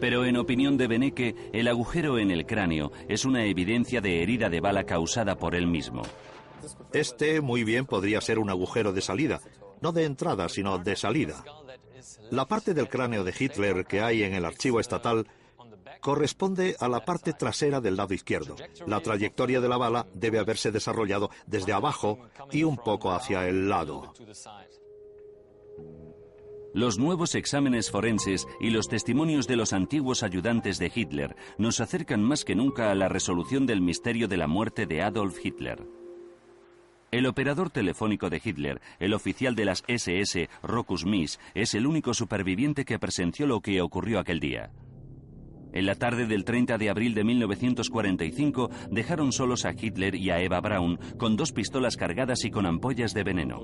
Pero 0.00 0.24
en 0.24 0.36
opinión 0.36 0.76
de 0.76 0.88
Beneke, 0.88 1.34
el 1.52 1.68
agujero 1.68 2.18
en 2.18 2.32
el 2.32 2.44
cráneo 2.44 2.90
es 3.08 3.24
una 3.24 3.44
evidencia 3.44 4.00
de 4.00 4.22
herida 4.22 4.50
de 4.50 4.60
bala 4.60 4.84
causada 4.84 5.36
por 5.36 5.54
él 5.54 5.68
mismo. 5.68 6.02
Este 6.92 7.40
muy 7.40 7.62
bien 7.62 7.86
podría 7.86 8.20
ser 8.20 8.38
un 8.40 8.50
agujero 8.50 8.92
de 8.92 9.00
salida, 9.00 9.40
no 9.80 9.92
de 9.92 10.04
entrada, 10.04 10.48
sino 10.48 10.78
de 10.78 10.96
salida. 10.96 11.44
La 12.30 12.46
parte 12.46 12.74
del 12.74 12.88
cráneo 12.88 13.24
de 13.24 13.34
Hitler 13.38 13.84
que 13.84 14.00
hay 14.00 14.22
en 14.22 14.34
el 14.34 14.44
archivo 14.44 14.80
estatal 14.80 15.26
corresponde 16.00 16.76
a 16.80 16.88
la 16.88 17.04
parte 17.04 17.32
trasera 17.32 17.80
del 17.80 17.96
lado 17.96 18.14
izquierdo. 18.14 18.56
La 18.86 19.00
trayectoria 19.00 19.60
de 19.60 19.68
la 19.68 19.76
bala 19.76 20.06
debe 20.12 20.38
haberse 20.38 20.70
desarrollado 20.70 21.30
desde 21.46 21.72
abajo 21.72 22.18
y 22.50 22.62
un 22.64 22.76
poco 22.76 23.12
hacia 23.12 23.48
el 23.48 23.68
lado. 23.68 24.12
Los 26.74 26.98
nuevos 26.98 27.36
exámenes 27.36 27.90
forenses 27.90 28.48
y 28.60 28.70
los 28.70 28.88
testimonios 28.88 29.46
de 29.46 29.56
los 29.56 29.72
antiguos 29.72 30.24
ayudantes 30.24 30.78
de 30.78 30.90
Hitler 30.92 31.36
nos 31.56 31.80
acercan 31.80 32.22
más 32.22 32.44
que 32.44 32.56
nunca 32.56 32.90
a 32.90 32.96
la 32.96 33.08
resolución 33.08 33.64
del 33.64 33.80
misterio 33.80 34.26
de 34.26 34.36
la 34.36 34.48
muerte 34.48 34.84
de 34.84 35.00
Adolf 35.00 35.38
Hitler. 35.42 35.86
El 37.14 37.26
operador 37.26 37.70
telefónico 37.70 38.28
de 38.28 38.42
Hitler, 38.44 38.80
el 38.98 39.14
oficial 39.14 39.54
de 39.54 39.64
las 39.64 39.84
SS, 39.86 40.48
Rokus 40.64 41.06
Mies, 41.06 41.38
es 41.54 41.74
el 41.74 41.86
único 41.86 42.12
superviviente 42.12 42.84
que 42.84 42.98
presenció 42.98 43.46
lo 43.46 43.60
que 43.60 43.80
ocurrió 43.80 44.18
aquel 44.18 44.40
día. 44.40 44.72
En 45.72 45.86
la 45.86 45.94
tarde 45.94 46.26
del 46.26 46.44
30 46.44 46.76
de 46.76 46.90
abril 46.90 47.14
de 47.14 47.22
1945 47.22 48.68
dejaron 48.90 49.30
solos 49.30 49.64
a 49.64 49.70
Hitler 49.80 50.16
y 50.16 50.30
a 50.30 50.40
Eva 50.40 50.60
Braun 50.60 50.98
con 51.16 51.36
dos 51.36 51.52
pistolas 51.52 51.96
cargadas 51.96 52.44
y 52.44 52.50
con 52.50 52.66
ampollas 52.66 53.14
de 53.14 53.22
veneno. 53.22 53.60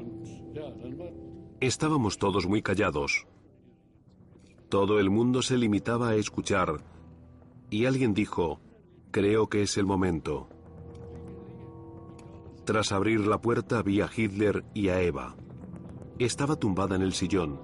Estábamos 1.58 2.18
todos 2.18 2.46
muy 2.46 2.62
callados. 2.62 3.26
Todo 4.68 5.00
el 5.00 5.10
mundo 5.10 5.42
se 5.42 5.58
limitaba 5.58 6.10
a 6.10 6.14
escuchar. 6.14 6.84
Y 7.68 7.86
alguien 7.86 8.14
dijo, 8.14 8.60
creo 9.10 9.48
que 9.48 9.62
es 9.62 9.76
el 9.76 9.86
momento. 9.86 10.48
Tras 12.64 12.92
abrir 12.92 13.26
la 13.26 13.40
puerta 13.40 13.82
vi 13.82 14.00
a 14.00 14.08
Hitler 14.14 14.64
y 14.74 14.88
a 14.88 15.00
Eva. 15.00 15.36
Estaba 16.18 16.56
tumbada 16.56 16.96
en 16.96 17.02
el 17.02 17.14
sillón. 17.14 17.60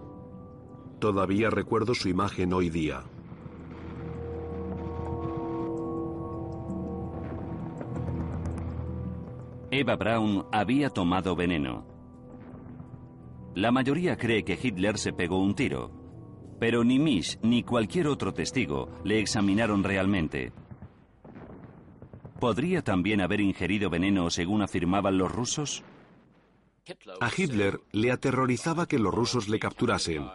Todavía 0.99 1.51
recuerdo 1.51 1.95
su 1.95 2.09
imagen 2.09 2.53
hoy 2.53 2.71
día. 2.71 3.05
Eva 9.71 9.97
Braun 9.97 10.47
había 10.53 10.89
tomado 10.89 11.37
veneno. 11.37 11.87
La 13.55 13.71
mayoría 13.71 14.17
cree 14.17 14.45
que 14.45 14.59
Hitler 14.61 14.97
se 14.97 15.13
pegó 15.13 15.39
un 15.39 15.55
tiro, 15.55 15.91
pero 16.59 16.85
ni 16.85 16.99
Misch 16.99 17.39
ni 17.43 17.63
cualquier 17.63 18.07
otro 18.07 18.33
testigo 18.33 18.89
le 19.05 19.21
examinaron 19.21 19.85
realmente. 19.85 20.53
¿Podría 22.41 22.83
también 22.83 23.21
haber 23.21 23.41
ingerido 23.41 23.91
veneno 23.91 24.31
según 24.31 24.63
afirmaban 24.63 25.19
los 25.19 25.33
rusos? 25.33 25.83
A 27.21 27.31
Hitler 27.37 27.81
le 27.93 28.13
aterrorizaba 28.13 28.87
que 28.87 28.99
los 28.99 29.13
rusos 29.13 29.49
le 29.49 29.59
capturasen. 29.59 30.29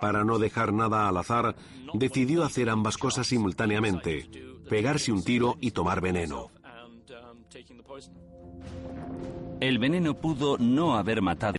Para 0.00 0.24
no 0.24 0.38
dejar 0.38 0.72
nada 0.72 1.08
al 1.08 1.16
azar, 1.16 1.56
decidió 1.94 2.44
hacer 2.44 2.70
ambas 2.70 2.96
cosas 2.96 3.26
simultáneamente, 3.26 4.28
pegarse 4.68 5.12
un 5.12 5.24
tiro 5.24 5.56
y 5.60 5.72
tomar 5.72 6.00
veneno. 6.00 6.50
El 9.60 9.78
veneno 9.78 10.14
pudo 10.14 10.56
no 10.58 10.94
haber 10.94 11.20
matado 11.20 11.56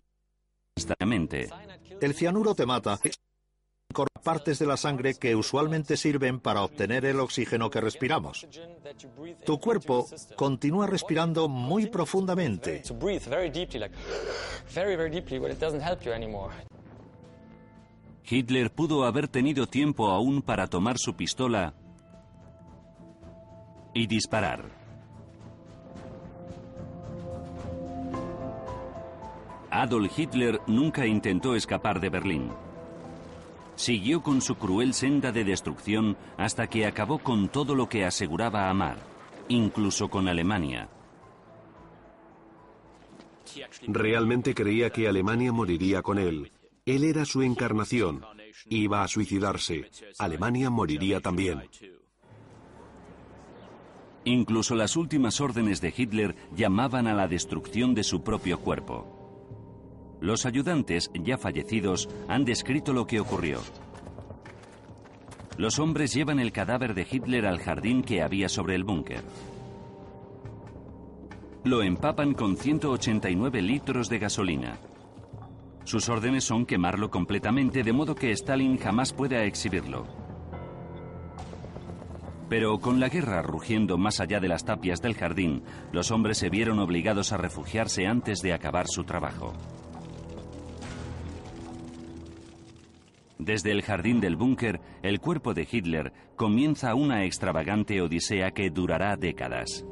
el 2.01 2.13
cianuro 2.15 2.55
te 2.55 2.65
mata. 2.65 2.99
Partes 4.21 4.59
de 4.59 4.65
la 4.65 4.77
sangre 4.77 5.15
que 5.15 5.35
usualmente 5.35 5.97
sirven 5.97 6.39
para 6.39 6.63
obtener 6.63 7.05
el 7.05 7.19
oxígeno 7.19 7.69
que 7.69 7.81
respiramos. 7.81 8.47
Tu 9.45 9.59
cuerpo 9.59 10.07
continúa 10.35 10.87
respirando 10.87 11.47
muy 11.47 11.87
profundamente. 11.87 12.83
Hitler 18.29 18.71
pudo 18.71 19.03
haber 19.03 19.27
tenido 19.27 19.67
tiempo 19.67 20.07
aún 20.07 20.41
para 20.41 20.67
tomar 20.67 20.97
su 20.97 21.15
pistola 21.15 21.73
y 23.93 24.07
disparar. 24.07 24.81
Adolf 29.69 30.17
Hitler 30.17 30.61
nunca 30.67 31.05
intentó 31.05 31.55
escapar 31.55 31.99
de 31.99 32.09
Berlín. 32.09 32.51
Siguió 33.81 34.21
con 34.21 34.41
su 34.41 34.57
cruel 34.57 34.93
senda 34.93 35.31
de 35.31 35.43
destrucción 35.43 36.15
hasta 36.37 36.67
que 36.67 36.85
acabó 36.85 37.17
con 37.17 37.49
todo 37.49 37.73
lo 37.73 37.89
que 37.89 38.05
aseguraba 38.05 38.69
amar, 38.69 38.99
incluso 39.47 40.07
con 40.07 40.27
Alemania. 40.27 40.87
Realmente 43.87 44.53
creía 44.53 44.91
que 44.91 45.07
Alemania 45.07 45.51
moriría 45.51 46.03
con 46.03 46.19
él. 46.19 46.51
Él 46.85 47.03
era 47.03 47.25
su 47.25 47.41
encarnación. 47.41 48.23
Iba 48.69 49.01
a 49.01 49.07
suicidarse. 49.07 49.89
Alemania 50.19 50.69
moriría 50.69 51.19
también. 51.19 51.63
Incluso 54.25 54.75
las 54.75 54.95
últimas 54.95 55.41
órdenes 55.41 55.81
de 55.81 55.91
Hitler 55.97 56.35
llamaban 56.55 57.07
a 57.07 57.15
la 57.15 57.27
destrucción 57.27 57.95
de 57.95 58.03
su 58.03 58.21
propio 58.21 58.59
cuerpo. 58.59 59.20
Los 60.21 60.45
ayudantes, 60.45 61.09
ya 61.15 61.39
fallecidos, 61.39 62.07
han 62.27 62.45
descrito 62.45 62.93
lo 62.93 63.07
que 63.07 63.19
ocurrió. 63.19 63.59
Los 65.57 65.79
hombres 65.79 66.13
llevan 66.13 66.39
el 66.39 66.51
cadáver 66.51 66.93
de 66.93 67.07
Hitler 67.09 67.47
al 67.47 67.57
jardín 67.57 68.03
que 68.03 68.21
había 68.21 68.47
sobre 68.47 68.75
el 68.75 68.83
búnker. 68.83 69.23
Lo 71.63 71.81
empapan 71.81 72.35
con 72.35 72.55
189 72.55 73.63
litros 73.63 74.09
de 74.09 74.19
gasolina. 74.19 74.77
Sus 75.85 76.07
órdenes 76.07 76.43
son 76.43 76.67
quemarlo 76.67 77.09
completamente 77.09 77.81
de 77.81 77.91
modo 77.91 78.13
que 78.13 78.31
Stalin 78.31 78.77
jamás 78.77 79.13
pueda 79.13 79.43
exhibirlo. 79.43 80.05
Pero 82.47 82.79
con 82.79 82.99
la 82.99 83.09
guerra 83.09 83.41
rugiendo 83.41 83.97
más 83.97 84.19
allá 84.19 84.39
de 84.39 84.49
las 84.49 84.65
tapias 84.65 85.01
del 85.01 85.15
jardín, 85.15 85.63
los 85.91 86.11
hombres 86.11 86.37
se 86.37 86.49
vieron 86.49 86.77
obligados 86.77 87.31
a 87.31 87.37
refugiarse 87.37 88.05
antes 88.05 88.41
de 88.41 88.53
acabar 88.53 88.87
su 88.87 89.03
trabajo. 89.03 89.53
Desde 93.41 93.71
el 93.71 93.81
jardín 93.81 94.19
del 94.19 94.35
búnker, 94.35 94.79
el 95.01 95.19
cuerpo 95.19 95.55
de 95.55 95.67
Hitler 95.69 96.13
comienza 96.35 96.93
una 96.93 97.25
extravagante 97.25 97.99
odisea 97.99 98.51
que 98.51 98.69
durará 98.69 99.15
décadas. 99.15 99.83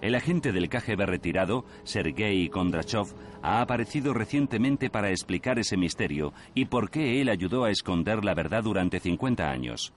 El 0.00 0.16
agente 0.16 0.50
del 0.50 0.68
KGB 0.68 1.06
retirado, 1.06 1.64
Sergei 1.84 2.48
Kondrachov, 2.48 3.14
ha 3.40 3.60
aparecido 3.60 4.12
recientemente 4.14 4.90
para 4.90 5.10
explicar 5.10 5.60
ese 5.60 5.76
misterio 5.76 6.32
y 6.56 6.64
por 6.64 6.90
qué 6.90 7.20
él 7.20 7.28
ayudó 7.28 7.62
a 7.62 7.70
esconder 7.70 8.24
la 8.24 8.34
verdad 8.34 8.64
durante 8.64 8.98
50 8.98 9.48
años. 9.48 9.94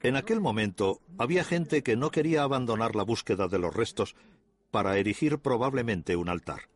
En 0.00 0.16
aquel 0.16 0.40
momento 0.40 1.00
había 1.18 1.44
gente 1.44 1.82
que 1.82 1.94
no 1.94 2.10
quería 2.10 2.42
abandonar 2.42 2.96
la 2.96 3.02
búsqueda 3.02 3.48
de 3.48 3.58
los 3.58 3.76
restos 3.76 4.16
para 4.70 4.96
erigir 4.96 5.40
probablemente 5.40 6.16
un 6.16 6.30
altar. 6.30 6.73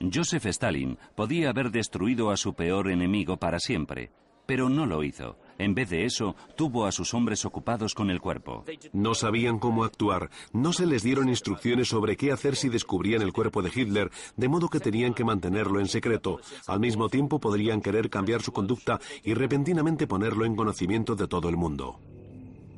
Joseph 0.00 0.46
Stalin 0.46 0.96
podía 1.14 1.50
haber 1.50 1.70
destruido 1.70 2.30
a 2.30 2.38
su 2.38 2.54
peor 2.54 2.90
enemigo 2.90 3.36
para 3.36 3.60
siempre, 3.60 4.10
pero 4.46 4.70
no 4.70 4.86
lo 4.86 5.04
hizo. 5.04 5.36
En 5.58 5.74
vez 5.74 5.90
de 5.90 6.06
eso, 6.06 6.34
tuvo 6.56 6.86
a 6.86 6.92
sus 6.92 7.12
hombres 7.12 7.44
ocupados 7.44 7.94
con 7.94 8.08
el 8.08 8.18
cuerpo. 8.18 8.64
No 8.94 9.14
sabían 9.14 9.58
cómo 9.58 9.84
actuar, 9.84 10.30
no 10.54 10.72
se 10.72 10.86
les 10.86 11.02
dieron 11.02 11.28
instrucciones 11.28 11.88
sobre 11.88 12.16
qué 12.16 12.32
hacer 12.32 12.56
si 12.56 12.70
descubrían 12.70 13.20
el 13.20 13.34
cuerpo 13.34 13.60
de 13.60 13.70
Hitler, 13.74 14.10
de 14.36 14.48
modo 14.48 14.68
que 14.70 14.80
tenían 14.80 15.12
que 15.12 15.22
mantenerlo 15.22 15.80
en 15.80 15.86
secreto. 15.86 16.40
Al 16.66 16.80
mismo 16.80 17.10
tiempo 17.10 17.38
podrían 17.38 17.82
querer 17.82 18.08
cambiar 18.08 18.40
su 18.40 18.52
conducta 18.52 18.98
y 19.22 19.34
repentinamente 19.34 20.06
ponerlo 20.06 20.46
en 20.46 20.56
conocimiento 20.56 21.14
de 21.14 21.28
todo 21.28 21.50
el 21.50 21.58
mundo. 21.58 22.00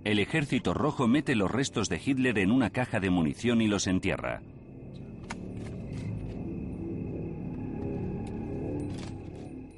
El 0.03 0.19
ejército 0.19 0.75
rojo 0.75 1.07
mete 1.07 1.37
los 1.37 1.53
restos 1.53 1.89
de 1.89 2.03
Hitler 2.05 2.37
en 2.41 2.51
una 2.51 2.71
caja 2.71 2.99
de 2.99 3.11
munición 3.11 3.63
y 3.63 3.69
los 3.69 3.87
entierra. 3.87 4.43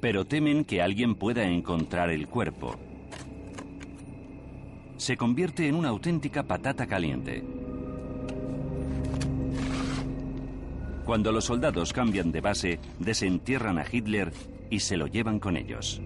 Pero 0.05 0.23
temen 0.23 0.65
que 0.65 0.83
alguien 0.83 1.15
pueda 1.15 1.45
encontrar 1.45 2.11
el 2.11 2.27
cuerpo. 2.27 2.75
Se 4.97 5.17
convierte 5.17 5.67
en 5.67 5.73
una 5.73 5.89
auténtica 5.89 6.43
patata 6.43 6.85
caliente. 6.85 7.43
Cuando 11.05 11.31
los 11.31 11.45
soldados 11.45 11.91
cambian 11.91 12.31
de 12.31 12.39
base, 12.39 12.79
desentierran 12.99 13.79
a 13.79 13.85
Hitler 13.91 14.31
y 14.69 14.81
se 14.81 14.95
lo 14.95 15.07
llevan 15.07 15.39
con 15.39 15.57
ellos. 15.57 15.99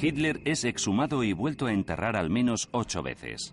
Hitler 0.00 0.40
es 0.46 0.64
exhumado 0.64 1.24
y 1.24 1.34
vuelto 1.34 1.66
a 1.66 1.74
enterrar 1.74 2.16
al 2.16 2.30
menos 2.30 2.70
ocho 2.72 3.02
veces. 3.02 3.52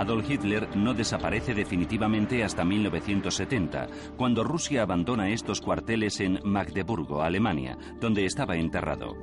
Adolf 0.00 0.28
Hitler 0.28 0.76
no 0.76 0.94
desaparece 0.94 1.54
definitivamente 1.54 2.42
hasta 2.42 2.64
1970, 2.64 3.88
cuando 4.16 4.42
Rusia 4.42 4.82
abandona 4.82 5.30
estos 5.30 5.60
cuarteles 5.60 6.20
en 6.20 6.40
Magdeburgo, 6.44 7.22
Alemania, 7.22 7.78
donde 8.00 8.24
estaba 8.24 8.56
enterrado. 8.56 9.14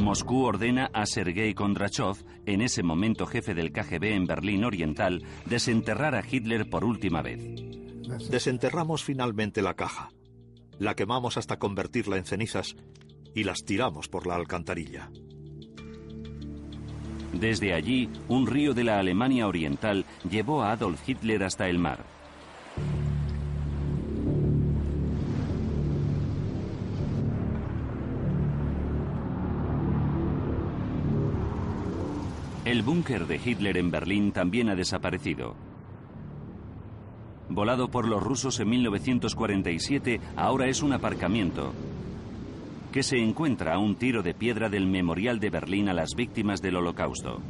Moscú 0.00 0.44
ordena 0.44 0.90
a 0.92 1.06
Sergei 1.06 1.54
Kondrachov, 1.54 2.18
en 2.44 2.60
ese 2.60 2.82
momento 2.82 3.26
jefe 3.26 3.54
del 3.54 3.72
KGB 3.72 4.12
en 4.12 4.26
Berlín 4.26 4.64
Oriental, 4.64 5.24
desenterrar 5.46 6.14
a 6.14 6.22
Hitler 6.24 6.68
por 6.68 6.84
última 6.84 7.22
vez. 7.22 7.40
Desenterramos 8.30 9.02
finalmente 9.02 9.62
la 9.62 9.74
caja. 9.74 10.10
La 10.78 10.94
quemamos 10.94 11.36
hasta 11.36 11.58
convertirla 11.58 12.18
en 12.18 12.26
cenizas 12.26 12.76
y 13.34 13.44
las 13.44 13.64
tiramos 13.64 14.08
por 14.08 14.26
la 14.26 14.36
alcantarilla. 14.36 15.10
Desde 17.40 17.74
allí, 17.74 18.08
un 18.28 18.46
río 18.46 18.72
de 18.72 18.84
la 18.84 18.98
Alemania 18.98 19.46
Oriental 19.46 20.06
llevó 20.28 20.62
a 20.62 20.72
Adolf 20.72 21.06
Hitler 21.06 21.44
hasta 21.44 21.68
el 21.68 21.78
mar. 21.78 21.98
El 32.64 32.82
búnker 32.82 33.26
de 33.26 33.40
Hitler 33.44 33.76
en 33.76 33.90
Berlín 33.90 34.32
también 34.32 34.70
ha 34.70 34.74
desaparecido. 34.74 35.54
Volado 37.50 37.88
por 37.90 38.08
los 38.08 38.22
rusos 38.22 38.58
en 38.60 38.70
1947, 38.70 40.20
ahora 40.36 40.68
es 40.68 40.82
un 40.82 40.94
aparcamiento 40.94 41.72
que 42.96 43.02
se 43.02 43.18
encuentra 43.18 43.74
a 43.74 43.78
un 43.78 43.96
tiro 43.96 44.22
de 44.22 44.32
piedra 44.32 44.70
del 44.70 44.86
Memorial 44.86 45.38
de 45.38 45.50
Berlín 45.50 45.90
a 45.90 45.92
las 45.92 46.14
víctimas 46.14 46.62
del 46.62 46.76
Holocausto. 46.76 47.42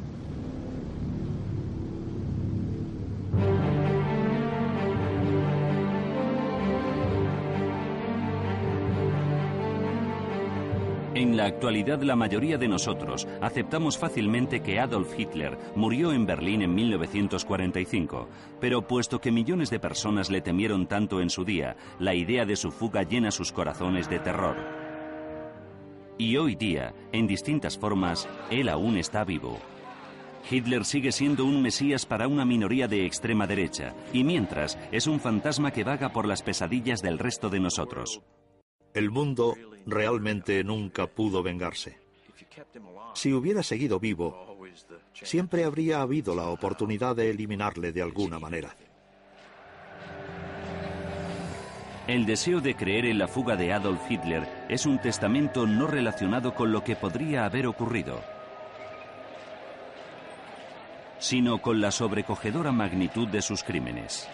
En 11.15 11.37
la 11.37 11.45
actualidad 11.45 12.01
la 12.01 12.17
mayoría 12.17 12.57
de 12.57 12.67
nosotros 12.67 13.25
aceptamos 13.39 13.97
fácilmente 13.97 14.59
que 14.59 14.81
Adolf 14.81 15.17
Hitler 15.17 15.57
murió 15.77 16.11
en 16.11 16.25
Berlín 16.25 16.61
en 16.61 16.75
1945, 16.75 18.27
pero 18.59 18.81
puesto 18.81 19.21
que 19.21 19.31
millones 19.31 19.69
de 19.69 19.79
personas 19.79 20.29
le 20.29 20.41
temieron 20.41 20.87
tanto 20.87 21.21
en 21.21 21.29
su 21.29 21.45
día, 21.45 21.77
la 21.99 22.13
idea 22.13 22.45
de 22.45 22.57
su 22.57 22.69
fuga 22.69 23.03
llena 23.03 23.31
sus 23.31 23.53
corazones 23.53 24.09
de 24.09 24.19
terror. 24.19 24.86
Y 26.17 26.37
hoy 26.37 26.55
día, 26.55 26.93
en 27.11 27.27
distintas 27.27 27.77
formas, 27.77 28.27
él 28.49 28.69
aún 28.69 28.97
está 28.97 29.23
vivo. 29.23 29.59
Hitler 30.49 30.85
sigue 30.85 31.11
siendo 31.11 31.45
un 31.45 31.61
mesías 31.61 32.05
para 32.05 32.27
una 32.27 32.45
minoría 32.45 32.87
de 32.87 33.05
extrema 33.05 33.45
derecha, 33.45 33.93
y 34.13 34.23
mientras 34.23 34.79
es 34.91 35.05
un 35.05 35.19
fantasma 35.19 35.71
que 35.71 35.83
vaga 35.83 36.13
por 36.13 36.25
las 36.25 36.41
pesadillas 36.41 37.01
del 37.01 37.19
resto 37.19 37.49
de 37.49 37.59
nosotros. 37.59 38.21
El 38.93 39.11
mundo 39.11 39.55
realmente 39.85 40.63
nunca 40.63 41.05
pudo 41.05 41.43
vengarse. 41.43 41.99
Si 43.13 43.33
hubiera 43.33 43.61
seguido 43.61 43.99
vivo, 43.99 44.57
siempre 45.13 45.65
habría 45.65 46.01
habido 46.01 46.33
la 46.33 46.49
oportunidad 46.49 47.15
de 47.15 47.29
eliminarle 47.29 47.91
de 47.91 48.01
alguna 48.01 48.39
manera. 48.39 48.75
El 52.07 52.25
deseo 52.25 52.61
de 52.61 52.73
creer 52.73 53.05
en 53.05 53.17
la 53.17 53.27
fuga 53.27 53.57
de 53.57 53.73
Adolf 53.73 54.09
Hitler 54.09 54.47
es 54.69 54.85
un 54.85 54.97
testamento 54.97 55.67
no 55.67 55.87
relacionado 55.87 56.55
con 56.55 56.71
lo 56.71 56.81
que 56.81 56.95
podría 56.95 57.43
haber 57.43 57.67
ocurrido, 57.67 58.21
sino 61.19 61.57
con 61.57 61.81
la 61.81 61.91
sobrecogedora 61.91 62.71
magnitud 62.71 63.27
de 63.27 63.41
sus 63.41 63.61
crímenes. 63.61 64.25